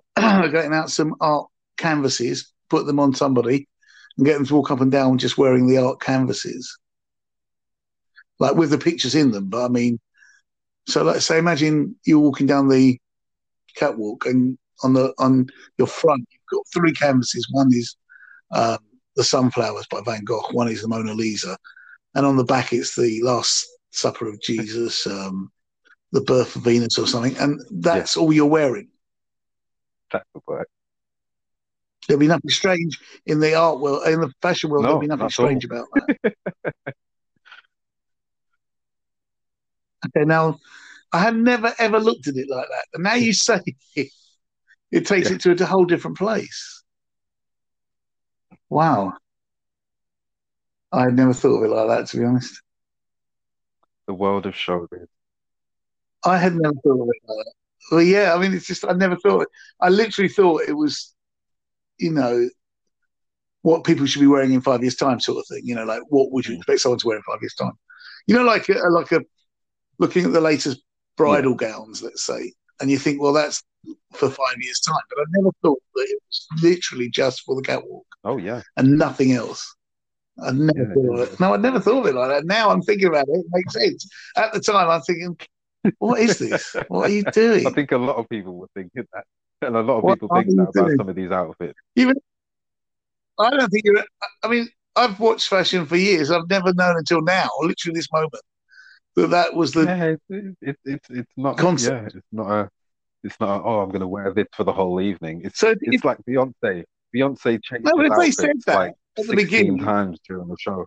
getting 0.16 0.74
out 0.74 0.90
some 0.90 1.14
art 1.20 1.48
canvases, 1.76 2.52
put 2.70 2.86
them 2.86 3.00
on 3.00 3.14
somebody, 3.14 3.68
and 4.16 4.26
get 4.26 4.34
them 4.34 4.46
to 4.46 4.54
walk 4.54 4.70
up 4.70 4.80
and 4.80 4.92
down 4.92 5.18
just 5.18 5.38
wearing 5.38 5.66
the 5.66 5.78
art 5.78 6.00
canvases, 6.00 6.78
like 8.38 8.54
with 8.54 8.70
the 8.70 8.78
pictures 8.78 9.14
in 9.14 9.30
them. 9.30 9.48
But 9.48 9.64
I 9.64 9.68
mean, 9.68 9.98
so 10.86 11.02
let's 11.02 11.26
say 11.26 11.38
imagine 11.38 11.96
you're 12.04 12.18
walking 12.18 12.46
down 12.46 12.68
the 12.68 12.98
catwalk 13.76 14.26
and 14.26 14.58
on 14.82 14.92
the 14.94 15.14
on 15.18 15.46
your 15.78 15.86
front 15.86 16.26
you've 16.30 16.58
got 16.58 16.66
three 16.72 16.92
canvases. 16.92 17.46
One 17.50 17.72
is 17.72 17.96
um, 18.52 18.78
the 19.16 19.24
Sunflowers 19.24 19.86
by 19.90 20.00
Van 20.04 20.24
Gogh. 20.24 20.42
One 20.52 20.68
is 20.68 20.82
the 20.82 20.88
Mona 20.88 21.14
Lisa, 21.14 21.56
and 22.14 22.26
on 22.26 22.36
the 22.36 22.44
back 22.44 22.72
it's 22.72 22.96
the 22.96 23.20
Last 23.22 23.66
Supper 23.90 24.28
of 24.28 24.40
Jesus, 24.40 25.06
um, 25.06 25.50
the 26.12 26.22
Birth 26.22 26.56
of 26.56 26.62
Venus, 26.62 26.98
or 26.98 27.06
something. 27.06 27.36
And 27.38 27.60
that's 27.70 28.16
all 28.16 28.32
you're 28.32 28.46
wearing. 28.46 28.88
That 30.12 30.24
would 30.34 30.42
work. 30.46 30.68
There'll 32.06 32.20
be 32.20 32.26
nothing 32.26 32.50
strange 32.50 32.98
in 33.26 33.40
the 33.40 33.54
art 33.54 33.80
world, 33.80 34.06
in 34.06 34.20
the 34.20 34.32
fashion 34.42 34.70
world. 34.70 34.82
No, 34.84 34.88
there'll 34.88 35.00
be 35.00 35.06
nothing 35.06 35.30
strange 35.30 35.64
about 35.64 35.86
that. 35.94 36.34
okay, 40.06 40.24
now 40.24 40.58
I 41.12 41.20
had 41.20 41.36
never 41.36 41.72
ever 41.78 42.00
looked 42.00 42.26
at 42.26 42.36
it 42.36 42.48
like 42.48 42.66
that, 42.68 42.86
and 42.94 43.04
now 43.04 43.14
you 43.14 43.32
say 43.32 43.60
it, 43.94 44.08
it 44.90 45.06
takes 45.06 45.30
Yeah. 45.30 45.36
it 45.36 45.40
to 45.42 45.62
a 45.62 45.66
whole 45.66 45.84
different 45.84 46.18
place. 46.18 46.82
Wow, 48.68 49.12
I 50.90 51.04
had 51.04 51.14
never 51.14 51.32
thought 51.32 51.58
of 51.58 51.64
it 51.64 51.74
like 51.74 51.88
that. 51.88 52.08
To 52.08 52.16
be 52.18 52.24
honest, 52.24 52.60
The 54.06 54.14
world 54.14 54.46
of 54.46 54.54
showbiz. 54.54 55.06
I 56.24 56.38
had 56.38 56.54
never 56.54 56.74
thought 56.82 57.00
of 57.02 57.08
it 57.08 57.22
like 57.28 57.46
that. 57.46 57.52
Well, 57.90 58.02
yeah, 58.02 58.34
I 58.34 58.38
mean, 58.38 58.54
it's 58.54 58.66
just 58.66 58.84
I 58.84 58.92
never 58.92 59.16
thought. 59.16 59.46
I 59.80 59.88
literally 59.88 60.28
thought 60.28 60.62
it 60.68 60.72
was, 60.74 61.14
you 61.98 62.12
know, 62.12 62.48
what 63.62 63.84
people 63.84 64.06
should 64.06 64.20
be 64.20 64.26
wearing 64.26 64.52
in 64.52 64.60
five 64.60 64.82
years' 64.82 64.96
time, 64.96 65.20
sort 65.20 65.38
of 65.38 65.46
thing. 65.48 65.62
You 65.64 65.74
know, 65.74 65.84
like 65.84 66.02
what 66.08 66.32
would 66.32 66.46
you 66.46 66.54
Mm. 66.54 66.56
expect 66.56 66.80
someone 66.80 66.98
to 66.98 67.06
wear 67.06 67.16
in 67.16 67.22
five 67.22 67.38
years' 67.40 67.54
time? 67.54 67.72
You 68.26 68.34
know, 68.36 68.44
like 68.44 68.68
a, 68.68 68.74
like 68.88 69.12
a 69.12 69.20
looking 69.98 70.26
at 70.26 70.32
the 70.32 70.40
latest 70.42 70.82
bridal 71.16 71.54
gowns, 71.54 72.02
let's 72.02 72.24
say, 72.24 72.52
and 72.80 72.90
you 72.90 72.98
think, 72.98 73.22
well, 73.22 73.32
that's 73.32 73.62
for 74.14 74.30
five 74.30 74.56
years' 74.60 74.80
time. 74.80 75.02
But 75.10 75.20
I 75.22 75.24
never 75.30 75.50
thought 75.62 75.82
that 75.96 76.06
it 76.10 76.20
was 76.28 76.48
literally 76.62 77.10
just 77.10 77.42
for 77.42 77.56
the 77.56 77.62
catwalk 77.62 78.06
Oh 78.24 78.36
yeah. 78.38 78.62
and 78.76 78.98
nothing 78.98 79.32
else. 79.32 79.74
I 80.44 80.52
never 80.52 80.72
Yeah, 80.76 80.94
thought 80.94 81.14
of 81.14 81.20
yeah. 81.20 81.24
it. 81.32 81.40
No, 81.40 81.54
I 81.54 81.58
never 81.58 81.80
thought 81.80 82.00
of 82.00 82.06
it 82.06 82.14
like 82.16 82.28
that. 82.30 82.46
Now 82.46 82.70
I'm 82.70 82.82
thinking 82.82 83.08
about 83.08 83.28
it. 83.28 83.40
It 83.40 83.46
makes 83.52 83.74
sense. 83.74 84.08
At 84.36 84.52
the 84.52 84.60
time, 84.60 84.90
I'm 84.90 85.02
thinking, 85.02 85.36
what 85.98 86.20
is 86.20 86.38
this? 86.38 86.76
What 86.88 87.10
are 87.10 87.12
you 87.12 87.24
doing? 87.24 87.66
I 87.68 87.70
think 87.70 87.92
a 87.92 87.98
lot 87.98 88.16
of 88.16 88.28
people 88.28 88.56
were 88.56 88.68
thinking 88.74 89.04
that, 89.12 89.24
and 89.62 89.76
a 89.76 89.80
lot 89.80 89.98
of 89.98 90.04
What 90.04 90.14
people 90.14 90.28
think 90.34 90.48
you 90.48 90.56
that 90.56 90.68
about 90.70 90.90
some 90.96 91.08
of 91.08 91.16
these 91.16 91.30
outfits. 91.30 91.78
Even, 91.96 92.16
I 93.38 93.50
don't 93.50 93.68
think 93.68 93.84
you're. 93.84 94.04
I 94.42 94.48
mean, 94.48 94.68
I've 94.96 95.18
watched 95.18 95.48
fashion 95.48 95.86
for 95.86 95.96
years. 95.96 96.30
I've 96.30 96.48
never 96.48 96.72
known 96.74 96.96
until 96.96 97.22
now, 97.22 97.48
literally 97.60 97.94
this 97.94 98.08
moment, 98.12 98.42
that 99.16 99.30
that 99.30 99.54
was 99.54 99.72
the. 99.72 99.84
yeah, 99.84 100.04
it's 100.04 100.56
it's 100.60 100.80
it's 100.84 101.10
it's 101.10 101.32
not. 101.36 101.58
concept. 101.58 102.12
Yeah, 102.12 102.18
it's 102.18 102.26
not 102.32 102.50
a. 102.50 102.70
It's 103.24 103.38
not. 103.40 103.60
A, 103.60 103.62
oh, 103.62 103.80
I'm 103.80 103.88
going 103.88 104.00
to 104.00 104.08
wear 104.08 104.32
this 104.32 104.46
for 104.52 104.64
the 104.64 104.72
whole 104.72 105.00
evening. 105.00 105.42
It's 105.44 105.58
So 105.58 105.70
if, 105.70 105.78
it's 105.82 106.04
like 106.04 106.18
Beyonce. 106.28 106.84
Beyonce 107.14 107.62
changed 107.62 107.84
No, 107.84 107.96
but 107.96 108.06
if 108.06 108.18
they 108.18 108.30
said 108.30 108.50
outfits 108.50 108.64
that 108.66 108.74
like 108.74 108.90
at 108.90 108.96
the 109.16 109.22
16 109.24 109.36
beginning, 109.36 109.78
times 109.78 110.18
during 110.26 110.48
the 110.48 110.56
show. 110.58 110.86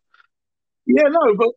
yeah, 0.85 1.03
no, 1.03 1.35
but 1.35 1.49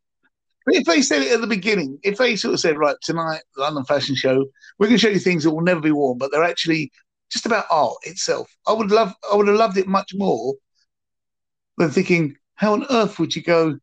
if 0.72 0.84
they 0.84 1.02
said 1.02 1.22
it 1.22 1.32
at 1.32 1.40
the 1.40 1.46
beginning, 1.46 1.98
if 2.02 2.18
they 2.18 2.36
sort 2.36 2.54
of 2.54 2.60
said, 2.60 2.78
right, 2.78 2.96
tonight, 3.02 3.40
London 3.56 3.84
Fashion 3.84 4.14
Show, 4.14 4.46
we're 4.78 4.86
going 4.86 4.98
to 4.98 5.02
show 5.06 5.08
you 5.08 5.18
things 5.18 5.44
that 5.44 5.50
will 5.50 5.62
never 5.62 5.80
be 5.80 5.92
worn, 5.92 6.18
but 6.18 6.30
they're 6.32 6.44
actually 6.44 6.90
just 7.30 7.46
about 7.46 7.66
art 7.70 7.96
itself. 8.04 8.50
I 8.66 8.72
would 8.72 8.90
love, 8.90 9.12
I 9.30 9.36
would 9.36 9.48
have 9.48 9.56
loved 9.56 9.76
it 9.76 9.86
much 9.86 10.12
more 10.14 10.54
than 11.76 11.90
thinking, 11.90 12.36
how 12.54 12.72
on 12.72 12.86
earth 12.90 13.18
would 13.18 13.36
you 13.36 13.42
go 13.42 13.78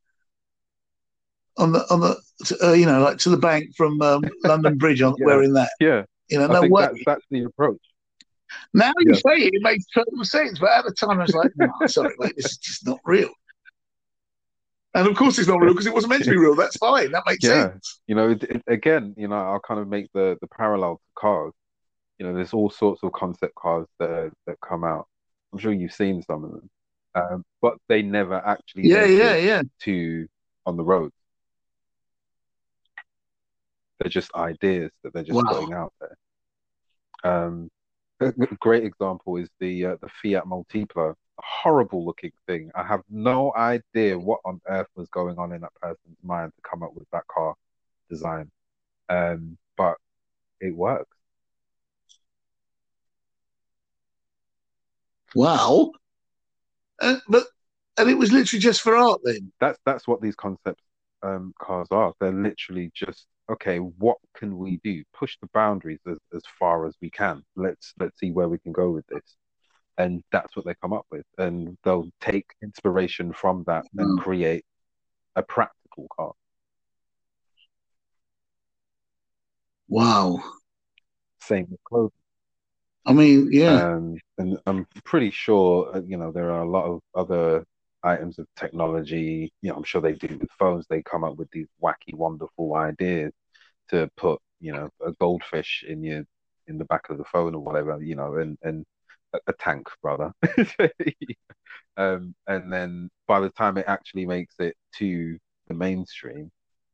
on 1.57 1.71
the 1.71 1.79
on 1.89 2.01
the 2.01 2.17
uh, 2.63 2.73
you 2.73 2.85
know 2.85 3.01
like 3.01 3.17
to 3.19 3.29
the 3.29 3.37
bank 3.37 3.73
from 3.77 4.01
um, 4.01 4.23
London 4.43 4.77
Bridge 4.77 5.01
on 5.01 5.15
Yeah. 5.17 5.25
wearing 5.25 5.53
that? 5.53 5.69
Yeah, 5.79 6.03
You 6.29 6.39
know, 6.39 6.47
I 6.47 6.53
no 6.53 6.63
way. 6.63 6.85
that's 6.85 6.99
that's 7.05 7.25
the 7.31 7.43
approach. 7.43 7.79
Now 8.73 8.91
you 8.99 9.13
Yeah. 9.13 9.19
say 9.19 9.43
it, 9.45 9.53
it 9.53 9.61
makes 9.61 9.85
total 9.93 10.23
sense. 10.23 10.59
But 10.59 10.71
at 10.71 10.85
the 10.85 10.91
time, 10.91 11.19
I 11.19 11.23
was 11.23 11.33
like, 11.33 11.51
no, 11.55 11.71
sorry, 11.87 12.15
mate, 12.19 12.33
this 12.35 12.51
is 12.51 12.57
just 12.57 12.85
not 12.85 12.99
real. 13.05 13.29
And 14.95 15.07
of 15.07 15.15
course, 15.17 15.37
it's 15.37 15.47
not 15.49 15.61
real 15.61 15.73
because 15.73 15.87
it 15.87 15.93
wasn't 15.93 16.11
meant 16.11 16.23
to 16.23 16.29
be 16.31 16.37
real. 16.37 16.55
That's 16.55 16.77
fine. 16.77 17.11
That 17.11 17.23
makes 17.27 17.43
Yeah. 17.43 17.69
sense. 17.69 18.01
You 18.07 18.15
know, 18.15 18.29
it, 18.31 18.43
it, 18.43 18.63
again, 18.67 19.13
you 19.17 19.27
know, 19.27 19.35
I'll 19.35 19.59
kind 19.59 19.79
of 19.79 19.87
make 19.89 20.07
the 20.13 20.37
the 20.41 20.47
parallel 20.47 20.97
to 20.97 21.03
cars. 21.19 21.53
You 22.17 22.25
know, 22.25 22.33
there's 22.33 22.53
all 22.53 22.69
sorts 22.69 23.03
of 23.03 23.11
concept 23.11 23.55
cars 23.55 23.87
that 23.99 24.31
that 24.47 24.57
come 24.67 24.83
out. 24.85 25.07
I'm 25.53 25.59
sure 25.59 25.73
you've 25.73 25.93
seen 25.93 26.21
some 26.23 26.45
of 26.45 26.51
them, 26.51 26.69
um, 27.15 27.43
but 27.61 27.77
they 27.89 28.01
never 28.01 28.35
actually 28.35 28.83
Yeah, 28.83 29.05
yeah, 29.05 29.35
yeah. 29.37 29.61
to 29.81 30.27
on 30.65 30.77
the 30.77 30.83
road. 30.83 31.11
They're 33.99 34.09
just 34.09 34.33
ideas 34.35 34.91
that 35.03 35.13
they're 35.13 35.23
just 35.23 35.37
Wow. 35.37 35.49
putting 35.49 35.73
out 35.73 35.93
there. 35.99 36.17
Um, 37.23 37.69
a 38.21 38.31
great 38.59 38.85
example 38.85 39.37
is 39.37 39.49
the 39.59 39.85
uh, 39.85 39.97
the 40.01 40.09
Fiat 40.21 40.45
Multipla, 40.45 41.15
horrible 41.39 42.05
looking 42.05 42.31
thing. 42.47 42.71
I 42.75 42.83
have 42.83 43.01
no 43.09 43.53
idea 43.55 44.17
what 44.17 44.39
on 44.45 44.61
earth 44.67 44.87
was 44.95 45.09
going 45.09 45.37
on 45.37 45.51
in 45.51 45.61
that 45.61 45.73
person's 45.81 46.17
mind 46.23 46.51
to 46.55 46.69
come 46.69 46.83
up 46.83 46.93
with 46.93 47.09
that 47.11 47.27
car 47.27 47.55
design. 48.09 48.51
Um, 49.09 49.57
but 49.77 49.97
it 50.59 50.75
works. 50.75 51.15
Wow. 55.35 55.91
Uh, 57.01 57.17
but 57.27 57.43
and 57.97 58.09
it 58.09 58.17
was 58.17 58.31
literally 58.31 58.61
just 58.61 58.81
for 58.81 58.95
art 58.95 59.21
then. 59.23 59.51
That's 59.59 59.79
that's 59.85 60.07
what 60.07 60.21
these 60.21 60.35
concept 60.35 60.81
um, 61.23 61.53
cars 61.59 61.87
are. 61.91 62.13
They're 62.19 62.31
literally 62.31 62.91
just 62.93 63.27
okay. 63.51 63.77
What 63.77 64.17
can 64.35 64.57
we 64.57 64.79
do? 64.83 65.03
Push 65.13 65.37
the 65.41 65.49
boundaries 65.53 65.99
as, 66.09 66.17
as 66.33 66.43
far 66.59 66.85
as 66.85 66.95
we 67.01 67.09
can. 67.09 67.43
Let's 67.55 67.93
let's 67.99 68.17
see 68.19 68.31
where 68.31 68.49
we 68.49 68.59
can 68.59 68.71
go 68.71 68.91
with 68.91 69.05
this, 69.07 69.35
and 69.97 70.23
that's 70.31 70.55
what 70.55 70.65
they 70.65 70.75
come 70.81 70.93
up 70.93 71.05
with. 71.11 71.25
And 71.37 71.77
they'll 71.83 72.09
take 72.21 72.53
inspiration 72.61 73.33
from 73.33 73.63
that 73.67 73.85
and 73.97 74.19
create 74.19 74.65
a 75.35 75.43
practical 75.43 76.07
car. 76.15 76.33
Wow. 79.87 80.41
Same 81.39 81.67
with 81.69 81.83
clothing. 81.83 82.11
I 83.05 83.13
mean, 83.13 83.49
yeah. 83.51 83.93
Um, 83.93 84.17
and 84.37 84.57
I'm 84.65 84.87
pretty 85.03 85.29
sure, 85.29 85.95
uh, 85.95 86.01
you 86.05 86.17
know, 86.17 86.31
there 86.31 86.51
are 86.51 86.63
a 86.63 86.69
lot 86.69 86.85
of 86.85 87.01
other 87.13 87.63
items 88.03 88.39
of 88.39 88.47
technology. 88.55 89.53
You 89.61 89.69
know, 89.69 89.77
I'm 89.77 89.83
sure 89.83 90.01
they 90.01 90.13
do 90.13 90.37
with 90.39 90.49
phones. 90.57 90.87
They 90.87 91.03
come 91.03 91.23
up 91.23 91.37
with 91.37 91.49
these 91.51 91.67
wacky, 91.81 92.13
wonderful 92.13 92.75
ideas 92.75 93.31
to 93.89 94.09
put, 94.17 94.41
you 94.59 94.71
know, 94.71 94.89
a 95.05 95.11
goldfish 95.13 95.83
in 95.87 96.03
your 96.03 96.23
in 96.67 96.79
the 96.79 96.85
back 96.85 97.09
of 97.09 97.19
the 97.19 97.23
phone 97.25 97.53
or 97.53 97.61
whatever, 97.61 98.01
you 98.01 98.15
know, 98.15 98.35
and 98.37 98.57
and 98.63 98.85
a, 99.47 99.53
tank, 99.53 99.87
brother. 100.01 100.31
um, 101.97 102.35
and 102.47 102.71
then 102.71 103.09
by 103.27 103.39
the 103.39 103.49
time 103.49 103.77
it 103.77 103.85
actually 103.87 104.25
makes 104.25 104.55
it 104.59 104.75
to 104.97 105.37
the 105.67 105.73
mainstream 105.73 106.51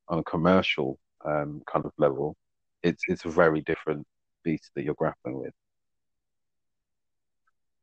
on 0.08 0.19
a 0.19 0.23
commercial 0.23 0.99
um, 1.25 1.62
kind 1.71 1.86
of 1.86 1.91
level, 1.97 2.36
it's 2.84 3.04
it's 3.08 3.25
a 3.25 3.30
very 3.30 3.62
different 3.62 4.06
beast 4.43 4.71
that 4.75 4.84
you're 4.84 4.95
grappling 4.95 5.38
with. 5.38 5.54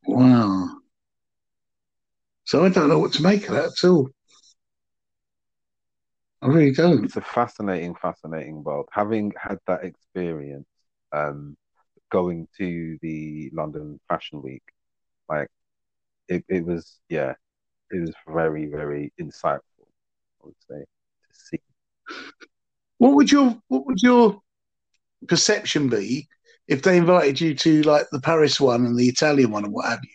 Wow. 0.06 0.68
So 2.44 2.64
I 2.64 2.70
don't 2.70 2.88
know 2.88 2.98
what 2.98 3.12
to 3.14 3.22
make 3.22 3.48
of 3.48 3.54
that 3.54 3.66
at 3.66 3.88
all. 3.88 4.08
I 6.40 6.46
really 6.46 6.72
don't. 6.72 7.04
It's 7.04 7.16
a 7.16 7.20
fascinating, 7.20 7.94
fascinating 7.96 8.62
world. 8.62 8.88
Having 8.92 9.32
had 9.40 9.58
that 9.66 9.84
experience, 9.84 10.66
um, 11.12 11.56
going 12.10 12.48
to 12.58 12.98
the 13.02 13.50
London 13.52 14.00
Fashion 14.08 14.42
Week, 14.42 14.62
like 15.28 15.48
it, 16.28 16.44
it 16.48 16.64
was, 16.64 17.00
yeah, 17.08 17.34
it 17.90 18.00
was 18.00 18.12
very, 18.26 18.66
very 18.66 19.12
insightful. 19.20 19.86
I 20.42 20.46
would 20.46 20.54
say 20.68 20.80
to 20.80 21.34
see. 21.34 21.60
What 22.98 23.14
would 23.14 23.30
your 23.30 23.56
what 23.68 23.86
would 23.86 24.02
your 24.02 24.40
perception 25.26 25.88
be 25.88 26.28
if 26.66 26.82
they 26.82 26.96
invited 26.96 27.40
you 27.40 27.54
to 27.54 27.82
like 27.82 28.06
the 28.10 28.20
Paris 28.20 28.60
one 28.60 28.84
and 28.84 28.98
the 28.98 29.08
Italian 29.08 29.50
one 29.50 29.64
and 29.64 29.72
what 29.72 29.86
have 29.86 30.00
you? 30.02 30.10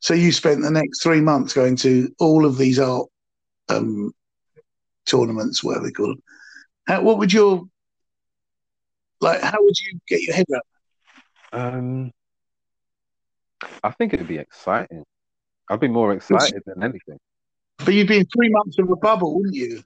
So 0.00 0.14
you 0.14 0.32
spent 0.32 0.62
the 0.62 0.70
next 0.70 1.02
three 1.02 1.20
months 1.20 1.54
going 1.54 1.76
to 1.76 2.14
all 2.18 2.44
of 2.44 2.58
these 2.58 2.78
art 2.78 3.06
um, 3.68 4.12
tournaments, 5.06 5.64
whatever 5.64 5.86
they 5.86 5.92
call 5.92 6.08
them. 6.08 6.22
How, 6.86 7.02
what 7.02 7.18
would 7.18 7.32
your 7.32 7.64
like? 9.20 9.40
How 9.40 9.58
would 9.60 9.78
you 9.78 9.98
get 10.06 10.22
your 10.22 10.34
head 10.34 10.46
around? 10.52 10.62
Um, 11.54 12.10
I 13.84 13.90
think 13.92 14.12
it'd 14.12 14.26
be 14.26 14.38
exciting. 14.38 15.04
I'd 15.70 15.80
be 15.80 15.88
more 15.88 16.12
excited 16.12 16.62
than 16.66 16.82
anything. 16.82 17.18
But 17.78 17.94
you'd 17.94 18.08
be 18.08 18.18
in 18.18 18.26
three 18.26 18.48
months 18.50 18.78
of 18.78 18.90
a 18.90 18.96
bubble, 18.96 19.36
wouldn't 19.36 19.54
you? 19.54 19.82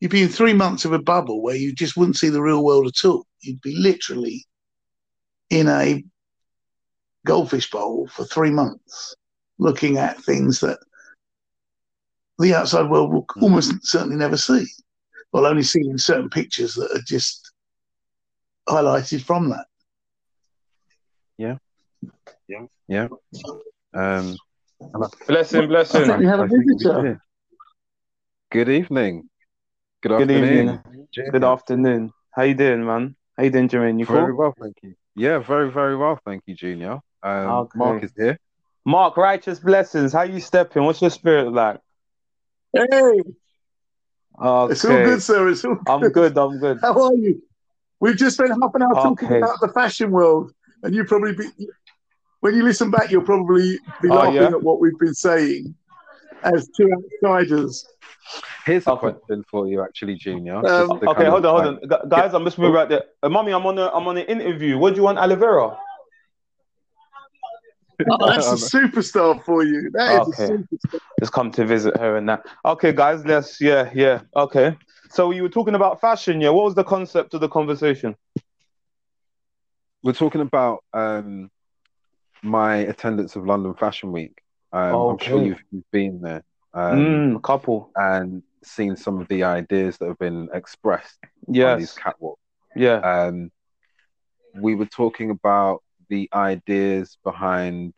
You'd 0.00 0.10
be 0.10 0.22
in 0.22 0.28
three 0.28 0.54
months 0.54 0.86
of 0.86 0.92
a 0.92 0.98
bubble 0.98 1.42
where 1.42 1.54
you 1.54 1.74
just 1.74 1.96
wouldn't 1.96 2.16
see 2.16 2.30
the 2.30 2.42
real 2.42 2.64
world 2.64 2.86
at 2.86 3.04
all. 3.06 3.26
You'd 3.42 3.60
be 3.60 3.76
literally 3.76 4.46
in 5.50 5.68
a 5.68 6.02
goldfish 7.26 7.70
bowl 7.70 8.08
for 8.08 8.24
three 8.24 8.50
months, 8.50 9.14
looking 9.58 9.98
at 9.98 10.22
things 10.22 10.60
that 10.60 10.78
the 12.38 12.54
outside 12.54 12.88
world 12.90 13.12
will 13.12 13.26
Mm. 13.26 13.42
almost 13.42 13.86
certainly 13.86 14.16
never 14.16 14.38
see. 14.38 14.66
Well, 15.32 15.44
only 15.44 15.62
see 15.62 15.86
in 15.86 15.98
certain 15.98 16.30
pictures 16.30 16.74
that 16.74 16.90
are 16.92 17.02
just 17.02 17.52
highlighted 18.66 19.22
from 19.22 19.50
that. 19.50 19.66
Um, 21.40 21.58
and 23.94 25.04
I, 25.04 25.06
Blessing, 25.26 25.62
I 25.62 25.66
blessing. 25.66 26.04
think 26.04 26.18
we 26.18 26.26
have 26.26 26.40
a 26.40 26.42
I 26.44 26.48
think 26.48 26.64
we 26.66 26.74
visitor. 26.74 27.20
Good 28.50 28.68
evening. 28.68 29.28
Good 30.02 30.10
Good 30.10 30.22
afternoon. 30.22 30.80
evening. 30.80 31.30
Good 31.30 31.44
afternoon. 31.44 32.12
How 32.32 32.42
you 32.42 32.54
doing, 32.54 32.84
man? 32.84 33.16
How 33.36 33.44
you 33.44 33.50
doing, 33.50 33.68
Jermaine? 33.68 33.98
You 34.00 34.06
Very 34.06 34.28
cool? 34.32 34.36
well, 34.38 34.54
thank 34.60 34.76
you. 34.82 34.94
Yeah, 35.14 35.38
very, 35.38 35.70
very 35.70 35.96
well, 35.96 36.18
thank 36.24 36.42
you, 36.46 36.54
Junior. 36.54 37.00
Um, 37.22 37.48
Okay. 37.50 37.78
Mark 37.78 38.04
is 38.04 38.12
here. 38.16 38.38
Mark, 38.84 39.16
righteous 39.16 39.60
blessings. 39.60 40.12
How 40.12 40.22
you 40.22 40.40
stepping? 40.40 40.84
What's 40.84 41.00
your 41.02 41.10
spirit 41.10 41.52
like? 41.52 41.80
Hey, 42.72 43.22
Okay. 44.42 44.72
it's 44.72 44.84
all 44.84 45.04
good, 45.04 45.22
sir. 45.22 45.48
It's 45.48 45.64
all 45.64 45.74
good. 45.74 45.88
I'm 45.88 46.10
good. 46.12 46.38
I'm 46.38 46.58
good. 46.58 46.78
How 46.80 46.98
are 47.04 47.14
you? 47.14 47.42
We've 48.00 48.16
just 48.16 48.36
spent 48.38 48.50
half 48.60 48.74
an 48.74 48.82
hour 48.82 48.94
talking 48.94 49.28
about 49.28 49.60
the 49.60 49.68
fashion 49.68 50.10
world, 50.10 50.52
and 50.82 50.94
you 50.94 51.04
probably 51.04 51.34
be, 51.34 51.48
when 52.40 52.54
you 52.54 52.62
listen 52.62 52.90
back, 52.90 53.10
you'll 53.10 53.22
probably 53.24 53.78
be 54.02 54.08
Oh, 54.10 54.14
laughing 54.14 54.34
yeah? 54.34 54.48
at 54.48 54.62
what 54.62 54.80
we've 54.80 54.98
been 54.98 55.14
saying 55.14 55.74
as 56.42 56.68
two 56.76 56.90
outsiders. 57.22 57.86
Here's 58.64 58.86
a 58.86 58.92
Okay. 58.92 59.12
question 59.12 59.44
for 59.50 59.66
you, 59.66 59.82
actually, 59.82 60.14
Junior. 60.14 60.56
Um, 60.66 60.92
Okay, 60.92 61.06
kind 61.14 61.28
hold 61.28 61.44
on, 61.46 61.64
hold 61.64 61.66
on, 61.82 61.88
Gu- 61.88 62.08
guys. 62.08 62.32
I'm 62.34 62.44
just 62.44 62.58
moving 62.58 62.74
right 62.74 62.88
there. 62.88 63.02
Uh, 63.22 63.28
mommy, 63.28 63.52
I'm 63.52 63.66
on 63.66 63.78
a, 63.78 63.88
I'm 63.88 64.06
on 64.06 64.16
an 64.18 64.26
interview. 64.26 64.78
What 64.78 64.90
do 64.94 64.96
you 64.98 65.02
want, 65.02 65.18
aloe 65.18 65.36
vera? 65.36 65.78
Oh, 68.10 68.26
that's 68.26 68.46
a 68.46 68.54
superstar 68.78 69.42
for 69.44 69.62
you. 69.64 69.90
That 69.92 70.22
is 70.22 70.40
Okay. 70.40 70.44
a 70.44 70.56
superstar. 70.58 71.00
Just 71.20 71.32
come 71.32 71.50
to 71.52 71.66
visit 71.66 71.96
her 71.98 72.16
and 72.16 72.28
that. 72.28 72.46
Okay, 72.64 72.92
guys. 72.92 73.24
Let's. 73.26 73.60
Yeah, 73.60 73.90
yeah. 73.94 74.22
Okay. 74.36 74.76
So 75.10 75.32
you 75.32 75.42
were 75.42 75.48
talking 75.50 75.74
about 75.74 76.00
fashion. 76.00 76.40
Yeah. 76.40 76.50
What 76.50 76.64
was 76.64 76.74
the 76.74 76.84
concept 76.84 77.34
of 77.34 77.40
the 77.40 77.48
conversation? 77.48 78.14
We're 80.02 80.12
talking 80.12 80.40
about 80.40 80.82
um, 80.92 81.50
my 82.42 82.76
attendance 82.76 83.36
of 83.36 83.46
London 83.46 83.74
Fashion 83.74 84.12
Week. 84.12 84.40
Um, 84.72 84.94
I'm 84.94 85.18
sure 85.18 85.42
you've, 85.42 85.62
you've 85.70 85.90
been 85.90 86.20
there 86.20 86.42
um, 86.74 87.34
Mm, 87.36 87.42
couple. 87.42 87.90
and 87.96 88.42
seen 88.62 88.96
some 88.96 89.20
of 89.20 89.28
the 89.28 89.42
ideas 89.44 89.98
that 89.98 90.08
have 90.08 90.18
been 90.18 90.48
expressed 90.54 91.18
on 91.24 91.54
these 91.54 91.56
Yes. 91.56 91.98
catwalks. 91.98 92.36
Yeah. 92.76 92.98
um, 93.00 93.50
we 94.54 94.74
were 94.74 94.86
talking 94.86 95.30
about 95.30 95.82
the 96.08 96.28
ideas 96.32 97.18
behind 97.24 97.92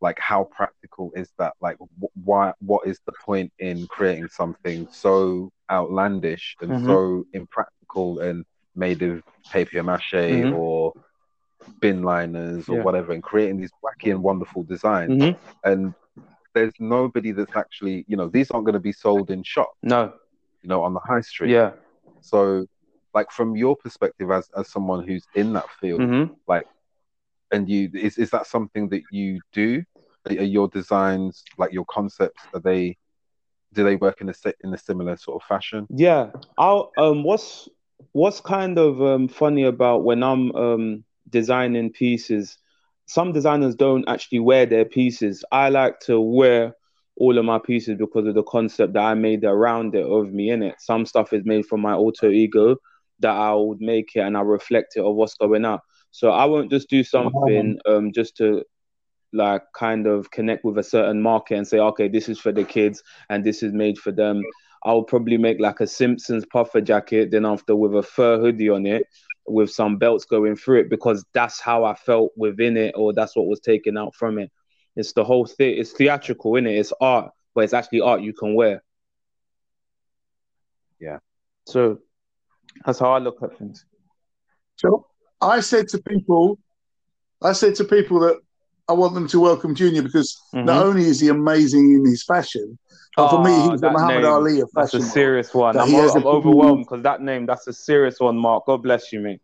like 0.00 0.18
how 0.20 0.44
practical 0.44 1.10
is 1.16 1.30
that 1.38 1.54
like 1.60 1.76
wh- 2.00 2.16
why 2.26 2.52
what 2.60 2.86
is 2.86 3.00
the 3.06 3.12
point 3.24 3.52
in 3.58 3.86
creating 3.88 4.28
something 4.28 4.86
so 4.90 5.50
outlandish 5.70 6.56
and 6.60 6.70
Mhm. 6.72 6.86
so 6.86 7.24
impractical 7.32 8.20
and 8.20 8.44
made 8.74 9.02
of 9.02 9.22
papier 9.50 9.82
mache 9.82 10.12
Mhm. 10.12 10.54
or 10.54 10.92
bin 11.80 12.02
liners 12.02 12.68
or 12.68 12.76
Yeah. 12.76 12.82
whatever 12.82 13.12
and 13.12 13.22
creating 13.22 13.58
these 13.58 13.72
wacky 13.84 14.10
and 14.10 14.22
wonderful 14.22 14.62
designs 14.64 15.22
hmm 15.22 15.32
and 15.64 15.94
there's 16.54 16.72
nobody 16.78 17.32
that's 17.32 17.54
actually 17.54 18.04
you 18.08 18.16
know 18.16 18.28
these 18.28 18.50
aren't 18.50 18.64
going 18.64 18.72
to 18.74 18.80
be 18.80 18.92
sold 18.92 19.30
in 19.30 19.42
shop. 19.42 19.72
No. 19.82 20.12
you 20.62 20.68
know 20.68 20.82
on 20.82 20.94
the 20.94 21.00
high 21.00 21.20
street 21.20 21.50
Yeah. 21.50 21.72
so, 22.20 22.66
like 23.14 23.30
from 23.30 23.56
your 23.56 23.76
perspective 23.76 24.30
as 24.30 24.48
as 24.56 24.68
someone 24.68 25.06
who's 25.06 25.26
in 25.34 25.52
that 25.52 25.70
field, 25.80 26.00
hmm 26.02 26.24
and 27.52 27.68
you 27.68 27.88
is 27.94 28.18
is 28.18 28.30
that 28.30 28.46
something 28.46 28.88
that 28.88 29.02
you 29.10 29.40
do? 29.52 29.82
Are 30.28 30.32
your 30.32 30.68
designs 30.68 31.44
like 31.58 31.72
your 31.72 31.84
concepts? 31.84 32.42
Are 32.52 32.60
they 32.60 32.96
do 33.72 33.84
they 33.84 33.96
work 33.96 34.20
in 34.20 34.28
a 34.28 34.34
in 34.64 34.74
a 34.74 34.78
similar 34.78 35.16
sort 35.16 35.42
of 35.42 35.46
fashion? 35.46 35.86
Yeah. 35.90 36.30
I'll, 36.58 36.92
um, 36.96 37.22
what's 37.22 37.68
what's 38.12 38.40
kind 38.40 38.78
of 38.78 39.00
um, 39.00 39.28
funny 39.28 39.64
about 39.64 40.02
when 40.04 40.22
I'm 40.22 40.54
um, 40.56 41.04
designing 41.30 41.90
pieces, 41.90 42.58
some 43.06 43.32
designers 43.32 43.74
don't 43.74 44.08
actually 44.08 44.40
wear 44.40 44.66
their 44.66 44.84
pieces. 44.84 45.44
I 45.52 45.68
like 45.68 46.00
to 46.00 46.20
wear 46.20 46.74
all 47.16 47.38
of 47.38 47.44
my 47.44 47.58
pieces 47.58 47.96
because 47.98 48.26
of 48.26 48.34
the 48.34 48.42
concept 48.42 48.92
that 48.92 49.02
I 49.02 49.14
made 49.14 49.44
around 49.44 49.94
it 49.94 50.04
of 50.04 50.32
me 50.32 50.50
in 50.50 50.62
it. 50.62 50.74
Some 50.78 51.06
stuff 51.06 51.32
is 51.32 51.44
made 51.44 51.66
from 51.66 51.80
my 51.80 51.94
alter 51.94 52.30
ego 52.30 52.76
that 53.20 53.34
I 53.34 53.54
would 53.54 53.80
make 53.80 54.10
it 54.14 54.20
and 54.20 54.36
I 54.36 54.42
reflect 54.42 54.96
it 54.96 55.04
of 55.04 55.14
what's 55.14 55.34
going 55.34 55.64
on. 55.64 55.78
So 56.10 56.30
I 56.30 56.44
won't 56.44 56.70
just 56.70 56.90
do 56.90 57.02
something 57.02 57.78
um, 57.86 58.12
just 58.12 58.36
to 58.38 58.64
like 59.32 59.62
kind 59.74 60.06
of 60.06 60.30
connect 60.30 60.64
with 60.64 60.78
a 60.78 60.82
certain 60.82 61.20
market 61.22 61.56
and 61.56 61.66
say, 61.66 61.78
okay, 61.78 62.08
this 62.08 62.28
is 62.28 62.38
for 62.38 62.52
the 62.52 62.64
kids 62.64 63.02
and 63.30 63.44
this 63.44 63.62
is 63.62 63.72
made 63.72 63.98
for 63.98 64.12
them. 64.12 64.42
I'll 64.84 65.02
probably 65.02 65.36
make 65.36 65.58
like 65.58 65.80
a 65.80 65.86
Simpsons 65.86 66.44
puffer 66.52 66.80
jacket, 66.80 67.30
then 67.30 67.44
after 67.44 67.74
with 67.74 67.94
a 67.94 68.02
fur 68.02 68.38
hoodie 68.38 68.68
on 68.68 68.86
it, 68.86 69.06
with 69.48 69.70
some 69.70 69.98
belts 69.98 70.24
going 70.24 70.56
through 70.56 70.80
it, 70.80 70.90
because 70.90 71.24
that's 71.32 71.60
how 71.60 71.84
I 71.84 71.94
felt 71.94 72.32
within 72.36 72.76
it, 72.76 72.94
or 72.96 73.12
that's 73.12 73.36
what 73.36 73.46
was 73.46 73.60
taken 73.60 73.96
out 73.96 74.14
from 74.14 74.38
it. 74.38 74.50
It's 74.96 75.12
the 75.12 75.24
whole 75.24 75.46
thing. 75.46 75.78
It's 75.78 75.92
theatrical, 75.92 76.56
in 76.56 76.66
it. 76.66 76.78
It's 76.78 76.92
art, 77.00 77.30
but 77.54 77.64
it's 77.64 77.74
actually 77.74 78.00
art 78.00 78.22
you 78.22 78.32
can 78.32 78.54
wear. 78.54 78.82
Yeah. 80.98 81.18
So 81.66 81.98
that's 82.84 82.98
how 82.98 83.12
I 83.12 83.18
look 83.18 83.42
at 83.42 83.58
things. 83.58 83.84
So 84.76 85.06
I 85.40 85.60
said 85.60 85.88
to 85.88 85.98
people, 86.02 86.58
I 87.42 87.52
said 87.52 87.74
to 87.76 87.84
people 87.84 88.20
that 88.20 88.40
I 88.88 88.92
want 88.92 89.14
them 89.14 89.26
to 89.28 89.40
welcome 89.40 89.74
Junior 89.74 90.02
because 90.02 90.38
not 90.52 90.76
Mhm. 90.82 90.88
only 90.88 91.02
is 91.06 91.20
he 91.20 91.28
amazing 91.28 91.92
in 91.92 92.04
his 92.04 92.22
fashion, 92.22 92.78
but 93.16 93.28
for 93.30 93.42
me, 93.42 93.50
Ah, 93.50 93.70
he's 93.72 93.80
the 93.80 93.90
Muhammad 93.90 94.22
name, 94.22 94.32
Ali 94.32 94.60
of 94.60 94.70
fashion. 94.70 95.00
That's 95.00 95.08
a 95.10 95.12
serious 95.12 95.52
one. 95.54 95.76
I'm, 95.76 95.92
I'm 95.94 96.22
a- 96.22 96.26
overwhelmed 96.28 96.84
because 96.84 97.02
that 97.02 97.20
name, 97.20 97.46
that's 97.46 97.66
a 97.66 97.72
serious 97.72 98.20
one, 98.20 98.36
Mark. 98.38 98.66
God 98.66 98.82
bless 98.84 99.12
you, 99.12 99.20
mate. 99.20 99.40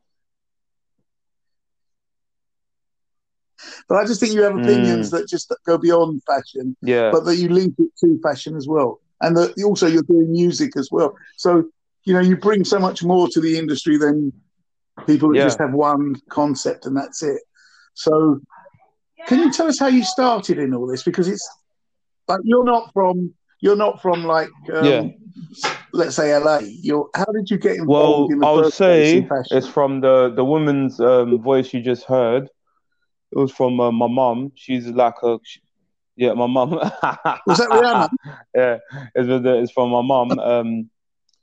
But 3.88 3.96
I 3.98 4.04
just 4.06 4.20
think 4.20 4.32
you 4.32 4.42
have 4.42 4.56
opinions 4.56 5.10
that 5.10 5.28
just 5.28 5.52
go 5.66 5.76
beyond 5.78 6.22
fashion, 6.24 6.76
Yeah. 6.82 7.10
but 7.10 7.24
that 7.24 7.36
you 7.36 7.48
link 7.48 7.74
it 7.78 7.90
to 8.00 8.18
fashion 8.22 8.56
as 8.56 8.66
well, 8.68 9.00
and 9.20 9.36
that 9.36 9.60
also 9.64 9.86
you're 9.86 10.02
doing 10.04 10.30
music 10.32 10.76
as 10.76 10.88
well. 10.90 11.14
So 11.36 11.64
you 12.04 12.14
know 12.14 12.20
you 12.20 12.36
bring 12.36 12.64
so 12.64 12.78
much 12.78 13.04
more 13.04 13.28
to 13.28 13.40
the 13.40 13.58
industry 13.58 13.96
than 13.96 14.32
people 15.06 15.30
that 15.30 15.36
Yeah. 15.38 15.44
just 15.44 15.58
have 15.58 15.72
one 15.72 16.16
concept 16.30 16.86
and 16.86 16.96
that's 16.96 17.22
it. 17.22 17.40
So 17.94 18.40
can 19.26 19.38
you 19.40 19.50
tell 19.52 19.66
us 19.66 19.78
how 19.78 19.86
you 19.88 20.02
started 20.02 20.58
in 20.58 20.74
all 20.74 20.86
this? 20.86 21.02
Because 21.02 21.28
it's 21.28 21.48
like 22.28 22.40
you're 22.44 22.64
not 22.64 22.92
from 22.92 23.34
you're 23.60 23.76
not 23.76 24.00
from 24.02 24.24
like 24.24 24.50
um, 24.72 24.84
Yeah. 24.84 25.08
let's 25.92 26.16
say 26.16 26.34
LA. 26.36 26.60
You're 26.82 27.08
how 27.14 27.26
did 27.26 27.50
you 27.50 27.58
get 27.58 27.78
Well, 27.78 28.24
involved 28.24 28.32
in 28.32 28.38
the 28.40 28.46
I 28.46 28.52
would 28.52 28.72
say 28.72 29.28
it's 29.50 29.68
from 29.68 30.00
the 30.00 30.32
the 30.34 30.44
woman's 30.44 31.00
um, 31.00 31.40
voice 31.42 31.72
you 31.72 31.80
just 31.80 32.04
heard. 32.04 32.48
It 33.32 33.38
was 33.38 33.50
from 33.52 33.80
uh, 33.80 33.90
my 33.90 34.08
mom. 34.08 34.52
She's 34.54 34.86
like 34.88 35.14
a, 35.22 35.38
she, 35.42 35.60
yeah, 36.16 36.34
my 36.34 36.46
mom. 36.46 36.70
Was 37.46 37.58
that 37.58 37.70
Rihanna? 37.70 38.10
yeah, 38.54 38.78
it's, 39.14 39.46
it's 39.46 39.72
from 39.72 39.90
my 39.90 40.02
mom. 40.02 40.38
Um, 40.38 40.90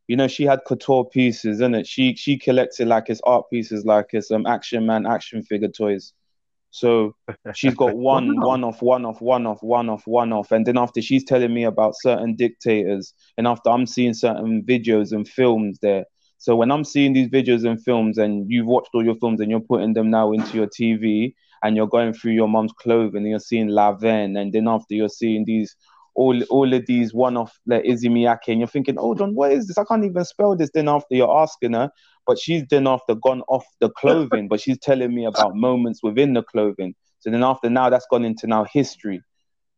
you 0.07 0.15
know, 0.15 0.27
she 0.27 0.43
had 0.43 0.61
couture 0.67 1.05
pieces, 1.05 1.55
isn't 1.57 1.73
it? 1.73 1.87
She 1.87 2.15
she 2.15 2.37
collected 2.37 2.87
like 2.87 3.07
his 3.07 3.21
art 3.21 3.49
pieces, 3.49 3.85
like 3.85 4.11
his 4.11 4.29
um 4.29 4.45
action 4.45 4.85
man 4.85 5.07
action 5.07 5.41
figure 5.41 5.67
toys. 5.67 6.13
So 6.71 7.15
she's 7.51 7.75
got 7.75 7.95
one, 7.97 8.41
Wow. 8.41 8.41
one 8.41 8.63
off, 8.63 8.81
one 8.81 9.05
off, 9.05 9.21
one 9.21 9.45
off, 9.47 9.61
one 9.63 9.89
off, 9.89 10.03
one 10.05 10.33
off, 10.33 10.51
and 10.51 10.65
then 10.65 10.77
after 10.77 11.01
she's 11.01 11.23
telling 11.25 11.53
me 11.53 11.63
about 11.63 11.95
certain 11.95 12.35
dictators, 12.35 13.13
and 13.37 13.47
after 13.47 13.69
I'm 13.69 13.85
seeing 13.85 14.13
certain 14.13 14.63
videos 14.63 15.11
and 15.11 15.27
films 15.27 15.79
there. 15.81 16.05
So 16.37 16.55
when 16.55 16.71
I'm 16.71 16.85
seeing 16.85 17.13
these 17.13 17.27
videos 17.29 17.69
and 17.69 17.81
films, 17.83 18.17
and 18.17 18.49
you've 18.49 18.67
watched 18.67 18.91
all 18.93 19.03
your 19.03 19.15
films, 19.15 19.41
and 19.41 19.51
you're 19.51 19.59
putting 19.59 19.93
them 19.93 20.09
now 20.09 20.31
into 20.31 20.55
your 20.57 20.67
TV, 20.67 21.33
and 21.63 21.75
you're 21.75 21.87
going 21.87 22.13
through 22.13 22.31
your 22.33 22.47
mom's 22.47 22.71
clothing, 22.73 23.17
and 23.23 23.29
you're 23.29 23.39
seeing 23.39 23.67
Laven, 23.69 24.39
and 24.39 24.53
then 24.53 24.67
after 24.67 24.93
you're 24.95 25.09
seeing 25.09 25.45
these 25.45 25.75
all 26.15 26.41
all 26.49 26.73
of 26.73 26.85
these 26.85 27.13
one-off 27.13 27.57
like 27.65 27.85
Issey 27.85 28.09
Miyake, 28.09 28.47
and 28.49 28.59
you're 28.59 28.67
thinking, 28.67 28.95
hold 28.95 29.21
on, 29.21 29.35
what 29.35 29.51
is 29.51 29.67
this? 29.67 29.77
I 29.77 29.83
can't 29.85 30.03
even 30.03 30.25
spell 30.25 30.55
this. 30.55 30.69
Then 30.73 30.89
after 30.89 31.15
you're 31.15 31.37
asking 31.41 31.73
her, 31.73 31.89
but 32.29 32.37
she's 32.37 32.63
then 32.69 32.85
after 32.85 33.15
gone 33.15 33.41
off 33.47 33.65
the 33.79 33.89
clothing, 33.97 34.47
but 34.47 34.61
she's 34.61 34.77
telling 34.77 35.15
me 35.15 35.25
about 35.25 35.55
moments 35.55 36.03
within 36.03 36.33
the 36.35 36.43
clothing. 36.43 36.93
So 37.21 37.31
then 37.31 37.43
after 37.43 37.71
now, 37.71 37.89
that's 37.89 38.05
gone 38.11 38.23
into 38.23 38.45
now 38.45 38.65
history. 38.71 39.19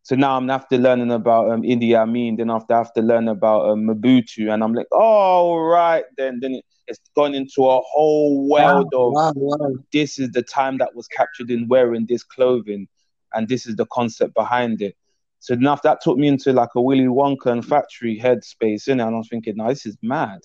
So 0.02 0.16
now 0.16 0.36
I'm 0.36 0.50
after 0.50 0.76
learning 0.76 1.12
about 1.12 1.50
um, 1.50 1.62
Idi 1.62 1.94
Amin, 1.94 2.36
then 2.36 2.50
after 2.50 2.74
I 2.74 2.78
have 2.78 2.92
to 2.92 3.00
learn 3.00 3.28
about 3.28 3.70
um, 3.70 3.86
Mobutu, 3.86 4.52
and 4.52 4.62
I'm 4.62 4.74
like, 4.74 4.88
oh 4.92 5.60
right, 5.60 6.04
then 6.18 6.40
then 6.42 6.56
it, 6.56 6.64
it's 6.88 7.00
gone 7.16 7.34
into 7.34 7.66
a 7.70 7.80
whole 7.80 8.46
world 8.50 8.92
of 8.92 9.12
wow, 9.14 9.32
wow. 9.34 9.74
this 9.90 10.18
is 10.18 10.30
the 10.32 10.42
time 10.42 10.76
that 10.76 10.94
was 10.94 11.08
captured 11.08 11.50
in 11.50 11.68
wearing 11.68 12.04
this 12.06 12.22
clothing, 12.22 12.86
and 13.32 13.48
this 13.48 13.64
is 13.64 13.76
the 13.76 13.86
concept 13.86 14.34
behind 14.34 14.82
it. 14.82 14.94
So 15.38 15.54
then 15.54 15.74
that 15.84 16.02
took 16.02 16.18
me 16.18 16.28
into 16.28 16.52
like 16.52 16.74
a 16.76 16.82
Willy 16.82 17.06
Wonka 17.06 17.46
and 17.46 17.64
factory 17.64 18.20
headspace? 18.22 18.88
And 18.88 19.00
I 19.00 19.08
was 19.08 19.28
thinking, 19.28 19.56
no, 19.56 19.68
this 19.68 19.86
is 19.86 19.96
mad. 20.02 20.40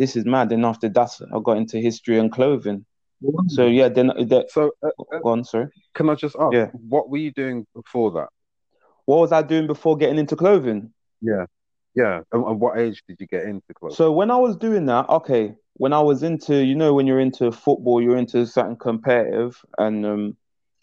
This 0.00 0.16
is 0.16 0.24
mad. 0.24 0.48
Then 0.48 0.64
after 0.64 0.88
that, 0.88 1.10
I 1.34 1.38
got 1.44 1.58
into 1.58 1.76
history 1.78 2.18
and 2.18 2.32
clothing. 2.32 2.86
So 3.48 3.66
yeah, 3.66 3.88
then 3.90 4.06
that 4.06 4.50
So, 4.50 4.70
uh, 4.82 4.86
uh, 4.98 5.18
go 5.22 5.28
on, 5.28 5.44
sorry. 5.44 5.68
can 5.92 6.08
I 6.08 6.14
just 6.14 6.34
ask, 6.40 6.54
Yeah. 6.54 6.68
what 6.72 7.10
were 7.10 7.18
you 7.18 7.30
doing 7.32 7.66
before 7.74 8.10
that? 8.12 8.28
What 9.04 9.18
was 9.18 9.30
I 9.30 9.42
doing 9.42 9.66
before 9.66 9.98
getting 9.98 10.18
into 10.18 10.36
clothing? 10.36 10.94
Yeah, 11.20 11.44
yeah. 11.94 12.22
And, 12.32 12.46
and 12.46 12.58
what 12.58 12.78
age 12.78 13.02
did 13.06 13.18
you 13.20 13.26
get 13.26 13.44
into 13.44 13.74
clothes? 13.74 13.98
So 13.98 14.10
when 14.10 14.30
I 14.30 14.36
was 14.38 14.56
doing 14.56 14.86
that, 14.86 15.06
okay, 15.10 15.54
when 15.74 15.92
I 15.92 16.00
was 16.00 16.22
into, 16.22 16.64
you 16.64 16.74
know, 16.74 16.94
when 16.94 17.06
you're 17.06 17.20
into 17.20 17.52
football, 17.52 18.00
you're 18.00 18.16
into 18.16 18.46
something 18.46 18.76
competitive, 18.76 19.60
and 19.76 20.06
um, 20.06 20.36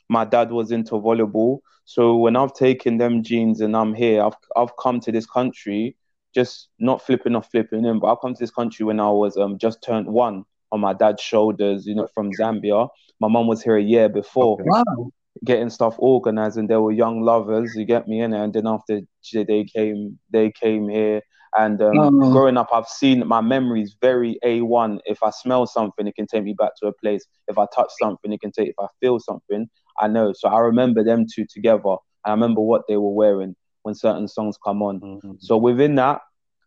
my 0.10 0.26
dad 0.26 0.52
was 0.52 0.72
into 0.72 0.92
volleyball. 0.92 1.62
So 1.86 2.18
when 2.18 2.36
I've 2.36 2.54
taken 2.54 3.00
them 3.00 3.24
jeans 3.24 3.62
and 3.62 3.76
I'm 3.76 3.96
here, 3.96 4.22
I've 4.22 4.38
I've 4.56 4.78
come 4.78 5.00
to 5.00 5.12
this 5.12 5.26
country, 5.26 5.96
just 6.34 6.70
not 6.80 7.02
flipping 7.02 7.36
off 7.36 7.50
flipping 7.52 7.86
in, 7.86 8.00
but 8.00 8.08
I've 8.12 8.22
come 8.22 8.34
to 8.34 8.40
this 8.40 8.52
country 8.52 8.86
when 8.86 9.00
I 9.00 9.10
was 9.10 9.38
um 9.38 9.58
just 9.58 9.82
turned 9.84 10.08
one 10.08 10.44
on 10.72 10.80
my 10.82 10.94
dad's 10.94 11.22
shoulders, 11.22 11.86
you 11.86 11.96
know, 11.96 12.08
from 12.14 12.32
Zambia. 12.34 12.90
My 13.20 13.28
mum 13.28 13.48
was 13.48 13.64
here 13.64 13.78
a 13.78 13.82
year 13.84 14.10
before. 14.10 14.62
Wow. 14.64 15.12
getting 15.46 15.70
stuff 15.70 15.96
organized 16.00 16.58
and 16.58 16.70
they 16.70 16.76
were 16.76 16.92
young 16.92 17.22
lovers 17.22 17.76
you 17.76 17.86
get 17.86 18.08
me 18.08 18.22
in 18.22 18.34
it 18.34 18.42
and 18.44 18.54
then 18.54 18.68
after 18.68 19.02
they 19.34 19.64
came 19.66 20.18
they 20.32 20.52
came 20.52 20.90
here. 20.90 21.22
And 21.56 21.82
um, 21.82 22.10
Oh. 22.12 22.30
growing 22.30 22.58
up 22.58 22.70
i've 22.74 22.88
seen 22.88 23.26
my 23.28 23.42
memories 23.42 23.96
very 24.02 24.38
a1 24.44 25.00
if 25.06 25.24
i 25.24 25.30
smell 25.32 25.66
something 25.66 26.08
it 26.08 26.16
can 26.16 26.28
take 26.28 26.44
me 26.44 26.54
back 26.58 26.72
to 26.82 26.88
a 26.88 26.94
place. 26.94 27.26
If 27.48 27.58
i 27.58 27.66
touch 27.76 27.90
something 28.00 28.32
it 28.34 28.42
can 28.42 28.52
take 28.52 28.70
if 28.70 28.76
i 28.80 28.88
feel 29.00 29.20
something 29.20 29.68
i 30.00 30.08
know. 30.08 30.34
So 30.34 30.50
i 30.50 30.60
remember 30.60 31.04
them 31.04 31.26
two 31.34 31.46
together. 31.50 31.96
I 32.26 32.32
remember 32.32 32.62
what 32.62 32.84
they 32.88 32.98
were 32.98 33.14
wearing 33.14 33.56
when 33.88 33.96
certain 33.96 34.28
songs 34.28 34.58
come 34.64 34.82
on 34.84 35.00
Mhm. 35.00 35.42
so 35.42 35.58
within 35.58 35.96
that, 35.96 36.22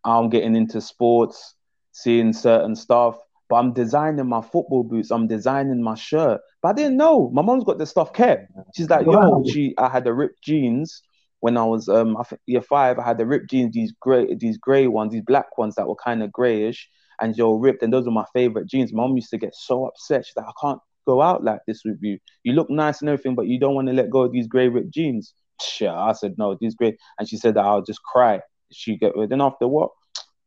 I'm 0.05 0.29
getting 0.31 0.57
into 0.57 0.81
sports, 0.81 1.55
seeing 1.93 2.33
certain 2.33 2.75
stuff. 2.75 3.15
But 3.49 3.57
I'm 3.57 3.73
designing 3.73 4.29
my 4.29 4.43
football 4.43 4.85
boots. 4.85 5.11
I'm 5.11 5.27
designing 5.27 5.83
my 5.83 5.97
shirt. 5.97 6.41
But 6.63 6.69
I 6.69 6.73
didn't 6.75 6.97
know. 6.97 7.31
My 7.33 7.43
mom's 7.43 7.65
got 7.65 7.79
the 7.79 7.87
stuff 7.87 8.13
kept. 8.13 8.43
She's 8.77 8.89
like, 8.89 9.07
Wow. 9.07 9.21
yo, 9.23 9.45
she. 9.53 9.75
I 9.77 9.89
had 9.89 10.05
the 10.05 10.15
ripped 10.15 10.41
jeans 10.43 11.03
when 11.41 11.57
I 11.57 11.65
was 11.65 11.89
um 11.89 12.17
I 12.17 12.23
think 12.23 12.41
year 12.47 12.63
five. 12.63 12.99
I 12.99 13.05
had 13.05 13.19
the 13.19 13.27
ripped 13.27 13.51
jeans, 13.51 13.75
these 13.75 13.93
gray, 14.01 14.35
these 14.37 14.57
gray 14.57 14.87
ones, 14.87 15.13
these 15.13 15.25
black 15.27 15.59
ones 15.59 15.75
that 15.75 15.89
were 15.89 15.97
kind 15.97 16.23
of 16.23 16.31
grayish, 16.33 16.89
and 17.21 17.35
were 17.37 17.59
ripped. 17.59 17.83
And 17.83 17.93
those 17.93 18.07
were 18.07 18.13
my 18.23 18.27
favorite 18.33 18.69
jeans. 18.69 18.93
Mom 18.93 19.17
used 19.17 19.31
to 19.31 19.39
get 19.39 19.55
so 19.55 19.85
upset. 19.87 20.25
She's 20.25 20.37
like, 20.37 20.47
I 20.47 20.53
can't 20.63 20.81
go 21.07 21.21
out 21.21 21.43
like 21.43 21.61
this 21.67 21.83
with 21.85 21.99
you. 22.01 22.19
You 22.45 22.53
look 22.53 22.71
nice 22.71 23.01
and 23.01 23.09
everything, 23.09 23.35
but 23.35 23.49
you 23.49 23.59
don't 23.59 23.75
want 23.75 23.89
to 23.89 23.95
let 23.95 24.11
go 24.11 24.21
of 24.23 24.33
these 24.33 24.47
gray 24.47 24.69
ripped 24.69 24.95
jeans. 24.95 25.35
Sure, 25.63 25.91
I 25.97 26.13
said 26.13 26.35
no, 26.39 26.57
these 26.61 26.75
gray, 26.75 26.97
and 27.19 27.29
she 27.29 27.37
said 27.37 27.55
that 27.55 27.65
I'll 27.65 27.83
just 27.83 28.03
cry. 28.03 28.41
She 28.73 28.97
get 28.97 29.17
rid. 29.17 29.31
then 29.31 29.41
after 29.41 29.67
what? 29.69 29.91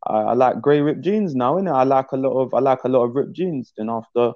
I, 0.08 0.14
I 0.20 0.34
like 0.34 0.62
grey 0.62 0.82
ripped 0.82 1.02
jeans 1.02 1.36
now, 1.36 1.56
innit? 1.56 1.74
I 1.74 1.84
like 1.84 2.12
a 2.12 2.18
lot 2.18 2.32
of 2.40 2.54
I 2.54 2.60
like 2.60 2.84
a 2.84 2.90
lot 2.90 3.04
of 3.04 3.16
ripped 3.16 3.34
jeans. 3.34 3.74
Then 3.78 3.90
after, 3.90 4.34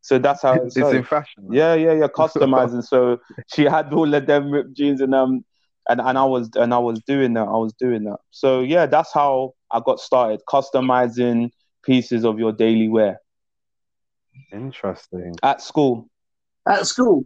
so 0.00 0.18
that's 0.18 0.42
how 0.42 0.54
it 0.54 0.62
It's 0.66 0.76
in 0.76 1.04
fashion. 1.04 1.44
now. 1.48 1.56
Yeah, 1.56 1.74
yeah, 1.74 1.92
yeah, 1.92 2.06
customizing. 2.14 2.84
so 2.84 3.18
she 3.54 3.64
had 3.64 3.92
all 3.92 4.12
of 4.12 4.26
them 4.26 4.50
ripped 4.50 4.74
jeans 4.76 5.00
and 5.00 5.14
um 5.14 5.44
and, 5.88 6.00
and 6.00 6.18
I 6.18 6.24
was 6.24 6.50
and 6.54 6.74
I 6.74 6.78
was 6.78 7.00
doing 7.06 7.34
that. 7.34 7.48
I 7.48 7.56
was 7.56 7.72
doing 7.74 8.04
that. 8.04 8.18
So 8.30 8.60
yeah, 8.60 8.86
that's 8.86 9.12
how 9.12 9.54
I 9.72 9.80
got 9.84 10.00
started, 10.00 10.40
customizing 10.48 11.50
pieces 11.84 12.24
of 12.24 12.38
your 12.38 12.52
daily 12.52 12.88
wear 12.88 13.20
Interesting. 14.52 15.34
at 15.42 15.60
school. 15.62 16.08
At 16.66 16.86
school. 16.86 17.24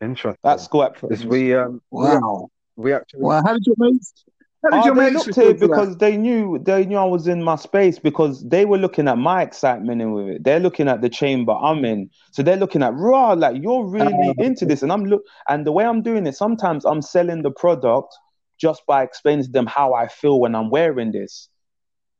Interesting. 0.00 0.50
At 0.50 0.60
school 0.60 0.82
at 0.84 0.94
Because 1.00 1.24
we 1.26 1.54
um 1.54 1.80
Wow. 1.90 2.48
we 2.76 2.92
actually 2.92 3.20
Wow. 3.22 3.42
How 3.44 3.52
did 3.54 3.66
your 3.66 3.76
mates? 3.78 4.12
How 4.64 4.70
did 4.70 4.84
Oh, 4.84 4.86
your 4.86 4.94
they 4.94 5.02
mates 5.02 5.14
looked 5.14 5.28
respond 5.28 5.48
at 5.50 5.56
it 5.56 5.58
to 5.60 5.66
that? 5.68 5.88
because 5.88 5.96
they 5.98 6.16
knew 6.16 6.58
they 6.58 6.84
knew 6.86 6.96
I 6.96 7.04
was 7.04 7.28
in 7.28 7.42
my 7.42 7.56
space 7.56 7.98
because 7.98 8.42
they 8.48 8.64
were 8.64 8.78
looking 8.78 9.08
at 9.08 9.18
my 9.18 9.42
excitement 9.42 10.00
in 10.02 10.12
with 10.12 10.28
it. 10.28 10.44
They're 10.44 10.60
looking 10.60 10.88
at 10.88 11.00
the 11.02 11.08
chamber 11.08 11.52
I'm 11.52 11.84
in, 11.84 12.10
so 12.32 12.42
they're 12.42 12.56
looking 12.56 12.82
at 12.82 12.94
raw 12.94 13.32
like 13.34 13.62
you're 13.62 13.86
really 13.86 14.34
into 14.38 14.64
this, 14.66 14.82
and 14.82 14.90
I'm 14.90 15.04
look 15.04 15.22
and 15.48 15.66
the 15.66 15.72
way 15.72 15.84
I'm 15.84 16.02
doing 16.02 16.26
it. 16.26 16.34
Sometimes 16.34 16.84
I'm 16.84 17.02
selling 17.02 17.42
the 17.42 17.50
product 17.50 18.14
just 18.58 18.82
by 18.86 19.02
explaining 19.02 19.44
to 19.44 19.50
them 19.50 19.66
how 19.66 19.92
I 19.94 20.08
feel 20.08 20.40
when 20.40 20.54
I'm 20.54 20.70
wearing 20.70 21.12
this. 21.12 21.48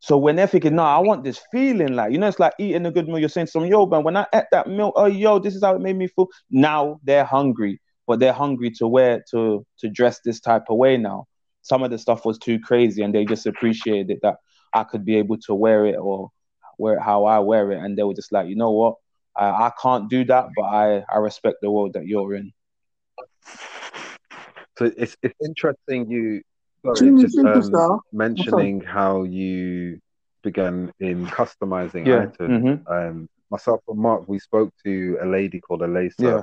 So 0.04 0.18
when 0.18 0.36
they're 0.36 0.46
thinking, 0.46 0.76
no, 0.76 0.82
I 0.82 0.98
want 0.98 1.24
this 1.24 1.40
feeling 1.50 1.94
like 1.94 2.12
you 2.12 2.18
know, 2.18 2.28
it's 2.28 2.38
like 2.38 2.52
eating 2.58 2.84
a 2.84 2.90
good 2.90 3.08
meal. 3.08 3.18
You're 3.18 3.28
saying 3.30 3.46
some 3.46 3.64
yo, 3.64 3.86
man, 3.86 4.04
when 4.04 4.16
I 4.16 4.26
ate 4.34 4.44
that 4.52 4.68
meal, 4.68 4.92
oh 4.96 5.06
yo, 5.06 5.38
this 5.38 5.54
is 5.54 5.62
how 5.62 5.74
it 5.74 5.80
made 5.80 5.96
me 5.96 6.08
feel. 6.08 6.28
Now 6.50 7.00
they're 7.04 7.24
hungry, 7.24 7.80
but 8.06 8.20
they're 8.20 8.32
hungry 8.32 8.70
to 8.72 8.86
wear 8.86 9.24
to 9.30 9.64
to 9.78 9.88
dress 9.88 10.20
this 10.24 10.40
type 10.40 10.64
of 10.68 10.76
way 10.76 10.96
now 10.98 11.26
some 11.64 11.82
of 11.82 11.90
the 11.90 11.98
stuff 11.98 12.24
was 12.26 12.38
too 12.38 12.60
crazy 12.60 13.02
and 13.02 13.14
they 13.14 13.24
just 13.24 13.46
appreciated 13.46 14.10
it 14.10 14.18
that 14.22 14.36
I 14.74 14.84
could 14.84 15.04
be 15.04 15.16
able 15.16 15.38
to 15.46 15.54
wear 15.54 15.86
it 15.86 15.96
or 15.96 16.30
wear 16.76 16.96
it 16.96 17.02
how 17.02 17.24
I 17.24 17.38
wear 17.38 17.72
it. 17.72 17.82
And 17.82 17.96
they 17.96 18.02
were 18.02 18.14
just 18.14 18.32
like, 18.32 18.48
you 18.48 18.54
know 18.54 18.70
what? 18.70 18.96
I, 19.34 19.46
I 19.46 19.72
can't 19.80 20.10
do 20.10 20.24
that, 20.26 20.48
but 20.54 20.62
I, 20.64 21.04
I 21.10 21.16
respect 21.16 21.56
the 21.62 21.70
world 21.70 21.94
that 21.94 22.06
you're 22.06 22.34
in. 22.34 22.52
so 24.78 24.92
it's 24.96 25.16
it's 25.22 25.34
interesting 25.42 26.10
you 26.10 26.42
sorry, 26.84 27.22
just 27.22 27.38
um, 27.38 28.00
mentioning 28.12 28.80
how 28.80 29.22
you 29.24 30.00
began 30.42 30.92
in 31.00 31.26
customizing 31.26 32.06
Yeah. 32.06 32.22
items. 32.22 32.84
hmm 32.86 32.92
Um 32.92 33.28
myself 33.50 33.80
and 33.88 33.98
Mark 33.98 34.28
we 34.28 34.38
spoke 34.38 34.72
to 34.84 35.18
a 35.22 35.26
lady 35.26 35.60
called 35.60 35.80
Alisa 35.80 36.14
Yeah. 36.18 36.42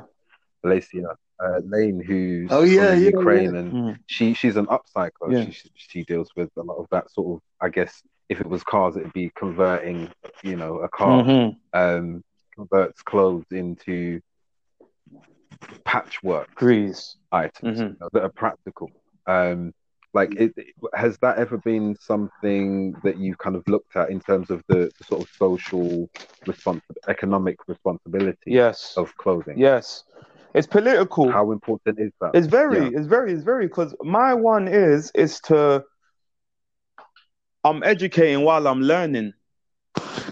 Alacia 0.66 1.16
uh, 1.44 1.60
Lane 1.66 2.00
who's 2.00 2.50
Oh, 2.52 2.64
yeah, 2.64 2.94
yeah, 2.94 3.10
Ukraine 3.10 3.56
and 3.56 3.74
Mm. 3.74 4.00
she 4.08 4.34
she's 4.34 4.58
an 4.58 4.68
upcycler. 4.68 5.30
Yeah. 5.32 5.46
She 5.50 5.70
she 5.76 6.04
deals 6.04 6.30
with 6.36 6.50
a 6.58 6.62
lot 6.62 6.78
of 6.78 6.88
that 6.92 7.12
sort 7.12 7.28
of 7.36 7.42
I 7.60 7.70
guess 7.70 8.02
if 8.30 8.40
it 8.40 8.48
was 8.48 8.64
cars 8.64 8.96
it'd 8.98 9.14
be 9.14 9.32
converting, 9.36 10.10
you 10.44 10.56
know, 10.56 10.80
a 10.80 10.90
car 10.90 11.24
Mhm. 11.24 11.58
um 11.74 12.24
converts 12.56 13.02
clothes 13.02 13.46
into 13.52 14.22
patchwork 15.84 16.54
Grease. 16.56 17.18
items 17.32 17.80
Mhm. 17.80 17.90
you 17.94 17.98
know, 18.00 18.10
that 18.14 18.24
are 18.24 18.30
practical. 18.30 18.90
Um, 19.28 19.74
like, 20.14 20.36
it, 20.36 20.54
it- 20.58 20.68
has 20.94 21.18
that 21.22 21.38
ever 21.38 21.58
been 21.58 21.96
something 22.00 22.94
that 23.04 23.18
you've 23.18 23.38
kind 23.38 23.56
of 23.56 23.64
looked 23.68 23.96
at 23.96 24.10
in 24.10 24.20
terms 24.20 24.50
of 24.50 24.62
the, 24.68 24.92
the 24.98 25.04
sort 25.06 25.22
of 25.22 25.30
social 25.38 26.10
economic 27.08 27.58
responsibility 27.68 28.52
Yes. 28.52 28.94
of 28.98 29.16
clothing? 29.18 29.58
Yes. 29.58 30.04
It's 30.54 30.68
political. 30.68 31.32
How 31.32 31.52
important 31.52 32.00
is 32.00 32.12
that? 32.20 32.36
It's 32.36 32.48
very, 32.48 32.88
Yeah. 32.92 32.98
it's 32.98 33.08
very, 33.08 33.32
it's 33.34 33.44
very 33.44 33.68
because 33.68 33.96
my 34.02 34.34
one 34.34 34.68
is 34.68 35.12
is 35.16 35.40
to 35.42 35.84
I'm 37.64 37.84
educating 37.84 38.44
while 38.44 38.68
I'm 38.68 38.82
learning. 38.82 39.34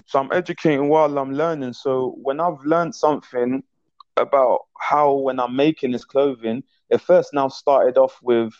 So 0.06 0.18
I'm 0.18 0.32
educating 0.32 0.88
while 0.88 1.16
I'm 1.18 1.32
learning. 1.32 1.72
So 1.74 2.14
when 2.22 2.40
I've 2.40 2.60
learned 2.64 2.94
something 2.94 3.62
about 4.16 4.60
how 4.78 5.14
when 5.14 5.38
I'm 5.40 5.56
making 5.56 5.92
this 5.92 6.04
clothing, 6.04 6.62
it 6.90 7.00
first 7.00 7.32
now 7.32 7.48
started 7.48 7.96
off 7.96 8.18
with 8.22 8.52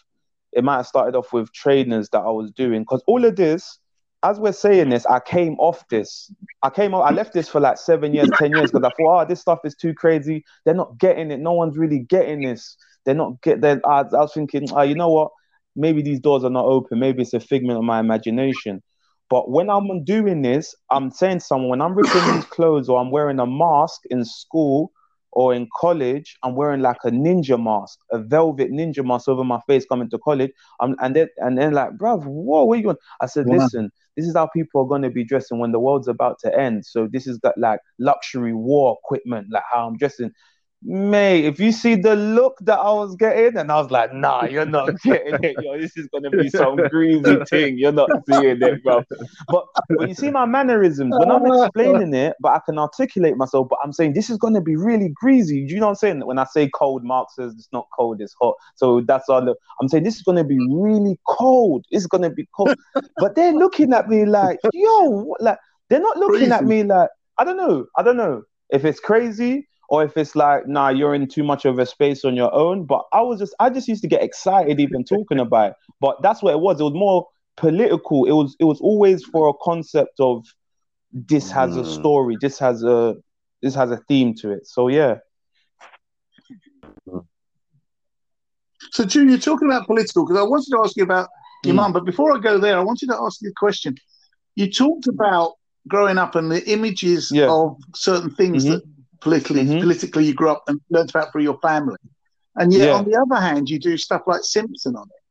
it 0.53 0.65
might 0.65 0.79
have 0.79 0.87
started 0.87 1.17
off 1.17 1.33
with 1.33 1.53
trainers 1.53 2.09
that 2.11 2.21
I 2.21 2.31
was 2.31 2.51
doing 2.53 2.83
because 2.83 3.03
all 3.07 3.25
of 3.25 3.37
this 3.37 3.79
as 4.23 4.39
we're 4.39 4.53
saying 4.53 4.91
this, 4.91 5.07
I 5.07 5.21
came 5.21 5.55
off 5.59 5.87
this. 5.89 6.31
I 6.63 6.71
came 6.71 6.95
off, 6.95 7.11
I 7.11 7.15
left 7.15 7.33
this 7.33 7.49
for 7.49 7.61
like 7.61 7.79
seven 7.79 8.13
years, 8.15 8.29
10 8.37 8.55
years, 8.55 8.71
because 8.71 8.85
I 8.85 8.91
thought, 8.91 9.23
oh, 9.23 9.27
this 9.27 9.41
stuff 9.41 9.61
is 9.65 9.75
too 9.75 9.95
crazy. 9.95 10.45
They're 10.65 10.75
not 10.75 10.99
getting 10.99 11.31
it. 11.31 11.41
No 11.41 11.53
one's 11.53 11.79
really 11.79 12.01
getting 12.01 12.43
this. 12.43 12.77
They're 13.05 13.15
not 13.15 13.41
get 13.43 13.63
Then 13.63 13.81
I, 13.87 14.01
I 14.01 14.03
was 14.03 14.33
thinking, 14.35 14.69
oh, 14.73 14.83
you 14.83 14.95
know 14.95 15.09
what? 15.09 15.31
Maybe 15.75 16.03
these 16.03 16.21
doors 16.21 16.45
are 16.45 16.51
not 16.51 16.67
open. 16.67 16.99
Maybe 16.99 17.23
it's 17.23 17.33
a 17.33 17.41
figment 17.41 17.79
of 17.79 17.85
my 17.85 17.99
imagination. 17.99 18.83
But 19.31 19.51
when 19.51 19.71
I'm 19.71 20.05
doing 20.05 20.43
this, 20.43 20.75
I'm 20.91 21.11
saying 21.11 21.41
someone, 21.41 21.71
when 21.71 21.81
I'm 21.81 21.95
ripping 21.95 22.35
these 22.35 22.45
clothes 22.47 22.89
or 22.89 23.01
I'm 23.01 23.11
wearing 23.11 23.39
a 23.39 23.47
mask 23.47 24.03
in 24.11 24.25
school 24.25 24.93
or 25.33 25.55
in 25.55 25.69
college, 25.77 26.37
I'm 26.43 26.55
wearing 26.55 26.81
like 26.81 26.99
a 27.05 27.11
ninja 27.11 27.63
mask, 27.63 27.99
a 28.11 28.19
velvet 28.19 28.71
ninja 28.71 29.05
mask 29.05 29.29
over 29.29 29.45
my 29.45 29.61
face 29.67 29.85
coming 29.85 30.11
to 30.11 30.19
college. 30.19 30.51
Um, 30.81 30.97
and 31.01 31.15
then 31.15 31.29
and 31.39 31.57
then 31.57 31.73
like, 31.73 31.93
bruv, 31.93 32.25
whoa, 32.25 32.65
where 32.65 32.79
you 32.79 32.85
going? 32.85 32.97
I 33.21 33.27
said, 33.27 33.47
yeah. 33.49 33.57
listen, 33.57 33.91
this 34.17 34.27
is 34.27 34.35
how 34.35 34.49
people 34.49 34.83
are 34.83 34.89
going 34.89 35.03
to 35.03 35.11
be 35.11 35.25
dressing 35.25 35.59
when 35.59 35.73
the 35.73 35.81
world's 35.81 36.09
about 36.09 36.39
to 36.41 36.59
end. 36.59 36.85
So 36.85 37.09
this 37.11 37.27
is 37.27 37.39
that 37.43 37.57
like 37.57 37.81
luxury 37.99 38.55
war 38.55 38.99
equipment, 39.05 39.49
like 39.51 39.65
how 39.71 39.87
I'm 39.87 39.97
dressing. 39.97 40.33
Mate, 40.83 41.45
if 41.45 41.61
you 41.61 41.73
see 41.73 41.95
the 41.95 42.17
look 42.17 42.57
that 42.63 42.79
I 42.79 42.91
was 42.91 43.15
getting, 43.17 43.59
and 43.59 43.71
I 43.71 43.79
was 43.79 43.91
like, 43.91 44.15
nah, 44.15 44.45
you're 44.45 44.65
not 44.65 44.99
getting 45.05 45.45
it. 45.45 45.59
Yo, 45.61 45.79
this 45.79 45.95
is 45.99 46.09
gonna 46.09 46.31
be 46.31 46.49
some 46.49 46.77
greasy 46.89 47.37
thing. 47.51 47.77
You're 47.77 47.93
not 47.93 48.09
seeing 48.27 48.63
it, 48.63 48.83
bro. 48.83 49.05
But 49.51 49.67
when 49.89 50.09
you 50.09 50.15
see 50.15 50.31
my 50.31 50.47
mannerisms, 50.47 51.13
when 51.19 51.31
I'm 51.31 51.45
explaining 51.45 52.15
it, 52.15 52.35
but 52.41 52.53
I 52.53 52.61
can 52.65 52.79
articulate 52.79 53.37
myself, 53.37 53.69
but 53.69 53.79
I'm 53.85 53.93
saying 53.93 54.15
this 54.15 54.31
is 54.31 54.39
gonna 54.39 54.63
be 54.63 54.75
really 54.75 55.11
greasy. 55.15 55.67
Do 55.67 55.75
you 55.75 55.81
know 55.81 55.87
what 55.87 55.91
I'm 55.91 55.97
saying? 55.97 56.27
When 56.27 56.39
I 56.39 56.45
say 56.45 56.71
cold, 56.71 57.05
Mark 57.05 57.29
says 57.31 57.53
it's 57.59 57.69
not 57.73 57.87
cold, 57.95 58.23
it's 58.23 58.35
hot. 58.41 58.55
So 58.77 59.03
that's 59.03 59.29
all 59.29 59.55
I'm 59.83 59.89
saying 59.89 60.05
this 60.05 60.17
is 60.17 60.23
gonna 60.23 60.45
be 60.45 60.59
really 60.71 61.19
cold. 61.29 61.85
It's 61.91 62.07
gonna 62.07 62.31
be 62.31 62.49
cold. 62.57 62.79
but 63.19 63.35
they're 63.35 63.53
looking 63.53 63.93
at 63.93 64.09
me 64.09 64.25
like, 64.25 64.59
yo, 64.73 65.35
like 65.41 65.59
they're 65.91 66.01
not 66.01 66.17
looking 66.17 66.39
Crazy. 66.39 66.53
at 66.53 66.65
me 66.65 66.85
like, 66.85 67.11
I 67.37 67.45
don't 67.45 67.59
know, 67.59 67.85
I 67.99 68.03
don't 68.03 68.17
know 68.17 68.45
if 68.71 68.87
it's 68.87 69.01
crazy 69.01 69.67
or 69.91 70.05
if 70.05 70.17
it's 70.17 70.37
like, 70.37 70.69
nah, 70.69 70.89
you're 70.89 71.15
in 71.15 71.27
too 71.27 71.43
much 71.43 71.65
of 71.65 71.79
a 71.81 71.85
space 71.85 72.25
on 72.25 72.37
your 72.37 72.55
own. 72.55 72.85
But 72.85 73.03
I 73.13 73.23
was 73.23 73.41
just, 73.41 73.55
I 73.59 73.71
just 73.71 73.89
used 73.89 74.03
to 74.03 74.09
get 74.09 74.23
excited 74.23 74.79
even 74.79 75.05
talking 75.05 75.41
about 75.41 75.71
it. 75.71 75.77
But 76.01 76.23
that's 76.23 76.43
what 76.43 76.53
it 76.53 76.61
was. 76.61 76.81
It 76.81 76.85
was 76.85 76.95
more 76.95 77.27
political. 77.57 78.25
It 78.25 78.33
was, 78.33 78.55
it 78.61 78.65
was 78.65 78.81
always 78.81 79.25
for 79.25 79.49
a 79.49 79.55
concept 79.63 80.21
of 80.21 80.47
this 81.13 81.51
has 81.51 81.73
mm. 81.73 81.81
a 81.81 81.85
story. 81.85 82.37
This 82.41 82.57
has 82.61 82.85
a, 82.85 83.17
this 83.63 83.75
has 83.75 83.91
a 83.91 83.97
theme 84.09 84.33
to 84.37 84.53
it. 84.53 84.69
So 84.69 84.87
yeah. 84.87 85.17
So, 88.93 89.05
Junior, 89.05 89.39
talking 89.39 89.69
about 89.69 89.87
political, 89.87 90.25
because 90.25 90.39
I 90.39 90.45
wanted 90.45 90.71
to 90.71 90.81
ask 90.85 90.97
you 90.97 91.03
about 91.03 91.29
your 91.65 91.75
mm. 91.75 91.79
mum, 91.79 91.93
but 91.93 92.05
before 92.05 92.37
I 92.37 92.41
go 92.41 92.59
there, 92.59 92.79
I 92.79 92.81
wanted 92.81 93.09
to 93.09 93.17
ask 93.21 93.43
you 93.43 93.51
a 93.51 93.53
question. 93.57 93.97
You 94.55 94.71
talked 94.71 95.09
about 95.09 95.55
growing 95.89 96.19
up 96.19 96.35
and 96.35 96.51
the 96.51 96.65
images 96.71 97.31
yeah. 97.33 97.49
of 97.49 97.77
certain 97.95 98.31
things 98.31 98.65
mm-hmm. 98.65 98.75
that 98.75 98.90
politically 99.21 99.63
mm-hmm. 99.63 99.81
politically 99.81 100.25
you 100.25 100.35
grew 100.35 100.51
up 100.51 100.65
and 100.67 100.81
learned 100.91 101.11
about 101.11 101.33
through 101.33 101.43
your 101.43 101.59
family. 101.61 101.99
And 102.57 102.73
yet, 102.73 102.89
yeah. 102.89 102.95
on 102.95 103.05
the 103.05 103.17
other 103.17 103.41
hand, 103.41 103.69
you 103.69 103.79
do 103.79 103.97
stuff 103.97 104.23
like 104.27 104.43
Simpson 104.43 104.97
on 104.97 105.05
it. 105.05 105.23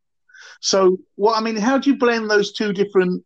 So, 0.61 0.97
what 1.15 1.37
I 1.37 1.41
mean, 1.41 1.57
how 1.57 1.77
do 1.77 1.89
you 1.89 1.97
blend 1.97 2.29
those 2.29 2.51
two 2.51 2.73
different 2.73 3.23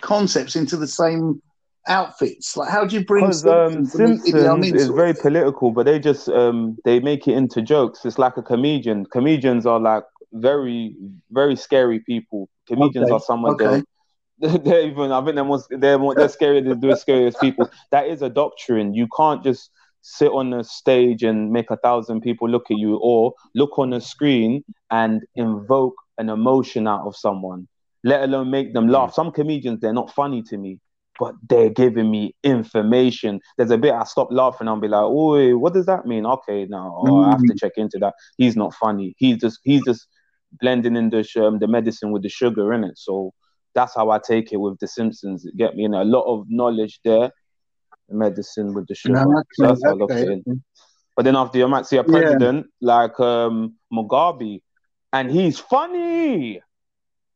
concepts 0.00 0.56
into 0.56 0.76
the 0.76 0.86
same 0.86 1.42
outfits? 1.88 2.56
Like, 2.56 2.70
how 2.70 2.84
do 2.84 2.96
you 2.96 3.04
bring 3.04 3.24
um, 3.24 3.32
Simpsons 3.32 4.26
is 4.26 4.88
very 4.88 5.14
political, 5.14 5.72
but 5.72 5.86
they 5.86 5.98
just 5.98 6.28
um, 6.28 6.76
they 6.84 7.00
make 7.00 7.26
it 7.28 7.36
into 7.36 7.60
jokes. 7.62 8.04
It's 8.04 8.18
like 8.18 8.36
a 8.36 8.42
comedian. 8.42 9.06
Comedians 9.06 9.66
are 9.66 9.80
like 9.80 10.04
very 10.32 10.96
very 11.30 11.56
scary 11.56 12.00
people. 12.00 12.48
Comedians 12.66 13.06
okay. 13.06 13.14
are 13.14 13.20
someone 13.20 13.54
okay. 13.54 13.82
that 14.40 14.64
they're 14.64 14.86
even 14.86 15.12
I 15.12 15.24
think 15.24 15.36
they're 15.36 15.44
more 15.44 15.62
they're 15.70 15.98
more 15.98 16.14
they're 16.14 16.28
scarier 16.28 16.66
than 16.68 16.80
the 16.80 16.96
scariest 16.96 17.40
people. 17.40 17.70
That 17.90 18.08
is 18.08 18.22
a 18.22 18.28
doctrine. 18.28 18.94
You 18.94 19.08
can't 19.16 19.44
just 19.44 19.70
sit 20.06 20.30
on 20.30 20.52
a 20.52 20.62
stage 20.62 21.22
and 21.22 21.50
make 21.50 21.70
a 21.70 21.78
thousand 21.78 22.20
people 22.20 22.46
look 22.46 22.70
at 22.70 22.76
you, 22.76 22.96
or 23.02 23.32
look 23.54 23.78
on 23.78 23.94
a 23.94 24.00
screen 24.00 24.62
and 24.90 25.22
invoke 25.34 25.94
an 26.18 26.28
emotion 26.28 26.86
out 26.86 27.06
of 27.06 27.16
someone, 27.16 27.66
let 28.04 28.22
alone 28.22 28.50
make 28.50 28.74
them 28.74 28.86
laugh. 28.86 29.14
Some 29.14 29.32
comedians, 29.32 29.80
they're 29.80 29.94
not 29.94 30.14
funny 30.14 30.42
to 30.42 30.58
me, 30.58 30.78
but 31.18 31.34
they're 31.48 31.70
giving 31.70 32.10
me 32.10 32.34
information. 32.44 33.40
There's 33.56 33.70
a 33.70 33.78
bit 33.78 33.94
I 33.94 34.04
stop 34.04 34.28
laughing, 34.30 34.68
I'll 34.68 34.78
be 34.78 34.88
like, 34.88 35.00
oh, 35.02 35.56
what 35.56 35.72
does 35.72 35.86
that 35.86 36.04
mean? 36.04 36.26
Okay, 36.26 36.66
now 36.66 36.94
oh, 36.98 37.22
I 37.24 37.30
have 37.30 37.40
to 37.40 37.54
mm. 37.54 37.58
check 37.58 37.72
into 37.76 37.98
that. 38.00 38.12
He's 38.36 38.56
not 38.56 38.74
funny. 38.74 39.14
He's 39.16 39.38
just 39.38 39.60
he's 39.64 39.82
just 39.86 40.06
blending 40.60 40.96
in 40.96 41.08
the 41.08 41.26
um, 41.42 41.60
the 41.60 41.66
medicine 41.66 42.12
with 42.12 42.22
the 42.22 42.28
sugar 42.28 42.74
in 42.74 42.84
it. 42.84 42.98
So 42.98 43.32
that's 43.74 43.94
how 43.94 44.10
I 44.10 44.18
take 44.18 44.52
it 44.52 44.58
with 44.58 44.78
the 44.80 44.86
Simpsons. 44.86 45.46
Get 45.56 45.76
me 45.76 45.84
in 45.84 45.94
a 45.94 46.04
lot 46.04 46.26
of 46.26 46.44
knowledge 46.50 47.00
there 47.04 47.30
medicine 48.08 48.74
with 48.74 48.86
the 48.86 48.94
sugar. 48.94 49.24
No, 49.24 49.42
so 49.52 49.66
that's 49.66 49.84
how 49.84 49.98
I 49.98 50.14
it 50.14 50.42
in. 50.46 50.62
But 51.16 51.24
then 51.24 51.36
after 51.36 51.58
you 51.58 51.68
might 51.68 51.86
see 51.86 51.96
a 51.96 52.04
president 52.04 52.66
yeah. 52.80 52.94
like 52.94 53.20
um, 53.20 53.74
Mugabe, 53.92 54.62
and 55.12 55.30
he's 55.30 55.58
funny. 55.58 56.60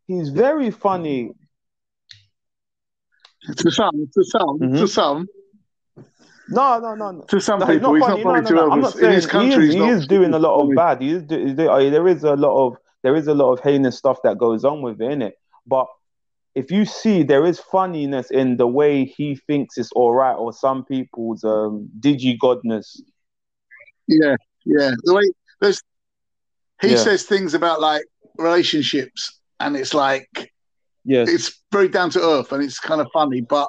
He's 0.07 0.31
very 0.31 0.71
funny. 0.71 1.33
To 3.57 3.71
some, 3.71 3.93
to 4.15 4.25
some, 4.25 4.59
mm-hmm. 4.59 4.77
to 4.77 4.89
some. 4.89 5.27
No, 6.51 6.79
no, 6.81 6.95
no, 6.95 7.11
no. 7.13 7.23
To 7.29 7.41
some 7.41 7.61
no, 7.61 7.67
people, 7.67 7.95
he's 7.95 8.01
not 8.01 8.09
funny, 8.09 8.17
he's 8.17 8.25
not 8.25 8.33
funny 8.33 8.51
no, 8.51 8.57
no, 8.57 8.67
no. 8.67 8.73
I'm 8.73 8.81
not 8.81 8.95
saying 8.95 9.13
he 9.13 9.55
is, 9.55 9.75
he 9.75 9.81
is 9.81 10.07
doing 10.07 10.35
a 10.35 10.39
lot 10.39 10.61
of 10.61 10.75
bad. 10.75 11.01
He 11.01 11.11
is, 11.11 11.23
do, 11.23 11.55
there 11.55 12.09
is 12.09 12.25
a 12.25 12.35
lot 12.35 12.67
of 12.67 12.77
there 13.03 13.15
is 13.15 13.29
a 13.29 13.35
lot 13.35 13.53
of 13.53 13.61
heinous 13.61 13.97
stuff 13.97 14.19
that 14.25 14.39
goes 14.39 14.65
on 14.65 14.83
with 14.83 15.01
it, 15.01 15.23
it. 15.23 15.35
But 15.67 15.87
if 16.59 16.73
you 16.73 16.85
see 16.85 17.23
there 17.23 17.47
is 17.47 17.61
funniness 17.61 18.33
in 18.33 18.57
the 18.57 18.67
way 18.67 19.05
he 19.05 19.37
thinks 19.47 19.79
it's 19.79 19.93
all 19.93 20.13
right, 20.13 20.35
or 20.35 20.53
some 20.53 20.85
people's 20.85 21.45
um, 21.45 21.89
digi 22.01 22.37
godness. 22.37 23.01
Yeah, 24.09 24.35
yeah. 24.65 24.91
The 25.05 25.15
way 25.15 25.23
there's 25.61 25.81
he 26.83 26.91
yeah. 26.91 26.97
says 26.97 27.23
things 27.23 27.55
about 27.55 27.81
like 27.81 28.03
relationships, 28.39 29.41
and 29.61 29.77
it's 29.77 29.95
like, 29.95 30.29
yeah, 31.05 31.25
it's 31.29 31.63
very 31.71 31.89
down 31.89 32.11
to 32.11 32.21
earth, 32.21 32.51
and 32.51 32.65
it's 32.65 32.81
kind 32.81 33.01
of 33.01 33.07
funny, 33.13 33.41
but 33.41 33.69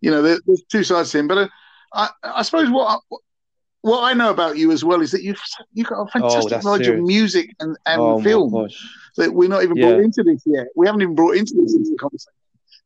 you 0.00 0.12
know, 0.12 0.22
there, 0.22 0.38
there's 0.46 0.62
two 0.70 0.84
sides 0.84 1.10
to 1.10 1.18
him. 1.18 1.26
But 1.26 1.38
uh, 1.38 1.48
I, 1.92 2.10
I 2.22 2.42
suppose 2.42 2.70
what 2.70 3.00
what 3.82 4.04
I 4.04 4.14
know 4.14 4.30
about 4.30 4.56
you 4.56 4.72
as 4.72 4.84
well 4.84 5.00
is 5.02 5.10
that 5.10 5.22
you've 5.22 5.40
you've 5.74 5.88
got 5.88 5.98
a 5.98 6.02
oh, 6.02 6.06
fantastic 6.06 6.58
oh, 6.58 6.60
knowledge 6.62 6.86
serious. 6.86 7.00
of 7.00 7.06
music 7.06 7.54
and, 7.60 7.76
and 7.86 8.00
oh, 8.00 8.22
film 8.22 8.68
that 9.16 9.34
we're 9.34 9.48
not 9.48 9.62
even 9.62 9.76
yeah. 9.76 9.90
brought 9.90 10.00
into 10.00 10.22
this 10.22 10.42
yet. 10.46 10.68
We 10.74 10.86
haven't 10.86 11.02
even 11.02 11.14
brought 11.14 11.36
into 11.36 11.54
this 11.54 11.74
into 11.74 11.90
the 11.90 11.96
conversation. 11.96 12.32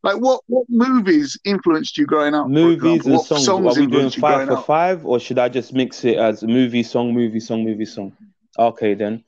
Like 0.03 0.16
what 0.16 0.40
what 0.47 0.66
movies 0.68 1.38
influenced 1.44 1.99
you 1.99 2.07
growing 2.07 2.34
up? 2.34 2.49
Movies 2.49 3.07
and 3.07 3.20
songs. 3.20 3.44
songs. 3.44 3.76
Are 3.76 3.80
we 3.80 3.86
doing 3.86 4.11
five 4.11 4.49
for 4.49 4.57
up? 4.57 4.66
five, 4.66 5.07
or 5.07 5.20
should 5.20 5.38
I 5.38 5.49
just 5.49 5.72
mix 5.72 6.05
it 6.05 6.16
as 6.16 6.42
movie, 6.42 6.82
song, 6.82 7.12
movie, 7.12 7.40
song, 7.40 7.64
movie, 7.64 7.84
song? 7.84 8.16
Okay, 8.59 8.94
then. 8.94 9.22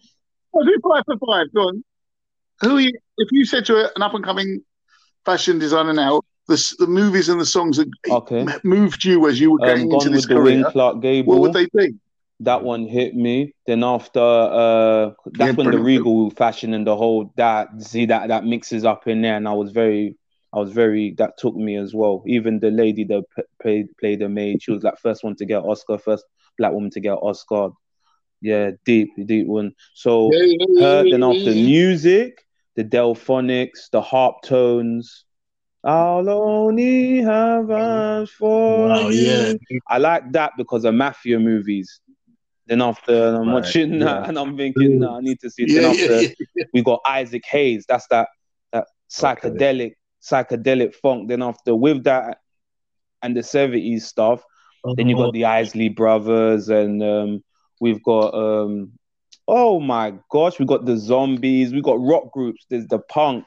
I'll 0.55 0.65
do 0.65 0.79
five 0.83 1.03
for 1.05 1.17
five. 1.27 1.53
Go 1.55 1.61
on. 1.63 1.85
Who 2.61 2.79
you, 2.79 2.93
if 3.19 3.29
you 3.31 3.45
said 3.45 3.67
to 3.67 3.91
an 3.95 4.03
up 4.03 4.15
and 4.15 4.25
coming 4.25 4.63
fashion 5.25 5.59
designer 5.59 5.93
now, 5.93 6.23
the, 6.49 6.75
the 6.79 6.87
movies 6.87 7.29
and 7.29 7.41
the 7.41 7.47
songs 7.47 7.77
that 7.77 7.89
okay. 8.09 8.47
moved 8.65 9.05
you 9.05 9.29
as 9.29 9.39
you 9.39 9.53
were 9.53 9.59
getting 9.59 9.93
um, 9.93 9.93
into 9.93 10.09
this 10.09 10.27
career, 10.27 10.65
Clark 10.71 11.01
Gable, 11.01 11.35
what 11.35 11.43
would 11.43 11.53
they 11.53 11.69
be? 11.75 11.95
That 12.41 12.63
one 12.63 12.87
hit 12.87 13.15
me. 13.15 13.55
Then 13.67 13.85
after, 13.85 14.21
uh, 14.21 15.11
that's 15.27 15.51
yeah, 15.51 15.51
when 15.53 15.71
the 15.71 15.79
Regal 15.79 16.31
fashion 16.31 16.73
and 16.73 16.87
the 16.87 16.97
whole 16.97 17.33
that 17.37 17.69
see 17.81 18.07
that 18.07 18.29
that 18.29 18.45
mixes 18.45 18.85
up 18.85 19.07
in 19.07 19.23
there, 19.23 19.37
and 19.37 19.47
I 19.47 19.53
was 19.53 19.73
very, 19.73 20.17
I 20.53 20.59
was 20.59 20.73
very 20.73 21.15
that 21.19 21.37
took 21.37 21.55
me 21.55 21.77
as 21.77 21.95
well. 21.95 22.23
Even 22.27 22.61
the 22.61 22.71
lady 22.71 23.05
that 23.05 23.25
played 23.61 23.89
played 23.99 24.21
the 24.21 24.29
maid, 24.29 24.63
she 24.63 24.73
was 24.73 24.83
like 24.83 24.99
first 24.99 25.23
one 25.23 25.37
to 25.37 25.45
get 25.45 25.65
Oscar, 25.65 25.99
first 25.99 26.25
black 26.57 26.73
woman 26.73 26.91
to 26.91 27.01
get 27.01 27.15
Oscar. 27.15 27.71
Yeah, 28.41 28.71
deep, 28.85 29.11
deep 29.27 29.49
one. 29.49 29.73
So 29.95 30.31
her, 30.79 31.03
then 31.11 31.25
after 31.25 31.51
music, 31.51 32.45
the 32.77 32.85
Delfonics, 32.85 33.91
the 33.91 34.01
Harptones, 34.01 35.25
I'll 35.85 36.29
only 36.29 37.19
have 37.23 37.71
eyes 37.71 38.31
for 38.31 38.89
wow, 38.89 39.09
you. 39.09 39.59
Yeah. 39.71 39.79
I 39.89 39.99
like 39.99 40.33
that 40.33 40.53
because 40.57 40.85
of 40.85 40.95
mafia 40.95 41.39
movies. 41.39 42.01
Then 42.67 42.83
after 42.83 43.37
I'm 43.37 43.49
right, 43.49 43.55
watching 43.55 43.95
yeah. 43.95 44.05
that 44.05 44.29
and 44.29 44.39
I'm 44.39 44.57
thinking, 44.57 45.05
I 45.05 45.21
need 45.21 45.41
to 45.41 45.51
see. 45.51 45.65
Yeah, 45.67 45.83
then 45.83 46.25
after 46.25 46.35
we 46.75 46.83
got 46.83 47.01
Isaac 47.07 47.45
Hayes. 47.47 47.87
That's 47.89 48.07
that 48.09 48.29
that 48.73 48.87
psychedelic 49.11 49.93
okay. 49.93 49.95
psychedelic 50.23 50.95
funk. 50.95 51.29
Then 51.29 51.43
after 51.43 51.75
with 51.75 52.05
that 52.05 52.39
and 53.23 53.37
the 53.37 53.41
70s 53.41 54.03
stuff, 54.03 54.41
uh-huh. 54.85 54.95
then 54.97 55.09
you 55.09 55.17
got 55.17 55.23
uh-huh. 55.23 55.33
the 55.33 55.45
Isley 55.47 55.89
brothers 55.89 56.69
and 56.69 57.03
um, 57.03 57.45
we've 57.81 58.03
got 58.03 58.35
um, 58.35 58.93
oh 59.47 59.81
my 59.81 60.15
gosh, 60.31 60.59
we 60.59 60.67
got 60.67 60.85
the 60.85 60.97
zombies, 60.97 61.73
we 61.73 61.81
got 61.81 62.01
rock 62.01 62.31
groups, 62.33 62.67
there's 62.69 62.87
the 62.87 62.99
punk. 62.99 63.45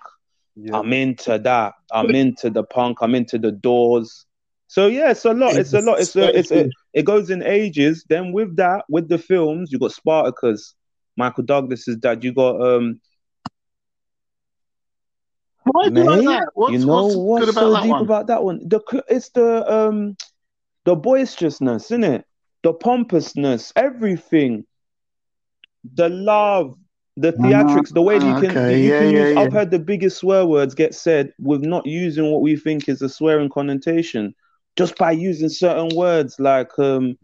Yeah. 0.56 0.78
I'm 0.78 0.91
into 0.93 1.39
that. 1.39 1.74
I'm 1.91 2.12
into 2.12 2.49
the 2.49 2.64
punk. 2.64 2.99
I'm 3.02 3.16
into 3.16 3.38
the 3.38 3.52
doors. 3.52 4.26
So 4.68 4.88
yeah, 4.88 5.12
it's 5.12 5.26
a 5.26 5.34
lot. 5.34 5.56
It's, 5.56 5.74
a 5.74 5.82
lot. 5.82 5.99
It's 5.99 6.16
a, 6.16 6.38
it's 6.38 6.52
a, 6.52 6.70
it 6.93 7.04
goes 7.04 7.30
in 7.30 7.43
ages. 7.43 8.06
Then 8.08 8.32
with 8.32 8.56
that, 8.58 8.86
with 8.89 9.10
the 9.10 9.18
films, 9.18 9.72
you 9.72 9.80
got 9.80 9.91
Spartacus, 9.91 10.76
Michael 11.18 11.43
Douglas's 11.43 11.97
dad. 11.97 12.24
You 12.24 12.34
got 12.34 12.62
um, 12.62 13.02
Why 15.64 15.89
do 15.89 16.02
you 16.02 16.06
like 16.06 16.26
that? 16.26 16.49
What's, 16.54 16.74
you 16.74 16.80
know 16.80 17.06
what's, 17.06 17.16
what's, 17.16 17.45
good 17.45 17.54
about 17.54 17.62
so 17.62 17.74
that 17.74 17.84
deep 17.84 17.91
one? 17.91 18.02
about 18.02 18.28
that 18.28 18.43
one? 18.43 18.68
The 18.68 19.04
it's 19.10 19.30
the 19.30 19.72
um 19.72 20.18
the 20.86 20.95
boisterousness, 20.95 21.86
isn't 21.86 22.04
it? 22.04 22.26
The 22.64 22.74
pompousness, 22.74 23.72
everything, 23.76 24.66
the 25.93 26.10
love, 26.10 26.76
the 27.22 27.34
theatrics, 27.34 27.93
the 27.93 28.01
way 28.01 28.19
that 28.19 28.26
you 28.26 28.36
can 28.36 28.59
okay. 28.59 28.78
you 28.80 28.91
Yeah, 28.91 28.93
can 28.93 29.09
use. 29.09 29.32
I've 29.36 29.51
heard 29.51 29.72
the 29.72 29.80
biggest 29.80 30.17
swear 30.19 30.45
words 30.45 30.76
get 30.76 30.93
said 30.95 31.34
with 31.39 31.61
not 31.61 31.86
using 31.86 32.32
what 32.32 32.41
we 32.41 32.55
think 32.57 32.89
is 32.89 33.01
a 33.01 33.09
swearing 33.09 33.49
connotation, 33.49 34.34
just 34.78 34.97
by 34.97 35.11
using 35.11 35.49
certain 35.49 35.95
words 35.95 36.36
like 36.39 36.78
um 36.80 37.17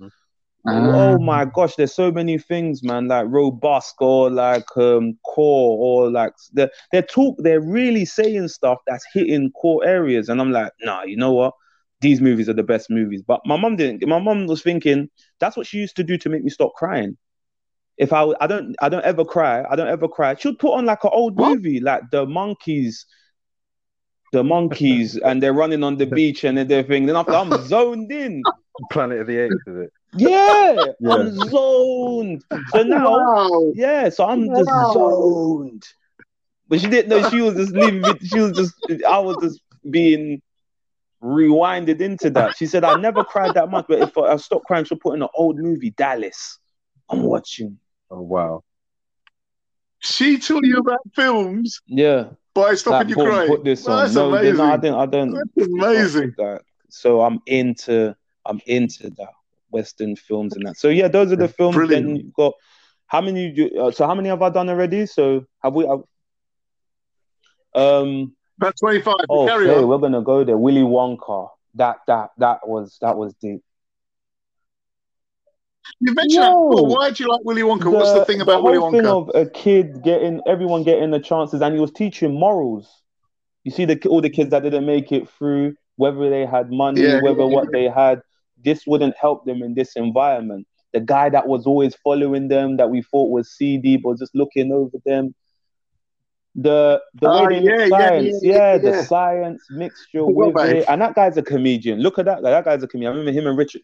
Ah. 0.66 0.92
Oh 0.94 1.20
my 1.20 1.46
gosh, 1.46 1.76
there's 1.76 1.94
so 1.94 2.12
many 2.12 2.38
things, 2.38 2.84
man. 2.84 3.08
Like 3.08 3.28
robust 3.30 3.96
or 4.00 4.30
like 4.30 4.66
um 4.78 5.18
core 5.26 5.78
or 5.80 6.12
like 6.12 6.34
they're 6.54 6.72
they're 6.92 7.02
talk 7.04 7.36
they're 7.40 7.62
really 7.62 8.06
saying 8.06 8.48
stuff 8.50 8.80
that's 8.88 9.06
hitting 9.14 9.52
core 9.52 9.86
areas, 9.86 10.30
and 10.30 10.42
I'm 10.42 10.52
like, 10.52 10.72
nah, 10.82 11.04
you 11.04 11.18
know 11.18 11.34
what? 11.34 11.54
These 12.02 12.22
movies 12.22 12.50
are 12.50 12.54
the 12.54 12.64
best 12.64 12.90
movies. 12.90 13.24
But 13.26 13.42
my 13.46 13.58
mom 13.58 13.76
didn't. 13.78 14.08
My 14.08 14.20
mom 14.20 14.48
was 14.48 14.62
thinking 14.64 15.10
that's 15.40 15.58
what 15.58 15.68
she 15.68 15.78
used 15.78 15.96
to 15.98 16.04
do 16.04 16.18
to 16.20 16.30
make 16.30 16.44
me 16.44 16.50
stop 16.50 16.74
crying. 16.76 17.18
If 17.98 18.14
I 18.14 18.34
I 18.40 18.48
don't 18.48 18.76
I 18.82 18.90
don't 18.90 19.04
ever 19.06 19.26
cry, 19.26 19.64
I 19.70 19.76
don't 19.76 19.88
ever 19.88 20.08
cry. 20.08 20.36
She'll 20.36 20.56
put 20.56 20.74
on 20.74 20.86
like 20.86 21.04
an 21.04 21.12
old 21.14 21.36
What? 21.36 21.58
movie, 21.58 21.80
like 21.80 22.04
the 22.12 22.26
monkeys, 22.26 23.06
the 24.32 24.44
monkeys, 24.44 25.18
and 25.26 25.42
they're 25.42 25.54
running 25.54 25.84
on 25.84 25.98
the 25.98 26.06
beach 26.06 26.44
and 26.44 26.60
everything. 26.60 27.06
Then 27.06 27.16
after 27.16 27.36
I'm 27.36 27.56
zoned 27.68 28.12
in. 28.12 28.44
Planet 28.92 29.22
of 29.22 29.28
the 29.28 29.38
Apes, 29.38 29.66
is 29.68 29.78
it? 29.86 29.94
Yeah, 30.16 30.92
Yeah. 31.00 31.12
I'm 31.14 31.32
zoned. 31.50 32.44
So 32.68 32.84
now, 32.84 33.10
Wow. 33.12 33.74
yeah, 33.74 34.10
so 34.10 34.26
I'm 34.26 34.54
just 34.54 34.70
zoned. 34.94 35.84
But 36.68 36.80
she 36.82 36.88
didn't 36.90 37.10
know 37.10 37.24
she 37.24 37.42
was 37.42 37.56
just 37.56 37.72
leaving 37.74 38.08
it. 38.08 38.24
She 38.26 38.40
was 38.40 38.54
just, 38.54 39.04
I 39.08 39.20
was 39.20 39.38
just 39.42 39.62
being 39.90 40.42
rewinded 41.24 42.02
into 42.02 42.30
that. 42.32 42.56
She 42.56 42.68
said, 42.68 42.84
I 42.84 42.94
never 42.96 43.24
cried 43.24 43.54
that 43.56 43.70
much, 43.70 43.86
but 43.88 44.00
if 44.00 44.18
I, 44.18 44.34
I 44.34 44.38
stop 44.38 44.64
crying, 44.66 44.86
she'll 44.86 44.98
put 45.00 45.16
in 45.16 45.22
an 45.24 45.30
old 45.36 45.58
movie, 45.58 45.92
Dallas. 45.92 46.60
I'm 47.10 47.24
watching. 47.24 47.80
Oh 48.10 48.22
wow. 48.22 48.64
She 50.00 50.38
told 50.38 50.66
you 50.66 50.78
about 50.78 51.00
films 51.16 51.82
Yeah. 51.88 52.30
by 52.54 52.76
stopping 52.76 53.10
Like, 53.10 53.18
you 53.18 53.24
crying. 53.24 53.48
put 53.50 53.64
this 53.64 53.88
on. 53.88 54.04
That's 54.04 54.14
no, 54.16 54.34
amazing. 54.34 54.58
no, 54.58 54.64
I 54.64 54.78
didn't. 54.78 54.96
I 54.96 55.06
don't. 55.06 55.32
That's 55.56 55.68
amazing. 55.68 56.34
Like, 56.38 56.62
so 56.90 57.22
I'm 57.22 57.40
into 57.46 58.16
I'm 58.46 58.62
into 58.66 59.10
that 59.18 59.34
Western 59.72 60.16
films 60.16 60.56
and 60.56 60.66
that. 60.68 60.78
So 60.78 60.88
yeah, 60.90 61.08
those 61.08 61.32
are 61.32 61.36
the 61.36 61.48
films. 61.50 61.76
Brilliant. 61.76 62.06
Then 62.08 62.16
you've 62.18 62.34
got 62.34 62.54
how 63.08 63.22
many? 63.22 63.52
you- 63.54 63.72
Uh, 63.82 63.92
so 63.92 64.06
how 64.08 64.16
many 64.16 64.30
have 64.30 64.42
I 64.42 64.50
done 64.50 64.70
already? 64.70 65.06
So 65.06 65.46
have 65.64 65.74
we? 65.74 65.86
Have, 65.86 66.02
um. 67.76 68.34
About 68.60 68.74
25. 68.80 69.14
Oh, 69.30 69.46
Carry 69.46 69.70
okay, 69.70 69.84
we're 69.84 70.00
gonna 70.00 70.22
go 70.22 70.44
there. 70.44 70.58
Willy 70.58 70.82
Wonka. 70.82 71.50
That 71.76 71.98
that 72.08 72.32
that 72.40 72.68
was 72.68 72.98
that 73.02 73.16
was 73.18 73.34
deep. 73.36 73.62
You 76.00 76.14
mentioned 76.14 76.44
that 76.44 76.84
Why 76.84 77.12
do 77.12 77.24
you 77.24 77.30
like 77.30 77.42
Willy 77.44 77.62
Wonka? 77.64 77.92
What's 77.92 78.14
the 78.14 78.26
thing 78.26 78.42
about 78.42 78.64
Willy 78.64 78.78
whole 78.78 78.92
thing 78.92 79.06
Wonka? 79.06 79.30
of 79.30 79.32
a 79.36 79.50
kid 79.50 80.04
getting 80.04 80.42
everyone 80.48 80.84
getting 80.84 81.12
the 81.12 81.20
chances, 81.20 81.62
and 81.62 81.74
he 81.74 81.80
was 81.82 81.92
teaching 81.92 82.40
morals. 82.40 83.02
You 83.64 83.72
see 83.72 83.86
the 83.86 84.00
all 84.08 84.22
the 84.22 84.30
kids 84.30 84.52
that 84.52 84.64
didn't 84.64 84.86
make 84.86 85.12
it 85.12 85.28
through, 85.30 85.76
whether 85.96 86.30
they 86.30 86.46
had 86.46 86.72
money, 86.72 87.02
Yeah, 87.02 87.20
whether 87.22 87.46
what 87.48 87.72
they 87.72 87.86
had, 87.86 88.22
this 88.64 88.86
wouldn't 88.86 89.16
help 89.18 89.46
them 89.46 89.62
in 89.64 89.74
this 89.74 89.96
environment. 89.96 90.68
The 90.94 91.00
guy 91.02 91.30
that 91.30 91.48
was 91.48 91.66
always 91.66 91.96
following 91.96 92.48
them, 92.48 92.78
that 92.78 92.90
we 92.90 93.02
thought 93.02 93.30
was 93.30 93.52
CD, 93.52 93.98
but 93.98 94.18
just 94.20 94.34
looking 94.36 94.72
over 94.72 94.98
them. 95.06 95.34
The 96.56 97.02
the 97.16 97.28
Oh, 97.28 97.46
way 97.46 97.46
ah, 97.46 97.50
yeah, 97.50 97.88
science, 97.90 98.40
yeah, 98.42 98.50
yeah, 98.56 98.78
yeah, 98.78 98.78
the 98.78 99.04
science 99.04 99.64
mixture 99.70 100.26
with 100.26 100.56
it, 100.62 100.78
it. 100.78 100.86
and 100.88 101.02
that 101.02 101.14
guy's 101.16 101.38
a 101.38 101.44
comedian. 101.44 102.00
Look 102.00 102.18
at 102.20 102.26
that 102.26 102.42
guy. 102.42 102.52
That 102.52 102.66
guy's 102.66 102.84
a 102.84 102.88
comedian. 102.88 103.14
I 103.14 103.16
remember 103.18 103.38
him 103.40 103.48
and 103.48 103.58
Richard. 103.58 103.82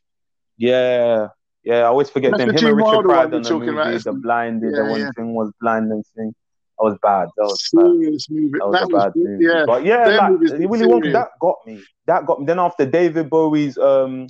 Yeah, 0.58 1.28
yeah. 1.64 1.80
I 1.80 1.84
always 1.86 2.10
forget 2.10 2.32
them. 2.38 2.50
Him 2.50 2.56
Gene 2.58 2.70
and 2.70 2.78
Richard 2.78 2.86
Wilder 2.94 3.08
Pryor 3.10 3.22
one 3.28 3.32
done 3.32 3.42
the 3.44 3.54
movie, 3.54 3.70
about, 3.72 3.86
the 3.88 3.94
isn't 3.96 4.16
it? 4.18 4.22
blinded. 4.22 4.72
Yeah, 4.76 4.84
the 4.84 4.90
one 4.92 5.00
yeah. 5.02 5.10
thing 5.16 5.34
was 5.34 5.52
blinding 5.62 6.04
thing. 6.16 6.36
That 6.80 6.84
was 6.86 6.98
bad. 7.04 7.30
That 7.38 7.44
was 7.44 7.70
bad. 7.74 7.84
Movie. 7.86 8.18
That 8.60 8.68
was 8.68 8.74
That 8.80 8.84
a 8.84 8.98
bad 8.98 9.12
movie. 9.16 9.46
yeah. 9.46 9.64
But 9.66 9.86
yeah, 9.86 10.10
Them 10.10 10.50
like 10.50 10.70
Willy 10.70 10.86
Wonka, 10.88 11.14
that 11.14 11.30
got 11.40 11.56
me. 11.66 11.82
That 12.08 12.26
got 12.26 12.40
me. 12.40 12.46
Then 12.46 12.60
after 12.60 12.86
David 12.86 13.30
Bowie's 13.30 13.78
um 13.78 14.28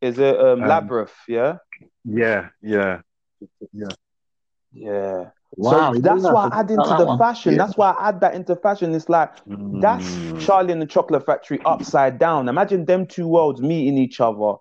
is 0.00 0.18
it 0.18 0.38
um, 0.38 0.62
Um, 0.62 0.68
Labyrinth, 0.68 1.14
yeah? 1.28 1.56
Yeah, 2.04 2.48
yeah, 2.60 3.00
yeah. 3.72 3.88
Yeah. 4.72 5.24
Wow. 5.56 5.92
so 5.94 6.00
that's 6.00 6.24
why 6.24 6.48
I 6.52 6.58
add 6.60 6.70
into 6.70 6.82
That 6.88 6.98
the 6.98 7.06
one. 7.06 7.18
fashion. 7.18 7.52
Yeah. 7.52 7.58
That's 7.58 7.76
why 7.76 7.92
I 7.92 8.08
add 8.08 8.20
that 8.20 8.34
into 8.34 8.56
fashion. 8.56 8.92
It's 8.94 9.08
like 9.08 9.30
that's 9.46 10.04
Mm. 10.04 10.40
Charlie 10.44 10.72
and 10.72 10.82
the 10.82 10.86
Chocolate 10.86 11.24
Factory 11.24 11.60
upside 11.64 12.18
down. 12.18 12.48
Imagine 12.48 12.84
them 12.84 13.06
two 13.06 13.28
worlds 13.28 13.60
meeting 13.62 13.96
each 13.96 14.20
other. 14.20 14.54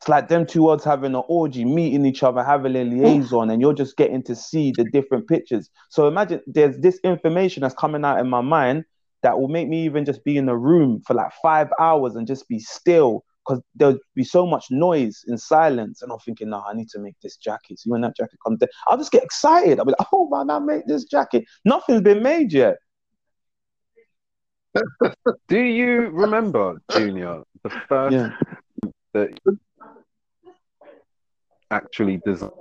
It's 0.00 0.08
like 0.08 0.28
them 0.28 0.46
two 0.46 0.62
worlds 0.64 0.84
having 0.84 1.14
an 1.16 1.22
orgy, 1.28 1.64
meeting 1.64 2.06
each 2.06 2.22
other, 2.22 2.44
having 2.44 2.76
a 2.76 2.84
liaison, 2.84 3.50
and 3.50 3.60
you're 3.60 3.74
just 3.74 3.96
getting 3.96 4.22
to 4.24 4.36
see 4.36 4.70
the 4.70 4.84
different 4.84 5.26
pictures. 5.26 5.70
So 5.90 6.06
imagine 6.06 6.40
there's 6.46 6.78
this 6.78 7.00
information 7.02 7.62
that's 7.62 7.74
coming 7.74 8.04
out 8.04 8.20
in 8.20 8.28
my 8.28 8.40
mind 8.40 8.84
that 9.24 9.40
will 9.40 9.48
make 9.48 9.68
me 9.68 9.84
even 9.84 10.04
just 10.04 10.24
be 10.24 10.36
in 10.36 10.48
a 10.48 10.56
room 10.56 11.02
for 11.04 11.14
like 11.14 11.32
five 11.42 11.68
hours 11.80 12.14
and 12.14 12.28
just 12.28 12.48
be 12.48 12.60
still 12.60 13.24
because 13.44 13.60
there'll 13.74 13.98
be 14.14 14.22
so 14.22 14.46
much 14.46 14.66
noise 14.70 15.24
and 15.26 15.40
silence. 15.40 16.00
And 16.00 16.12
I'm 16.12 16.18
thinking, 16.20 16.50
no, 16.50 16.62
I 16.68 16.74
need 16.74 16.88
to 16.90 17.00
make 17.00 17.16
this 17.20 17.36
jacket. 17.36 17.80
So 17.80 17.90
when 17.90 18.02
that 18.02 18.16
jacket 18.16 18.38
comes 18.46 18.60
down, 18.60 18.68
I'll 18.86 18.98
just 18.98 19.10
get 19.10 19.24
excited. 19.24 19.80
I'll 19.80 19.84
be 19.84 19.94
like, 19.98 20.08
oh 20.12 20.28
man, 20.28 20.48
I 20.50 20.60
made 20.60 20.82
this 20.86 21.04
jacket. 21.04 21.44
Nothing's 21.64 22.02
been 22.02 22.22
made 22.22 22.52
yet. 22.52 22.76
Do 25.48 25.58
you 25.58 26.10
remember, 26.10 26.80
Junior, 26.92 27.42
the 27.64 27.70
first 27.88 28.14
Yeah. 28.14 28.30
that 29.14 29.30
actually 31.70 32.20
designed? 32.24 32.52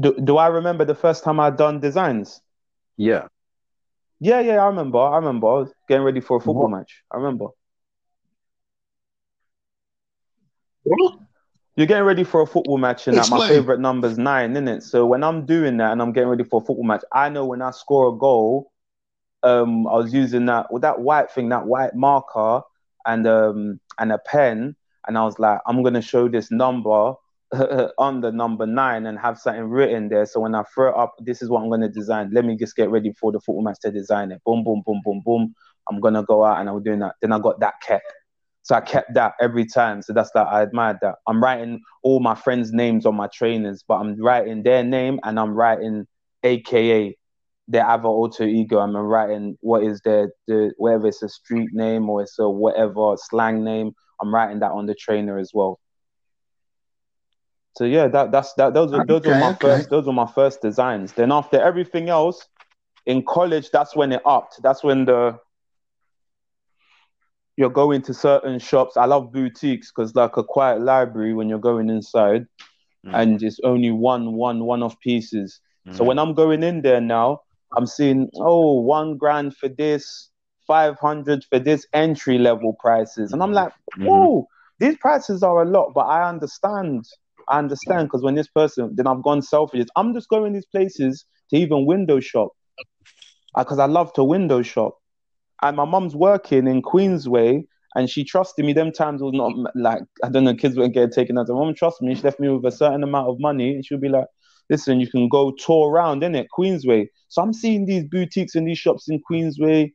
Do, 0.00 0.14
do 0.22 0.36
I 0.36 0.48
remember 0.48 0.84
the 0.84 0.94
first 0.94 1.24
time 1.24 1.38
I 1.40 1.50
done 1.50 1.80
designs? 1.80 2.40
Yeah. 2.96 3.28
Yeah, 4.20 4.40
yeah, 4.40 4.62
I 4.62 4.66
remember. 4.66 4.98
I 4.98 5.16
remember. 5.16 5.46
I 5.48 5.52
was 5.60 5.72
getting 5.88 6.04
ready 6.04 6.20
for 6.20 6.36
a 6.36 6.40
football 6.40 6.68
What? 6.68 6.70
match. 6.70 7.02
I 7.10 7.16
remember. 7.16 7.48
What? 10.84 11.18
You're 11.76 11.86
getting 11.86 12.04
ready 12.04 12.24
for 12.24 12.40
a 12.42 12.46
football 12.46 12.78
match, 12.78 13.08
and 13.08 13.18
that 13.18 13.28
my 13.28 13.40
favorite 13.48 13.80
number's 13.80 14.16
nine, 14.16 14.52
isn't 14.52 14.68
it? 14.68 14.82
So 14.82 15.06
when 15.06 15.24
I'm 15.24 15.44
doing 15.44 15.78
that 15.78 15.90
and 15.92 16.00
I'm 16.00 16.12
getting 16.12 16.28
ready 16.28 16.44
for 16.44 16.62
a 16.62 16.64
football 16.64 16.84
match, 16.84 17.02
I 17.12 17.28
know 17.28 17.44
when 17.46 17.62
I 17.62 17.70
score 17.72 18.14
a 18.14 18.16
goal, 18.16 18.70
um, 19.42 19.86
I 19.88 19.94
was 19.96 20.14
using 20.14 20.46
that 20.46 20.72
with 20.72 20.82
that 20.82 21.00
white 21.00 21.30
thing, 21.30 21.48
that 21.48 21.66
white 21.66 21.94
marker, 21.94 22.62
and 23.06 23.26
um, 23.26 23.80
and 23.98 24.12
a 24.12 24.18
pen, 24.18 24.76
and 25.06 25.18
I 25.18 25.24
was 25.24 25.38
like, 25.38 25.58
I'm 25.66 25.82
gonna 25.82 26.02
show 26.02 26.28
this 26.28 26.50
number 26.50 27.14
on 27.98 28.20
the 28.20 28.32
number 28.32 28.66
nine 28.66 29.06
and 29.06 29.18
have 29.18 29.38
something 29.38 29.64
written 29.64 30.08
there. 30.08 30.26
So 30.26 30.40
when 30.40 30.54
I 30.54 30.62
throw 30.74 30.90
it 30.90 30.96
up, 30.96 31.14
this 31.20 31.42
is 31.42 31.50
what 31.50 31.62
I'm 31.62 31.70
gonna 31.70 31.88
design. 31.88 32.30
Let 32.32 32.44
me 32.44 32.56
just 32.56 32.76
get 32.76 32.90
ready 32.90 33.12
for 33.12 33.32
the 33.32 33.40
football 33.40 33.62
match 33.62 33.78
to 33.82 33.90
design 33.90 34.32
it. 34.32 34.42
Boom, 34.44 34.64
boom, 34.64 34.82
boom, 34.86 35.00
boom, 35.04 35.22
boom. 35.24 35.54
I'm 35.90 36.00
gonna 36.00 36.22
go 36.24 36.44
out 36.44 36.60
and 36.60 36.68
I 36.68 36.72
was 36.72 36.82
doing 36.82 37.00
that. 37.00 37.14
Then 37.20 37.32
I 37.32 37.38
got 37.38 37.60
that 37.60 37.74
kept. 37.82 38.12
So 38.62 38.74
I 38.74 38.80
kept 38.80 39.12
that 39.14 39.34
every 39.40 39.66
time. 39.66 40.00
So 40.00 40.14
that's 40.14 40.30
like 40.34 40.46
I 40.46 40.62
admired 40.62 40.98
that. 41.02 41.16
I'm 41.26 41.42
writing 41.42 41.82
all 42.02 42.20
my 42.20 42.34
friends' 42.34 42.72
names 42.72 43.04
on 43.04 43.14
my 43.14 43.26
trainers, 43.26 43.84
but 43.86 43.96
I'm 43.96 44.18
writing 44.20 44.62
their 44.62 44.82
name 44.82 45.20
and 45.22 45.38
I'm 45.38 45.54
writing 45.54 46.06
AKA 46.42 47.14
their 47.68 47.86
other 47.86 48.08
alter 48.08 48.44
ego. 48.44 48.78
I'm 48.78 48.96
writing 48.96 49.56
what 49.60 49.82
is 49.82 50.00
their 50.02 50.32
the 50.46 50.72
whether 50.78 51.08
it's 51.08 51.22
a 51.22 51.28
street 51.28 51.70
name 51.72 52.08
or 52.08 52.22
it's 52.22 52.38
a 52.38 52.48
whatever 52.48 53.16
slang 53.16 53.64
name. 53.64 53.92
I'm 54.20 54.34
writing 54.34 54.60
that 54.60 54.72
on 54.72 54.86
the 54.86 54.94
trainer 54.94 55.38
as 55.38 55.50
well. 55.54 55.78
So 57.76 57.84
yeah, 57.84 58.08
that 58.08 58.30
that's 58.32 58.54
that. 58.54 58.74
Those 58.74 58.92
are 58.92 59.00
those 59.00 59.26
were 59.26 59.34
Okay, 59.34 59.34
my 59.34 59.52
okay. 59.52 59.60
first. 59.60 59.90
Those 59.90 60.06
were 60.06 60.12
my 60.12 60.26
first 60.26 60.60
designs. 60.62 61.12
Then 61.12 61.32
after 61.32 61.60
everything 61.60 62.08
else, 62.08 62.46
in 63.06 63.24
college, 63.26 63.70
that's 63.70 63.96
when 63.96 64.12
it 64.12 64.22
upped. 64.24 64.60
That's 64.62 64.82
when 64.84 65.04
the 65.06 65.38
you're 67.56 67.70
going 67.70 68.02
to 68.02 68.14
certain 68.14 68.58
shops. 68.58 68.96
I 68.96 69.04
love 69.06 69.32
boutiques 69.32 69.92
because 69.92 70.14
like 70.14 70.36
a 70.36 70.44
quiet 70.44 70.80
library 70.80 71.34
when 71.34 71.48
you're 71.48 71.58
going 71.58 71.88
inside, 71.88 72.46
Mm. 73.04 73.12
and 73.12 73.42
it's 73.42 73.60
only 73.64 73.90
one 73.90 74.34
one 74.34 74.64
one 74.64 74.82
off 74.82 74.98
pieces. 75.00 75.60
So 75.90 76.04
Mm. 76.04 76.04
when 76.04 76.18
I'm 76.18 76.34
going 76.34 76.62
in 76.62 76.82
there 76.82 77.00
now, 77.00 77.40
I'm 77.76 77.86
seeing 77.86 78.28
oh 78.36 78.80
one 78.80 79.16
grand 79.16 79.56
for 79.56 79.68
this, 79.68 80.30
five 80.66 80.98
hundred 80.98 81.44
for 81.44 81.58
this 81.58 81.86
entry 81.92 82.38
level 82.38 82.76
prices, 82.80 83.32
and 83.32 83.42
I'm 83.42 83.52
like, 83.52 83.72
Mhm. 83.98 84.06
whoa, 84.06 84.48
these 84.78 84.96
prices 84.98 85.42
are 85.42 85.62
a 85.62 85.64
lot, 85.68 85.92
but 85.94 86.06
I 86.06 86.28
understand. 86.28 87.04
I 87.48 87.58
understand 87.58 88.08
because 88.08 88.22
when 88.22 88.34
this 88.34 88.48
person, 88.48 88.94
then 88.96 89.06
I've 89.06 89.22
gone 89.22 89.42
selfish. 89.42 89.84
I'm 89.96 90.14
just 90.14 90.28
going 90.28 90.52
these 90.54 90.66
places 90.66 91.26
to 91.50 91.56
even 91.56 91.84
window 91.86 92.18
shop 92.20 92.52
because 93.56 93.78
I 93.78 93.86
love 93.86 94.12
to 94.14 94.24
window 94.24 94.62
shop. 94.62 94.98
And 95.62 95.76
my 95.76 95.84
mum's 95.84 96.16
working 96.16 96.66
in 96.66 96.82
Queensway, 96.82 97.64
and 97.94 98.10
she 98.10 98.24
trusted 98.24 98.64
me. 98.64 98.72
Them 98.72 98.92
times 98.92 99.22
was 99.22 99.32
not 99.34 99.52
like 99.74 100.02
I 100.22 100.28
don't 100.28 100.44
know, 100.44 100.54
kids 100.54 100.76
wouldn't 100.76 100.94
get 100.94 101.12
taken 101.12 101.38
out. 101.38 101.48
My 101.48 101.54
mum 101.54 101.74
trusted 101.74 102.06
me. 102.06 102.14
She 102.14 102.22
left 102.22 102.40
me 102.40 102.48
with 102.48 102.64
a 102.64 102.76
certain 102.76 103.02
amount 103.02 103.28
of 103.28 103.36
money, 103.38 103.74
and 103.74 103.86
she'll 103.86 103.98
be 104.00 104.08
like, 104.08 104.26
listen, 104.70 105.00
you 105.00 105.08
can 105.08 105.28
go 105.28 105.52
tour 105.52 105.90
around, 105.90 106.22
innit? 106.22 106.46
Queensway. 106.56 107.06
So 107.28 107.42
I'm 107.42 107.52
seeing 107.52 107.86
these 107.86 108.04
boutiques 108.04 108.54
and 108.54 108.66
these 108.66 108.78
shops 108.78 109.08
in 109.08 109.20
Queensway 109.30 109.92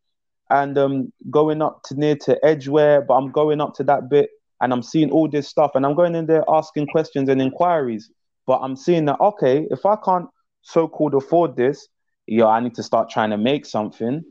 and 0.49 0.77
um 0.77 1.13
going 1.29 1.61
up 1.61 1.81
to 1.85 1.95
near 1.95 2.15
to 2.15 2.43
Edgware, 2.45 3.01
but 3.01 3.15
I'm 3.15 3.31
going 3.31 3.61
up 3.61 3.73
to 3.75 3.83
that 3.85 4.09
bit 4.09 4.29
and 4.61 4.73
I'm 4.73 4.83
seeing 4.83 5.11
all 5.11 5.27
this 5.29 5.47
stuff 5.47 5.71
and 5.75 5.85
I'm 5.85 5.95
going 5.95 6.15
in 6.15 6.25
there 6.25 6.43
asking 6.47 6.87
questions 6.87 7.29
and 7.29 7.41
inquiries. 7.41 8.09
But 8.45 8.59
I'm 8.59 8.75
seeing 8.75 9.05
that 9.05 9.19
okay, 9.19 9.67
if 9.69 9.85
I 9.85 9.95
can't 10.03 10.27
so-called 10.61 11.15
afford 11.15 11.55
this, 11.55 11.87
yeah, 12.27 12.47
I 12.47 12.59
need 12.59 12.75
to 12.75 12.83
start 12.83 13.09
trying 13.09 13.29
to 13.31 13.37
make 13.37 13.65
something. 13.65 14.23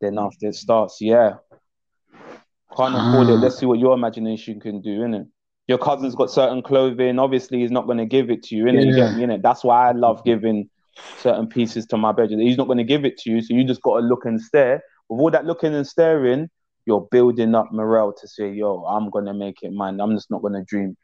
Then 0.00 0.18
after 0.18 0.48
it 0.48 0.54
starts, 0.54 0.98
yeah. 1.00 1.34
Can't 2.76 2.94
afford 2.94 3.28
it. 3.28 3.38
Ah. 3.38 3.40
Let's 3.42 3.58
see 3.58 3.66
what 3.66 3.78
your 3.78 3.94
imagination 3.94 4.60
can 4.60 4.80
do, 4.80 5.00
innit? 5.00 5.26
Your 5.66 5.78
cousin's 5.78 6.14
got 6.14 6.30
certain 6.30 6.62
clothing. 6.62 7.18
Obviously, 7.18 7.60
he's 7.60 7.70
not 7.70 7.86
going 7.86 7.98
to 7.98 8.06
give 8.06 8.30
it 8.30 8.42
to 8.44 8.56
you, 8.56 8.64
innit? 8.64 8.96
Yeah. 8.96 9.14
me, 9.14 9.24
innit? 9.24 9.42
That's 9.42 9.64
why 9.64 9.88
I 9.88 9.92
love 9.92 10.24
giving 10.24 10.68
certain 11.18 11.46
pieces 11.46 11.86
to 11.86 11.96
my 11.96 12.12
bedroom. 12.12 12.40
He's 12.40 12.56
not 12.56 12.66
going 12.66 12.78
to 12.78 12.84
give 12.84 13.04
it 13.04 13.18
to 13.18 13.30
you, 13.30 13.40
so 13.40 13.54
you 13.54 13.64
just 13.64 13.82
got 13.82 14.00
to 14.00 14.06
look 14.06 14.24
and 14.24 14.40
stare. 14.40 14.82
With 15.08 15.20
all 15.20 15.30
that 15.30 15.44
looking 15.46 15.74
and 15.74 15.86
staring, 15.86 16.48
you're 16.86 17.06
building 17.10 17.54
up 17.54 17.72
morale 17.72 18.12
to 18.12 18.28
say, 18.28 18.50
"Yo, 18.50 18.84
I'm 18.84 19.10
going 19.10 19.26
to 19.26 19.34
make 19.34 19.62
it 19.62 19.72
mine. 19.72 20.00
I'm 20.00 20.14
just 20.14 20.30
not 20.30 20.42
going 20.42 20.54
to 20.54 20.64
dream. 20.64 20.96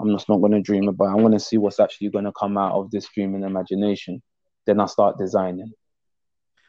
I'm 0.00 0.10
just 0.12 0.28
not 0.28 0.38
going 0.38 0.52
to 0.52 0.60
dream 0.60 0.88
about. 0.88 1.06
It. 1.06 1.12
I'm 1.12 1.20
going 1.20 1.32
to 1.32 1.40
see 1.40 1.58
what's 1.58 1.80
actually 1.80 2.10
going 2.10 2.24
to 2.24 2.32
come 2.32 2.56
out 2.58 2.72
of 2.74 2.90
this 2.90 3.08
dream 3.14 3.34
and 3.34 3.44
imagination." 3.44 4.22
Then 4.66 4.80
I 4.80 4.86
start 4.86 5.16
designing. 5.18 5.72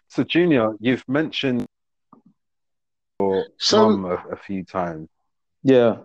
So, 0.08 0.24
Junior, 0.24 0.74
you've 0.80 1.08
mentioned 1.08 1.66
your 3.20 3.46
So- 3.58 3.90
mum 3.90 4.06
a, 4.06 4.34
a 4.34 4.36
few 4.36 4.64
times. 4.64 5.10
Yeah, 5.64 5.98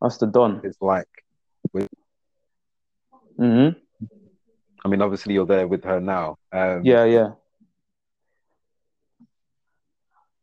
that's 0.00 0.16
the 0.18 0.26
don. 0.26 0.60
It's 0.64 0.80
like, 0.80 1.06
mm-hmm. 3.38 3.78
I 4.84 4.88
mean, 4.88 5.00
obviously 5.00 5.34
you're 5.34 5.46
there 5.46 5.68
with 5.68 5.84
her 5.84 6.00
now. 6.00 6.38
Um, 6.50 6.82
Yeah, 6.84 7.04
yeah. 7.04 7.30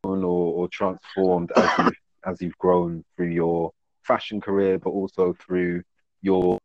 Or, 0.03 0.15
or 0.17 0.67
transformed 0.69 1.51
as 1.57 1.69
you've, 1.77 1.93
as 2.25 2.41
you've 2.41 2.57
grown 2.57 3.03
through 3.15 3.31
your 3.31 3.71
fashion 4.03 4.39
career, 4.39 4.79
but 4.79 4.91
also 4.91 5.33
through 5.33 5.83
your. 6.21 6.57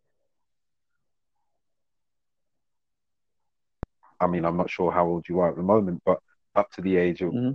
I 4.20 4.28
mean, 4.28 4.44
I'm 4.44 4.56
not 4.56 4.70
sure 4.70 4.92
how 4.92 5.06
old 5.06 5.28
you 5.28 5.40
are 5.40 5.50
at 5.50 5.56
the 5.56 5.62
moment, 5.62 6.02
but 6.06 6.20
up 6.54 6.70
to 6.72 6.80
the 6.80 6.96
age 6.96 7.22
of 7.22 7.32
hmm 7.32 7.50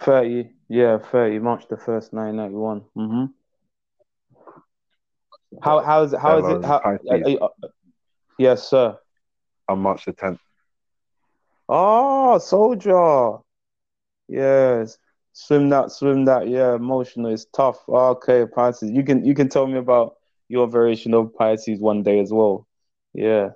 30, 0.00 0.50
yeah, 0.68 0.98
30, 0.98 1.38
March 1.38 1.66
the 1.68 1.76
1st, 1.76 2.12
1991. 2.12 2.84
hmm 2.94 3.24
How, 5.62 5.80
how 5.80 6.02
is 6.02 6.12
it? 6.12 6.20
How 6.20 6.38
is 6.38 6.48
it? 6.48 6.64
How, 6.64 6.76
uh, 6.76 6.98
Steve. 6.98 7.38
uh, 7.40 7.48
yes, 8.38 8.68
sir. 8.68 8.98
on 9.68 9.80
March 9.80 10.04
the 10.04 10.12
10th. 10.12 10.38
Oh, 11.68 12.38
soldier. 12.38 13.38
Yes. 14.28 14.98
Swim 15.32 15.68
that, 15.70 15.90
swim 15.92 16.24
that. 16.26 16.48
Yeah, 16.48 16.74
emotional. 16.74 17.30
It's 17.32 17.46
tough. 17.46 17.88
Okay, 17.88 18.44
Pisces. 18.46 18.90
You 18.90 19.02
can 19.04 19.24
you 19.24 19.34
can 19.34 19.48
tell 19.48 19.66
me 19.66 19.78
about 19.78 20.16
your 20.48 20.66
variation 20.66 21.14
of 21.14 21.34
Pisces 21.34 21.80
one 21.80 22.02
day 22.02 22.20
as 22.20 22.32
well. 22.32 22.66
Yeah. 23.14 23.50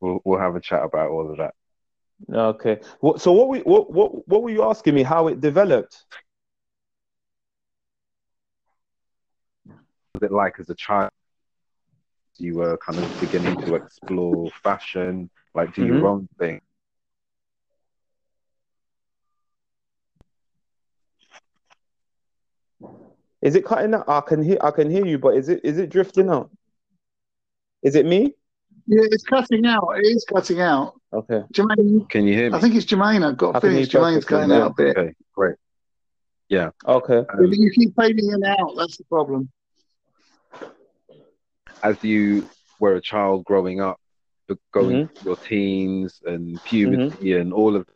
We'll, 0.00 0.20
we'll 0.24 0.38
have 0.38 0.54
a 0.56 0.60
chat 0.60 0.84
about 0.84 1.10
all 1.10 1.30
of 1.30 1.38
that. 1.38 1.54
Okay. 2.32 2.80
What, 3.00 3.20
so 3.20 3.32
what 3.32 3.48
we 3.48 3.60
what 3.60 3.92
what 3.92 4.28
what 4.28 4.42
were 4.42 4.50
you 4.50 4.62
asking 4.62 4.94
me? 4.94 5.02
How 5.02 5.26
it 5.28 5.40
developed? 5.40 6.04
Was 10.14 10.22
it 10.22 10.32
like 10.32 10.60
as 10.60 10.70
a 10.70 10.74
child? 10.74 11.10
You 12.38 12.54
were 12.56 12.76
kind 12.78 12.98
of 12.98 13.18
beginning 13.18 13.56
to 13.64 13.74
explore 13.74 14.50
fashion, 14.62 15.30
like 15.54 15.74
do 15.74 15.82
Mhm. 15.82 15.86
your 15.86 16.06
own 16.06 16.28
thing. 16.38 16.60
Is 23.42 23.56
it 23.56 23.64
cutting 23.64 23.94
out? 23.94 24.08
I 24.08 24.20
can 24.20 24.42
hear 24.42 24.58
I 24.60 24.70
can 24.70 24.90
hear 24.90 25.04
you, 25.04 25.18
but 25.18 25.34
is 25.36 25.48
it 25.48 25.60
is 25.64 25.78
it 25.78 25.90
drifting 25.90 26.28
out? 26.30 26.50
Is 27.82 27.96
it 27.96 28.06
me? 28.06 28.34
Yeah, 28.86 29.02
it's 29.10 29.24
cutting 29.24 29.66
out. 29.66 29.88
It 29.96 30.06
is 30.06 30.24
cutting 30.32 30.60
out. 30.60 30.94
Okay. 31.12 31.42
Jermaine, 31.52 32.08
Can 32.08 32.26
you 32.26 32.34
hear 32.34 32.50
me? 32.50 32.56
I 32.56 32.60
think 32.60 32.74
it's 32.74 32.86
Jermaine. 32.86 33.26
I've 33.28 33.36
got 33.36 33.50
I 33.56 33.58
a 33.58 33.60
can 33.60 33.70
feeling 33.70 33.76
hear 33.76 33.82
it's 33.82 33.92
you 33.92 33.98
Jermaine's 33.98 34.24
perfectly, 34.24 34.36
cutting 34.38 34.52
out 34.52 34.70
a 34.70 34.74
bit. 34.74 34.96
Okay, 34.96 35.14
great. 35.34 35.56
Yeah. 36.48 36.70
Okay. 36.86 37.18
Um, 37.18 37.52
You 37.52 37.70
keep 37.70 37.94
fading 37.96 38.28
in 38.28 38.34
and 38.34 38.44
out. 38.44 38.74
That's 38.76 38.96
the 38.96 39.04
problem. 39.04 39.50
as 41.82 42.02
you 42.02 42.48
were 42.78 42.94
a 42.94 43.00
child 43.00 43.44
growing 43.44 43.80
up, 43.80 43.98
but 44.48 44.58
going 44.72 44.96
Mm-hmm. 44.96 45.06
through 45.06 45.24
your 45.24 45.36
teens 45.36 46.20
and 46.24 46.62
puberty 46.62 47.36
and 47.36 47.52
all 47.52 47.76
of 47.76 47.86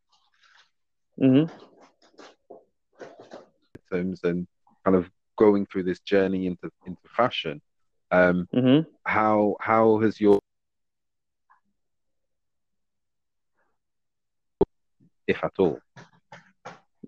hmm 1.19 1.45
the 3.75 3.97
terms 3.97 4.21
and 4.25 4.47
kind 4.85 4.97
of 4.97 5.11
going 5.37 5.67
through 5.67 5.85
this 5.85 6.01
journey 6.01 6.47
into 6.47 6.71
into 6.87 7.03
fashion, 7.17 7.61
um, 8.11 8.49
hmm 8.53 8.81
how 9.05 9.57
how 9.61 9.99
has 10.01 10.21
your 10.21 10.41
if 15.27 15.43
at 15.45 15.53
all 15.59 15.81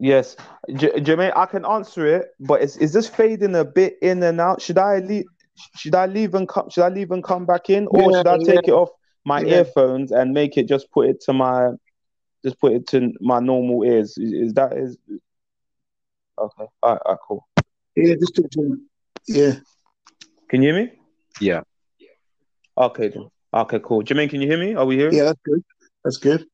Yes, 0.00 0.36
J- 0.74 1.00
Jermaine, 1.00 1.32
I 1.36 1.46
can 1.46 1.64
answer 1.64 2.06
it, 2.06 2.28
but 2.38 2.62
is 2.62 2.76
is 2.76 2.92
this 2.92 3.08
fading 3.08 3.56
a 3.56 3.64
bit 3.64 3.98
in 4.00 4.22
and 4.22 4.40
out? 4.40 4.62
Should 4.62 4.78
I 4.78 4.98
leave? 5.00 5.26
Should 5.76 5.96
I 5.96 6.06
leave 6.06 6.34
and 6.36 6.48
come? 6.48 6.70
Should 6.70 6.84
I 6.84 6.88
leave 6.88 7.10
and 7.10 7.24
come 7.24 7.46
back 7.46 7.68
in, 7.68 7.88
or 7.88 8.12
Yeah, 8.12 8.18
should 8.18 8.26
I 8.28 8.36
take 8.38 8.68
it 8.68 8.72
off 8.74 8.90
my 9.24 9.42
Yeah. 9.42 9.58
earphones 9.58 10.12
and 10.12 10.32
make 10.32 10.56
it 10.56 10.68
just 10.68 10.90
put 10.92 11.08
it 11.08 11.20
to 11.22 11.32
my, 11.32 11.70
just 12.44 12.60
put 12.60 12.74
it 12.74 12.86
to 12.88 13.12
my 13.20 13.40
normal 13.40 13.82
ears? 13.84 14.16
Is, 14.18 14.32
is 14.32 14.54
that 14.54 14.74
is? 14.74 14.96
Okay, 16.38 16.66
all 16.82 16.92
right, 16.92 17.00
all 17.04 17.12
right, 17.12 17.18
cool. 17.26 17.47
Yeah, 17.98 18.14
just 18.14 18.34
do 18.34 18.44
it. 18.46 18.78
Yeah. 19.26 19.54
Can 20.48 20.62
you 20.62 20.72
hear 20.72 20.84
me? 20.84 20.92
yeah 21.40 21.62
Okay, 22.76 23.08
then. 23.08 23.28
Okay, 23.52 23.80
cool. 23.82 24.04
Jermaine, 24.04 24.30
can 24.30 24.40
you 24.40 24.46
hear 24.46 24.58
me? 24.58 24.74
Are 24.74 24.86
we 24.86 24.96
here? 24.96 25.12
Yeah, 25.12 25.24
that's 25.24 25.40
good. 25.44 25.64
That's 26.04 26.16
good. 26.18 26.46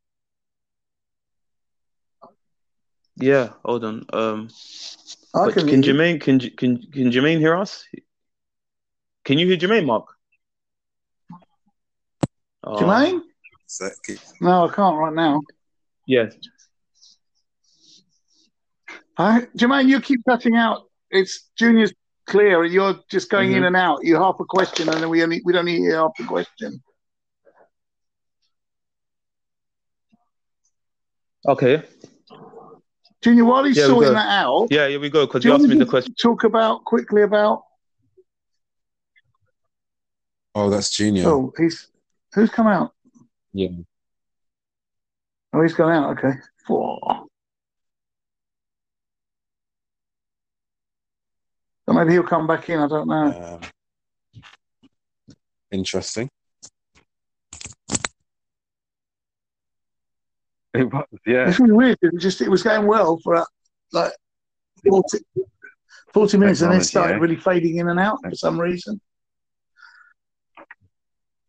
Yeah. 3.17 3.51
Hold 3.63 3.85
on. 3.85 4.07
Um, 4.13 4.49
I 5.35 5.45
but 5.45 5.55
can, 5.55 5.69
can 5.69 5.83
you. 5.83 5.93
Jermaine 5.93 6.21
can 6.21 6.41
can 6.41 6.79
can 6.79 7.11
Jermaine 7.11 7.39
hear 7.39 7.55
us? 7.55 7.85
Can 9.25 9.39
you 9.39 9.47
hear 9.47 9.57
Jermaine, 9.59 9.85
Mark? 9.85 10.07
Oh, 12.63 12.77
Jermaine? 12.77 13.21
No, 14.41 14.67
I 14.69 14.75
can't 14.75 14.97
right 14.97 15.13
now. 15.13 15.43
Yes. 16.07 16.35
I, 19.19 19.43
Jermaine, 19.59 19.89
you 19.89 20.01
keep 20.01 20.25
cutting 20.25 20.57
out. 20.57 20.89
It's 21.15 21.49
Junior's 21.57 21.93
clear, 22.27 22.65
and 22.65 22.73
you're 22.73 22.99
just 23.09 23.31
going 23.31 23.53
in 23.53 23.63
Mhm. 23.63 23.69
and 23.69 23.77
out. 23.77 24.01
You 24.03 24.17
half 24.17 24.41
a 24.41 24.45
question, 24.45 24.89
and 24.89 25.01
then 25.01 25.09
we 25.09 25.23
only 25.23 25.41
we 25.45 25.53
don't 25.53 25.67
hear 25.69 25.95
half 25.97 26.11
the 26.19 26.25
question. 26.25 26.83
Okay. 31.47 31.83
Junior, 33.23 33.45
while 33.45 33.63
he's 33.65 33.77
Yeah, 33.77 33.87
sorting 33.87 34.13
that 34.15 34.29
out, 34.29 34.67
Yeah, 34.71 34.89
here 34.89 34.99
we 34.99 35.09
go. 35.09 35.25
Because 35.27 35.45
you 35.45 35.51
you 35.51 35.55
asked 35.57 35.69
me 35.69 35.77
the 35.77 35.87
question. 35.87 36.15
talk 36.21 36.43
about 36.45 36.85
quickly 36.85 37.23
about? 37.23 37.63
Oh, 40.57 40.69
that's 40.69 40.91
Junior. 40.91 41.29
Oh, 41.29 41.53
he's 41.57 41.89
who's 42.35 42.51
come 42.51 42.67
out? 42.67 42.93
yeah 43.53 43.69
Oh, 45.53 45.63
he's 45.63 45.75
gone 45.75 45.93
out. 45.93 46.19
Okay. 46.19 46.37
Four. 46.67 47.27
So 51.87 51.93
maybe 51.93 52.13
he'll 52.13 52.23
come 52.23 52.47
back 52.47 52.69
in. 52.71 52.81
I 52.81 52.89
don't 52.89 53.09
know. 53.09 53.61
Um, 53.61 54.41
interesting. 55.71 56.29
it 60.73 60.93
was 60.93 61.05
yeah 61.27 61.49
It's 61.49 61.61
really 61.61 61.73
weird. 61.73 61.99
It 62.03 62.15
was 62.15 62.23
just 62.23 62.41
it 62.41 62.49
was 62.49 62.63
going 62.63 62.87
well 62.87 63.19
for 63.23 63.37
uh, 63.37 63.45
like 63.93 64.13
40, 64.89 65.19
40 66.13 66.39
minutes, 66.39 66.63
and 66.63 66.73
then 66.73 66.81
it 66.81 66.85
started 66.85 67.15
eh? 67.15 67.19
really 67.19 67.37
fading 67.37 67.77
in 67.77 67.89
and 67.89 68.01
out 68.01 68.19
for 68.23 68.35
some 68.35 68.59
reason. 68.59 69.01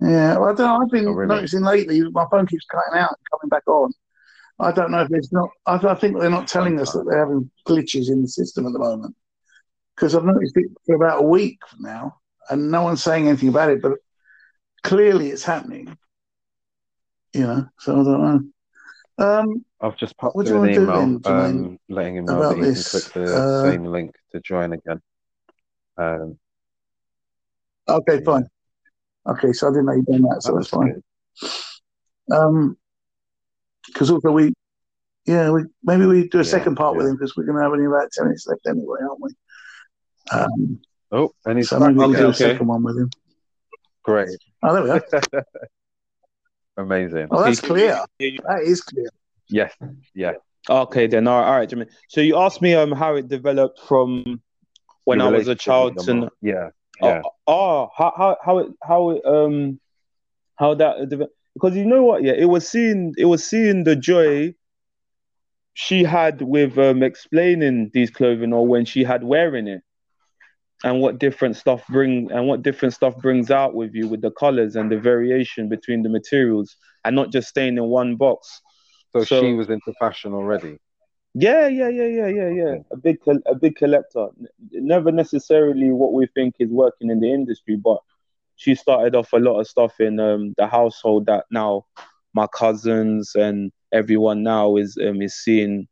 Yeah, 0.01 0.38
well, 0.38 0.49
I 0.49 0.53
don't 0.53 0.57
know. 0.57 0.81
I've 0.81 0.91
been 0.91 1.07
Oh, 1.07 1.11
really? 1.13 1.33
noticing 1.36 1.61
lately 1.61 2.01
my 2.11 2.25
phone 2.29 2.45
keeps 2.45 2.65
cutting 2.65 2.99
out 2.99 3.11
and 3.11 3.17
coming 3.31 3.49
back 3.49 3.67
on. 3.67 3.91
I 4.59 4.71
don't 4.71 4.91
know 4.91 5.01
if 5.01 5.09
it's 5.11 5.31
not. 5.31 5.49
I, 5.65 5.75
I 5.75 5.95
think 5.95 6.19
they're 6.19 6.29
not 6.29 6.47
telling 6.47 6.79
us 6.79 6.91
that 6.91 7.05
they're 7.05 7.19
having 7.19 7.49
glitches 7.67 8.09
in 8.09 8.21
the 8.21 8.27
system 8.27 8.67
at 8.67 8.73
the 8.73 8.79
moment 8.79 9.15
because 9.95 10.15
I've 10.15 10.25
noticed 10.25 10.57
it 10.57 10.67
for 10.85 10.95
about 10.95 11.19
a 11.19 11.27
week 11.27 11.59
now, 11.79 12.17
and 12.49 12.69
no 12.71 12.83
one's 12.83 13.03
saying 13.03 13.27
anything 13.27 13.49
about 13.49 13.69
it. 13.69 13.81
But 13.81 13.93
clearly, 14.83 15.29
it's 15.29 15.43
happening. 15.43 15.97
You 17.33 17.41
know, 17.41 17.67
so 17.79 17.93
I 17.93 18.03
don't 18.03 18.21
know. 18.21 18.39
Um, 19.17 19.65
I've 19.81 19.97
just 19.97 20.17
popped 20.17 20.35
What 20.35 20.45
do 20.45 20.51
him 20.55 20.63
you 20.63 20.63
an 20.63 20.69
email 20.83 21.19
then, 21.19 21.25
um, 21.25 21.79
letting 21.89 22.15
him 22.17 22.25
know 22.25 22.39
that 22.39 22.55
he 22.55 22.61
this? 22.61 22.93
can 22.93 23.01
click 23.01 23.13
the 23.13 23.35
Uh, 23.35 23.63
same 23.63 23.85
link 23.85 24.15
to 24.31 24.39
join 24.41 24.73
again. 24.73 25.01
Um, 25.97 26.37
Okay, 27.87 28.23
fine. 28.23 28.47
Okay, 29.27 29.53
so 29.53 29.67
I 29.67 29.71
didn't 29.71 29.85
know 29.85 29.93
you'd 29.93 30.05
done 30.05 30.21
that, 30.23 30.41
so 30.41 30.53
That 30.53 30.57
that's 30.59 30.69
fine. 30.69 31.01
good. 32.29 32.35
Um, 32.35 32.77
because 33.87 34.09
also 34.09 34.31
we, 34.31 34.53
yeah, 35.25 35.51
we 35.51 35.63
maybe 35.83 36.05
we 36.05 36.27
do 36.27 36.39
a 36.39 36.43
Yeah, 36.43 36.49
second 36.49 36.75
part 36.75 36.95
with 36.95 37.05
him 37.05 37.15
because 37.15 37.35
we're 37.37 37.45
going 37.45 37.57
to 37.57 37.63
have 37.63 37.71
only 37.71 37.85
about 37.85 38.11
ten 38.11 38.25
minutes 38.25 38.47
left 38.47 38.65
anyway, 38.67 38.99
aren't 39.01 39.21
we? 39.21 39.29
Um, 40.32 40.80
Oh, 41.11 41.32
and 41.45 41.57
he's 41.57 41.69
so 41.69 41.80
back 41.80 41.89
maybe 41.89 41.99
we'll 41.99 42.09
Okay, 42.09 42.19
do 42.19 42.26
a 42.26 42.30
okay. 42.30 42.36
second 42.51 42.67
one 42.67 42.84
with 42.84 42.97
him. 42.97 43.09
Great. 44.03 44.38
Oh, 44.63 44.73
there 44.73 44.84
we 44.84 44.89
are. 44.89 45.03
Amazing. 46.78 47.28
Oh, 47.32 47.41
that's 47.43 47.61
clear. 47.61 47.97
That 48.19 48.61
is 48.63 48.82
clear. 48.82 49.07
Yes. 49.47 49.73
Yeah. 50.13 50.34
Okay, 50.69 51.07
then 51.07 51.28
all 51.28 51.39
right, 51.39 51.47
all 51.47 51.55
right, 51.57 51.69
Jimmy. 51.69 51.86
So 52.09 52.21
you 52.21 52.38
asked 52.38 52.61
me 52.61 52.73
um 52.73 52.91
how 52.91 53.15
it 53.15 53.28
developed 53.28 53.80
from 53.88 54.41
when 55.05 55.19
Your 55.19 55.28
I 55.28 55.38
was 55.38 55.47
a 55.47 55.55
child 55.55 55.97
to. 55.99 56.30
Yeah. 56.41 56.69
Yeah. 57.01 57.21
Oh, 57.23 57.32
oh, 57.47 57.89
how 57.95 58.13
how 58.17 58.38
how 58.43 58.57
it 58.59 58.67
how 58.84 59.09
it 59.11 59.26
um 59.26 59.80
how 60.55 60.73
that 60.76 61.07
deve- 61.09 61.30
because 61.53 61.76
you 61.78 61.86
know 61.86 62.03
what 62.03 62.23
yeah 62.23 62.34
it 62.34 62.45
was 62.45 62.67
seeing 62.67 63.13
it 63.17 63.26
was 63.26 63.43
seeing 63.43 63.84
the 63.84 63.95
joy 63.95 64.53
she 65.73 66.03
had 66.03 66.41
with 66.41 66.78
um 66.78 67.03
explaining 67.03 67.91
these 67.93 68.09
clothing 68.09 68.53
or 68.53 68.65
when 68.67 68.86
she 68.86 69.03
had 69.03 69.23
wearing 69.23 69.67
it 69.67 69.84
and 70.84 70.99
what 71.01 71.19
different 71.19 71.55
stuff 71.55 71.84
bring 71.88 72.30
and 72.32 72.47
what 72.47 72.61
different 72.61 72.93
stuff 72.93 73.15
brings 73.17 73.49
out 73.49 73.73
with 73.76 73.93
you 73.95 74.07
with 74.07 74.21
the 74.21 74.32
colors 74.32 74.76
and 74.76 74.91
the 74.91 74.99
variation 74.99 75.69
between 75.69 76.03
the 76.03 76.09
materials 76.09 76.76
and 77.05 77.15
not 77.15 77.32
just 77.32 77.47
staying 77.47 77.78
in 77.78 77.86
one 77.86 78.15
box 78.15 78.61
So, 79.13 79.23
So- 79.23 79.41
she 79.41 79.53
was 79.53 79.69
into 79.69 79.93
fashion 79.99 80.34
already. 80.34 80.78
yeah, 81.34 81.67
yeah, 81.67 81.88
yeah, 81.89 82.05
yeah, 82.19 82.28
yeah, 82.28 82.49
yeah. 82.49 82.76
A 82.91 82.97
big, 82.97 83.17
a 83.45 83.55
big 83.55 83.76
collector. 83.78 84.28
Never 84.71 85.11
necessarily 85.11 85.89
what 85.91 86.11
we 86.13 86.28
think 86.36 86.55
is 86.59 86.69
working 86.69 87.09
in 87.09 87.19
the 87.21 87.32
industry, 87.32 87.78
but 87.78 87.99
she 88.57 88.76
started 88.76 89.15
off 89.15 89.32
a 89.34 89.38
lot 89.38 89.59
of 89.59 89.67
stuff 89.67 89.99
in 90.01 90.19
um, 90.19 90.53
the 90.57 90.67
household 90.67 91.26
that 91.28 91.45
now 91.51 91.86
my 92.34 92.47
cousins 92.47 93.36
and 93.36 93.71
everyone 93.93 94.43
now 94.43 94.76
is 94.76 94.97
um, 95.01 95.21
is 95.21 95.36
seeing 95.36 95.88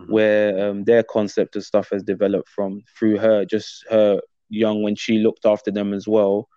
Mhm. 0.00 0.10
where 0.10 0.70
um, 0.70 0.84
their 0.84 1.02
concept 1.02 1.56
of 1.56 1.64
stuff 1.64 1.90
has 1.92 2.02
developed 2.02 2.48
from 2.48 2.82
through 2.98 3.18
her, 3.18 3.44
just 3.44 3.84
her 3.90 4.20
young 4.48 4.82
when 4.82 4.96
she 4.96 5.18
looked 5.18 5.46
after 5.46 5.70
them 5.70 5.92
as 5.94 6.08
well. 6.08 6.48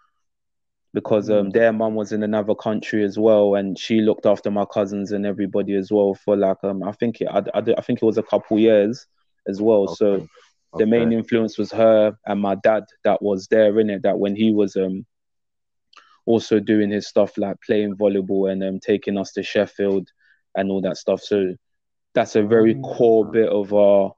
Because 0.94 1.30
um, 1.30 1.50
their 1.50 1.74
mum 1.74 1.96
was 1.96 2.12
in 2.12 2.24
another 2.24 2.56
country 2.56 3.04
as 3.04 3.18
well, 3.18 3.56
and 3.56 3.78
she 3.78 4.02
looked 4.02 4.26
after 4.26 4.52
my 4.52 4.66
cousins 4.66 5.12
and 5.12 5.26
everybody 5.26 5.76
as 5.76 5.92
well 5.92 6.14
for 6.14 6.36
like 6.38 6.58
um, 6.64 6.84
I 6.84 6.92
think 6.94 7.22
it, 7.22 7.28
I, 7.30 7.40
I, 7.54 7.64
I 7.78 7.82
think 7.82 8.02
it 8.02 8.06
was 8.06 8.18
a 8.18 8.24
couple 8.24 8.60
years 8.60 9.08
as 9.48 9.62
well. 9.62 9.88
So 9.88 10.06
Okay. 10.14 10.28
the 10.78 10.86
main 10.86 11.12
influence 11.12 11.58
was 11.58 11.72
her 11.72 12.18
and 12.26 12.42
my 12.42 12.56
dad 12.56 12.84
that 13.04 13.22
was 13.22 13.48
there 13.48 13.80
in 13.80 13.90
it 13.90 14.04
that 14.04 14.20
when 14.20 14.36
he 14.36 14.52
was 14.54 14.76
um 14.76 15.06
also 16.26 16.60
doing 16.60 16.90
his 16.92 17.08
stuff 17.08 17.38
like 17.38 17.58
playing 17.66 17.96
volleyball 17.96 18.52
and 18.52 18.64
um 18.64 18.80
taking 18.80 19.18
us 19.18 19.32
to 19.34 19.44
Sheffield 19.44 20.08
and 20.56 20.72
all 20.72 20.82
that 20.82 20.98
stuff 20.98 21.22
so 21.22 21.54
that's 22.14 22.36
a 22.36 22.44
very 22.44 22.76
Oh. 22.76 22.96
core 22.96 23.26
bit 23.26 23.50
of 23.50 23.74
our 23.74 24.14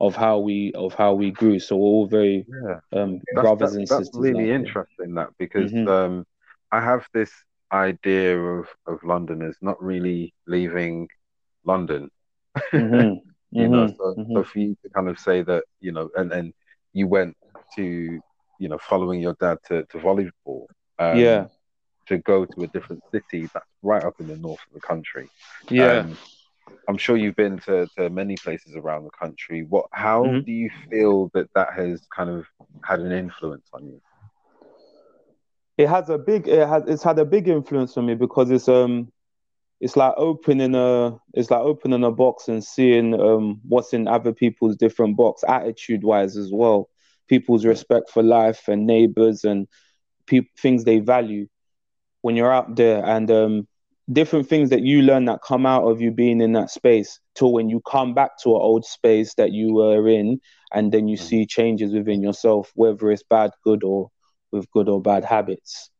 of 0.00 0.14
how 0.16 0.38
we 0.38 0.72
of 0.74 0.94
how 0.94 1.14
we 1.14 1.30
grew 1.30 1.58
so 1.58 1.76
we're 1.76 1.82
all 1.84 2.06
very 2.06 2.46
Yeah. 2.48 2.80
um 2.92 3.20
That's, 3.32 3.42
brothers 3.42 3.72
that- 3.72 3.78
and 3.78 3.88
that's 3.88 4.10
sisters 4.10 4.14
really 4.14 4.44
now. 4.48 4.54
interesting 4.54 5.14
that 5.14 5.30
because 5.38 5.72
Mhm. 5.72 5.86
um, 5.86 6.24
I 6.72 6.80
have 6.80 7.06
this 7.12 7.32
idea 7.72 8.38
of, 8.38 8.66
of 8.86 9.02
Londoners 9.04 9.56
not 9.60 9.82
really 9.82 10.32
leaving 10.46 11.08
London. 11.64 12.10
Mhm, 12.76 13.20
you 13.52 13.68
know, 13.68 13.86
mhm, 13.86 13.96
so, 13.96 14.16
so 14.32 14.44
for 14.44 14.58
you 14.58 14.76
to 14.82 14.90
kind 14.90 15.08
of 15.08 15.18
say 15.18 15.42
that, 15.42 15.64
you 15.80 15.92
know, 15.92 16.10
and, 16.16 16.32
and 16.32 16.52
you 16.92 17.06
went 17.06 17.36
to, 17.76 17.82
you 18.58 18.68
know, 18.68 18.78
following 18.78 19.20
your 19.20 19.34
dad 19.40 19.58
to, 19.68 19.84
to 19.90 19.98
volleyball, 19.98 20.66
um, 20.98 21.18
yeah 21.20 21.46
to 22.06 22.18
go 22.18 22.44
to 22.44 22.62
a 22.62 22.68
different 22.68 23.02
city 23.12 23.48
that's 23.52 23.66
right 23.82 24.04
up 24.04 24.14
in 24.20 24.26
the 24.26 24.36
north 24.36 24.60
of 24.68 24.74
the 24.74 24.80
country. 24.80 25.28
yeah 25.70 26.00
Um, 26.00 26.16
I'm 26.88 26.98
sure 26.98 27.16
you've 27.16 27.36
been 27.36 27.58
to, 27.60 27.86
to 27.98 28.10
many 28.10 28.36
places 28.36 28.76
around 28.76 29.04
the 29.04 29.10
country. 29.10 29.66
What, 29.68 29.86
how 29.92 30.22
Mhm. 30.24 30.44
do 30.44 30.52
you 30.52 30.70
feel 30.90 31.30
that 31.34 31.48
that 31.54 31.72
has 31.74 32.06
kind 32.14 32.30
of 32.30 32.46
had 32.84 33.00
an 33.00 33.12
influence 33.12 33.68
on 33.72 33.86
you? 33.86 34.00
it 35.78 35.88
has 35.88 36.08
a 36.08 36.18
big 36.18 36.48
it 36.48 36.66
has 36.68 36.82
it's 36.86 37.02
had 37.02 37.18
a 37.18 37.24
big 37.24 37.48
influence 37.48 37.96
on 37.96 38.06
me 38.06 38.14
because 38.14 38.50
it's 38.50 38.68
um 38.68 39.08
it's 39.80 39.96
like 39.96 40.14
opening 40.16 40.74
a 40.74 41.16
it's 41.34 41.50
like 41.50 41.60
opening 41.60 42.04
a 42.04 42.10
box 42.10 42.48
and 42.48 42.62
seeing 42.64 43.18
um 43.20 43.60
what's 43.68 43.92
in 43.92 44.08
other 44.08 44.32
people's 44.32 44.76
different 44.76 45.16
box 45.16 45.42
attitude 45.48 46.02
wise 46.04 46.36
as 46.36 46.50
well 46.52 46.88
people's 47.28 47.64
respect 47.64 48.10
for 48.10 48.22
life 48.22 48.68
and 48.68 48.86
neighbors 48.86 49.44
and 49.44 49.66
pe- 50.26 50.48
things 50.58 50.84
they 50.84 50.98
value 50.98 51.46
when 52.22 52.36
you're 52.36 52.52
out 52.52 52.76
there 52.76 53.04
and 53.04 53.30
um 53.30 53.66
different 54.12 54.48
things 54.48 54.70
that 54.70 54.82
you 54.82 55.02
learn 55.02 55.24
that 55.26 55.42
come 55.42 55.66
out 55.66 55.84
of 55.84 56.00
you 56.00 56.10
being 56.10 56.40
in 56.40 56.52
that 56.52 56.70
space 56.70 57.18
till 57.34 57.52
when 57.52 57.68
you 57.68 57.80
come 57.90 58.14
back 58.14 58.30
to 58.42 58.50
an 58.50 58.60
old 58.62 58.84
space 58.84 59.34
that 59.34 59.52
you 59.52 59.74
were 59.74 60.08
in 60.08 60.40
and 60.72 60.92
then 60.92 61.08
you 61.08 61.16
Mhm. 61.16 61.20
see 61.28 61.46
changes 61.46 61.92
within 61.92 62.22
yourself 62.22 62.70
whether 62.74 63.10
it's 63.10 63.24
bad 63.24 63.50
good 63.64 63.82
or 63.82 64.10
with 64.52 64.70
good 64.70 64.88
or 64.88 65.00
bad 65.00 65.24
habits 65.24 65.90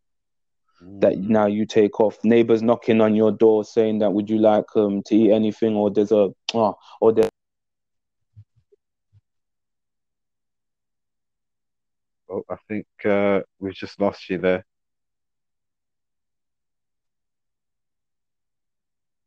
that 1.01 1.19
now 1.19 1.47
you 1.47 1.67
take 1.67 2.01
off. 2.01 2.17
Neighbors 2.25 2.63
knocking 2.63 3.01
on 3.01 3.15
your 3.15 3.33
door 3.33 3.65
saying 3.65 3.99
that 4.01 4.13
would 4.13 4.31
you 4.31 4.39
like 4.39 4.65
um 4.77 5.03
to 5.07 5.15
eat 5.17 5.33
anything 5.33 5.75
or 5.75 5.91
there's 5.91 6.13
a 6.13 6.31
oh, 6.55 6.75
or 7.01 7.13
there 7.13 7.29
Oh, 12.29 12.43
I 12.51 12.57
think 12.69 12.87
uh, 13.05 13.41
we've 13.59 13.75
just 13.75 14.01
lost 14.01 14.29
you 14.31 14.39
there. 14.39 14.65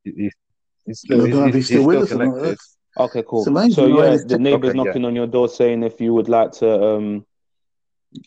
He's, 0.03 0.33
he's 0.85 0.99
still, 0.99 1.23
I 1.23 1.27
don't 1.27 1.41
know 1.41 1.47
if 1.47 1.53
he's, 1.53 1.55
he's 1.55 1.67
still 1.67 1.83
he's 1.83 1.83
with 1.83 1.99
still 1.99 2.01
us 2.01 2.15
or 2.15 2.19
not. 2.19 2.37
connected. 2.37 2.57
okay 2.99 3.23
cool. 3.27 3.51
It's 3.65 3.75
So 3.75 3.85
the 3.85 3.87
yeah, 3.87 4.17
the 4.27 4.37
neighbors 4.37 4.73
Okay, 4.73 4.77
yeah. 4.83 4.93
knocking 4.93 5.05
on 5.05 5.15
your 5.15 5.27
door 5.27 5.47
saying 5.49 5.83
if 5.83 5.99
you 6.01 6.13
would 6.13 6.29
like 6.29 6.51
to 6.53 6.83
um 6.95 7.25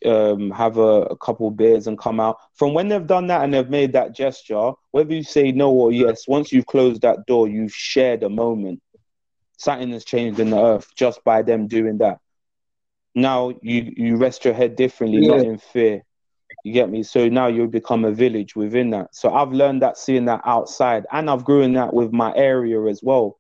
um 0.07 0.51
have 0.51 0.77
a, 0.79 1.03
a 1.03 1.17
couple 1.17 1.51
beers 1.51 1.87
and 1.87 1.99
come 1.99 2.21
out. 2.21 2.37
From 2.55 2.75
when 2.75 2.89
they've 2.89 3.07
done 3.07 3.27
that 3.29 3.43
and 3.43 3.53
they've 3.53 3.69
made 3.69 3.93
that 3.93 4.15
gesture, 4.15 4.73
whether 4.93 5.15
you 5.15 5.23
say 5.23 5.53
no 5.53 5.71
or 5.71 5.93
yes, 5.93 6.27
once 6.29 6.53
you've 6.53 6.67
closed 6.67 7.03
that 7.03 7.27
door, 7.27 7.49
you've 7.49 7.75
shared 7.75 8.23
a 8.23 8.29
moment. 8.29 8.81
Something 9.59 9.91
has 9.93 10.05
changed 10.05 10.41
in 10.41 10.51
the 10.51 10.61
earth 10.61 10.89
just 10.97 11.23
by 11.25 11.43
them 11.43 11.67
doing 11.69 11.99
that. 11.99 12.19
Now 13.15 13.53
you 13.63 13.93
you 13.97 14.17
rest 14.17 14.45
your 14.45 14.55
head 14.55 14.77
differently, 14.77 15.21
not 15.23 15.43
in 15.43 15.59
fear. 15.59 16.03
You 16.65 16.73
get 16.73 16.91
me? 16.91 17.03
So 17.03 17.29
now 17.29 17.49
you 17.49 17.67
become 17.67 18.05
a 18.05 18.13
village 18.13 18.55
within 18.55 18.91
that. 18.91 19.15
So 19.15 19.33
I've 19.35 19.53
learned 19.53 19.83
that 19.83 19.99
seeing 19.99 20.27
that 20.27 20.43
outside, 20.45 21.07
and 21.13 21.29
I've 21.29 21.45
grown 21.45 21.73
that 21.75 21.93
with 21.93 22.13
my 22.13 22.33
area 22.37 22.83
as 22.85 23.01
well. 23.03 23.37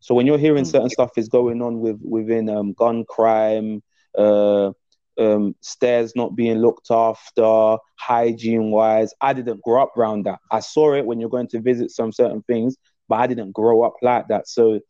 So 0.00 0.14
when 0.14 0.26
you're 0.26 0.38
hearing 0.38 0.64
Mm. 0.64 0.68
certain 0.70 0.90
stuff 0.90 1.10
is 1.16 1.28
going 1.28 1.62
on 1.62 1.80
with 1.80 2.00
within 2.02 2.48
um, 2.48 2.72
gun 2.72 3.04
crime, 3.08 3.82
uh, 4.16 4.72
um, 5.18 5.54
stairs 5.60 6.12
not 6.16 6.34
being 6.36 6.58
looked 6.58 6.90
after, 6.90 7.76
hygiene 7.96 8.70
wise, 8.70 9.12
I 9.20 9.32
didn't 9.32 9.62
grow 9.62 9.82
up 9.82 9.96
around 9.96 10.24
that. 10.26 10.38
I 10.50 10.60
saw 10.60 10.94
it 10.94 11.06
when 11.06 11.20
you're 11.20 11.30
going 11.30 11.48
to 11.48 11.60
visit 11.60 11.90
some 11.90 12.12
certain 12.12 12.42
things, 12.42 12.76
but 13.08 13.16
I 13.16 13.26
didn't 13.26 13.52
grow 13.52 13.82
up 13.82 13.94
like 14.02 14.28
that. 14.28 14.48
So 14.48 14.80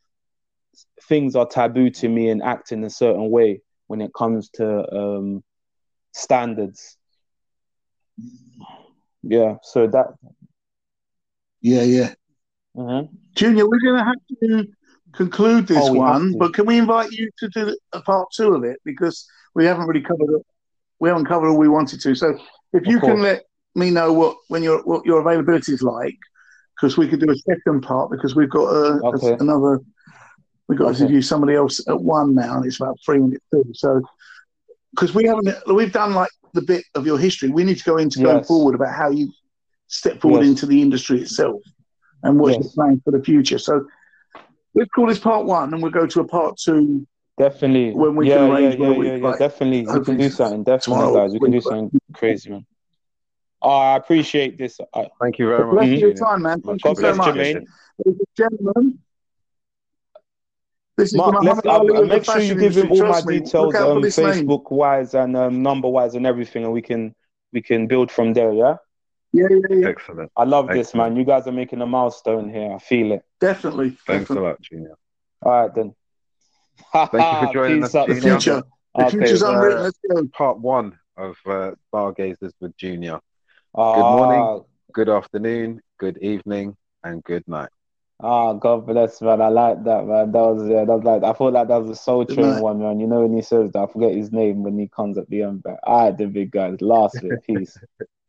things 1.08 1.34
are 1.36 1.46
taboo 1.46 1.90
to 1.90 2.08
me 2.08 2.30
and 2.30 2.42
act 2.42 2.72
in 2.72 2.84
a 2.84 2.90
certain 2.90 3.30
way 3.30 3.60
when 3.88 4.00
it 4.00 4.12
comes 4.14 4.48
to 4.50 4.94
um, 4.94 5.42
standards. 6.12 6.96
Yeah, 9.22 9.56
so 9.62 9.86
that. 9.86 10.14
Yeah, 11.60 11.82
yeah. 11.82 12.14
mhm. 12.76 13.08
Junior, 13.36 13.68
we're 13.68 13.80
going 13.80 13.98
to 13.98 14.04
have 14.04 14.40
to 14.40 14.66
conclude 15.12 15.66
this 15.68 15.78
Oh, 15.88 15.92
one, 15.94 16.32
to. 16.32 16.38
but 16.38 16.54
can 16.54 16.66
we 16.66 16.78
invite 16.78 17.10
you 17.12 17.30
to 17.38 17.48
do 17.48 17.76
a 17.92 18.00
part 18.00 18.28
two 18.34 18.54
of 18.54 18.64
it 18.64 18.80
because 18.84 19.26
we 19.54 19.64
haven't 19.64 19.86
really 19.86 20.00
covered 20.02 20.30
it. 20.34 20.42
We 20.98 21.08
haven't 21.08 21.26
covered 21.26 21.48
all 21.48 21.58
we 21.58 21.68
wanted 21.68 22.00
to. 22.00 22.14
So 22.14 22.36
if 22.72 22.86
you 22.86 23.00
can 23.00 23.20
let 23.22 23.42
me 23.74 23.90
know 23.90 24.12
what 24.12 24.36
when 24.48 24.62
your 24.62 24.82
what 24.84 25.04
your 25.06 25.20
availability 25.20 25.72
is 25.72 25.82
like, 25.82 26.18
because 26.76 26.96
we 26.96 27.08
could 27.08 27.20
do 27.20 27.30
a 27.30 27.36
second 27.36 27.82
part 27.82 28.10
because 28.10 28.34
we've 28.34 28.50
got 28.50 28.66
a, 28.68 29.00
a- 29.04 29.36
another. 29.40 29.80
We've 30.68 30.78
got 30.78 30.86
to 30.86 30.90
Okay. 30.92 31.00
interview 31.02 31.22
somebody 31.22 31.54
else 31.54 31.86
at 31.88 32.00
one 32.00 32.34
now, 32.34 32.56
and 32.56 32.66
it's 32.66 32.80
about 32.80 32.98
three 33.04 33.18
minutes 33.18 33.44
too. 33.52 33.64
So 33.74 34.00
because 34.92 35.14
we 35.14 35.24
haven't, 35.24 35.54
we've 35.74 35.92
done 35.92 36.12
like 36.14 36.30
the 36.55 36.62
bit 36.62 36.84
of 36.94 37.07
your 37.07 37.18
history. 37.18 37.48
We 37.50 37.64
need 37.64 37.78
to 37.78 37.84
go 37.84 37.96
into 37.96 38.22
going 38.22 38.44
forward 38.44 38.74
about 38.74 38.94
how 38.94 39.11
you 39.11 39.32
step 39.86 40.20
forward 40.20 40.40
Yes. 40.40 40.48
into 40.48 40.66
the 40.66 40.80
industry 40.80 41.20
itself 41.20 41.61
and 42.22 42.38
what 42.38 42.53
Yes. 42.53 42.64
you're 42.64 42.72
planning 42.72 43.00
for 43.05 43.11
the 43.11 43.22
future. 43.22 43.59
So 43.59 43.86
let's 44.74 44.90
call 44.90 45.07
this 45.07 45.18
part 45.18 45.46
one, 45.46 45.72
and 45.72 45.82
we'll 45.82 45.92
go 45.92 46.07
to 46.07 46.20
a 46.20 46.24
part 46.24 46.57
two. 46.57 47.07
Definitely. 47.38 47.92
When 47.92 48.14
we 48.14 48.28
yeah, 48.28 48.36
can 48.36 48.46
yeah, 48.48 48.55
arrange 48.55 48.74
yeah, 48.74 48.80
one 48.86 48.96
a 48.96 48.98
week, 48.98 49.09
yeah, 49.09 49.16
yeah. 49.16 49.28
like, 49.28 49.38
Definitely. 49.38 49.86
We 49.86 50.05
can 50.05 50.16
do 50.16 50.30
something. 50.30 50.64
Definitely, 50.64 51.05
tomorrow, 51.05 51.14
guys. 51.14 51.32
We 51.32 51.40
can 51.40 51.50
do 51.50 51.57
week, 51.57 51.64
something 51.64 52.00
crazy, 52.12 52.50
man. 52.50 52.66
Oh, 53.62 53.70
I 53.70 53.96
appreciate 53.96 54.59
this. 54.59 54.78
I, 54.94 55.09
Thank 55.20 55.38
you 55.38 55.46
very 55.46 55.64
much. 55.64 55.74
Bless 55.76 56.00
your 56.00 56.14
time, 56.14 56.42
man. 56.42 56.61
Thank 56.61 56.82
God 56.82 56.90
you 56.90 56.94
so 56.96 57.00
bless 57.03 57.16
much. 57.16 57.34
Jermaine. 57.34 57.66
Ladies 58.05 58.20
and 58.20 58.26
gentlemen, 58.36 58.98
this 60.97 61.14
is 61.14 61.16
Mark, 61.16 61.32
the 61.32 61.40
let's 61.40 61.64
Muhammad 61.64 61.90
Ali 61.90 62.03
of 62.03 62.09
make 62.09 62.24
sure 62.24 62.40
you 62.40 62.55
fashion 62.55 62.59
give 62.59 62.76
him 62.76 62.90
all 62.90 63.07
my 63.07 63.20
Trust 63.20 63.26
me. 63.26 63.40
details, 63.40 63.66
Look 63.66 63.74
out 63.74 63.90
for 63.90 63.93
um, 63.97 64.03
this 64.03 64.18
name. 64.18 64.47
Facebook 64.47 64.70
wise 64.70 65.14
and 65.14 65.36
um, 65.36 65.62
number 65.62 65.88
wise 65.88 66.14
and 66.14 66.26
everything, 66.26 66.64
and 66.64 66.72
we 66.72 66.82
can 66.82 67.14
we 67.53 67.62
can 67.62 67.86
build 67.86 68.11
from 68.11 68.32
there. 68.34 68.53
Yeah. 68.53 68.76
Yeah, 69.32 69.47
yeah, 69.51 69.76
yeah. 69.76 69.88
Excellent. 69.88 70.30
I 70.36 70.45
love 70.45 70.68
this, 70.68 70.95
man. 70.95 71.16
You 71.16 71.24
guys 71.24 71.47
are 71.47 71.53
making 71.53 71.80
a 71.80 71.86
milestone 71.86 72.51
here. 72.51 72.72
I 72.74 72.78
feel 72.78 73.12
it. 73.12 73.22
Definitely. 73.40 73.90
Thanks 74.07 74.28
definitely. 74.28 74.36
a 74.47 74.49
lot, 74.51 74.61
Junior. 74.61 74.95
All 75.43 75.53
right 75.53 75.74
then. 75.74 75.95
Thank 76.93 77.12
you 77.12 77.47
for 77.47 77.53
joining 77.55 77.78
Peace 77.80 77.84
us, 77.86 77.95
out, 77.95 78.09
The 78.09 78.14
future. 78.16 78.62
The 78.95 79.05
Okay, 79.07 79.11
future's 79.16 79.43
uh, 79.43 79.53
unwritten. 79.53 79.82
Let's 79.84 79.99
go. 80.11 80.26
Part 80.34 80.59
one 80.61 80.99
of 81.16 81.36
uh, 81.47 81.72
Stargazers 81.88 82.53
with 82.61 82.76
Junior. 82.76 83.20
Good 83.74 83.80
morning. 84.03 84.64
Good 84.93 85.09
afternoon, 85.09 85.80
good 85.99 86.18
evening, 86.18 86.76
and 87.03 87.24
good 87.24 87.45
night. 87.49 87.70
Ah, 88.22 88.54
God 88.54 88.86
bless, 88.86 89.20
man. 89.20 89.40
I 89.42 89.48
like 89.48 89.84
that, 89.84 90.06
man. 90.06 90.32
That 90.32 90.40
was 90.40 90.68
yeah, 90.68 90.84
that 90.84 90.94
was 90.96 91.04
like 91.04 91.22
I 91.24 91.32
thought 91.34 91.52
like 91.52 91.68
that 91.68 91.82
was 91.82 91.90
a 91.90 91.96
soul 91.96 92.24
train 92.24 92.56
one, 92.56 92.78
man. 92.80 93.00
You 93.00 93.06
know 93.06 93.22
when 93.22 93.34
he 93.34 93.42
says 93.42 93.70
that, 93.72 93.82
I 93.82 93.86
forget 93.92 94.14
his 94.14 94.32
name 94.32 94.62
when 94.62 94.78
he 94.78 94.88
comes 94.88 95.18
at 95.18 95.28
the 95.28 95.42
end. 95.42 95.62
But 95.62 95.80
all 95.84 96.04
right, 96.06 96.16
the 96.16 96.26
big 96.26 96.52
guys. 96.52 96.80
Last 96.80 97.20
bit, 97.20 97.42
peace. 97.42 97.78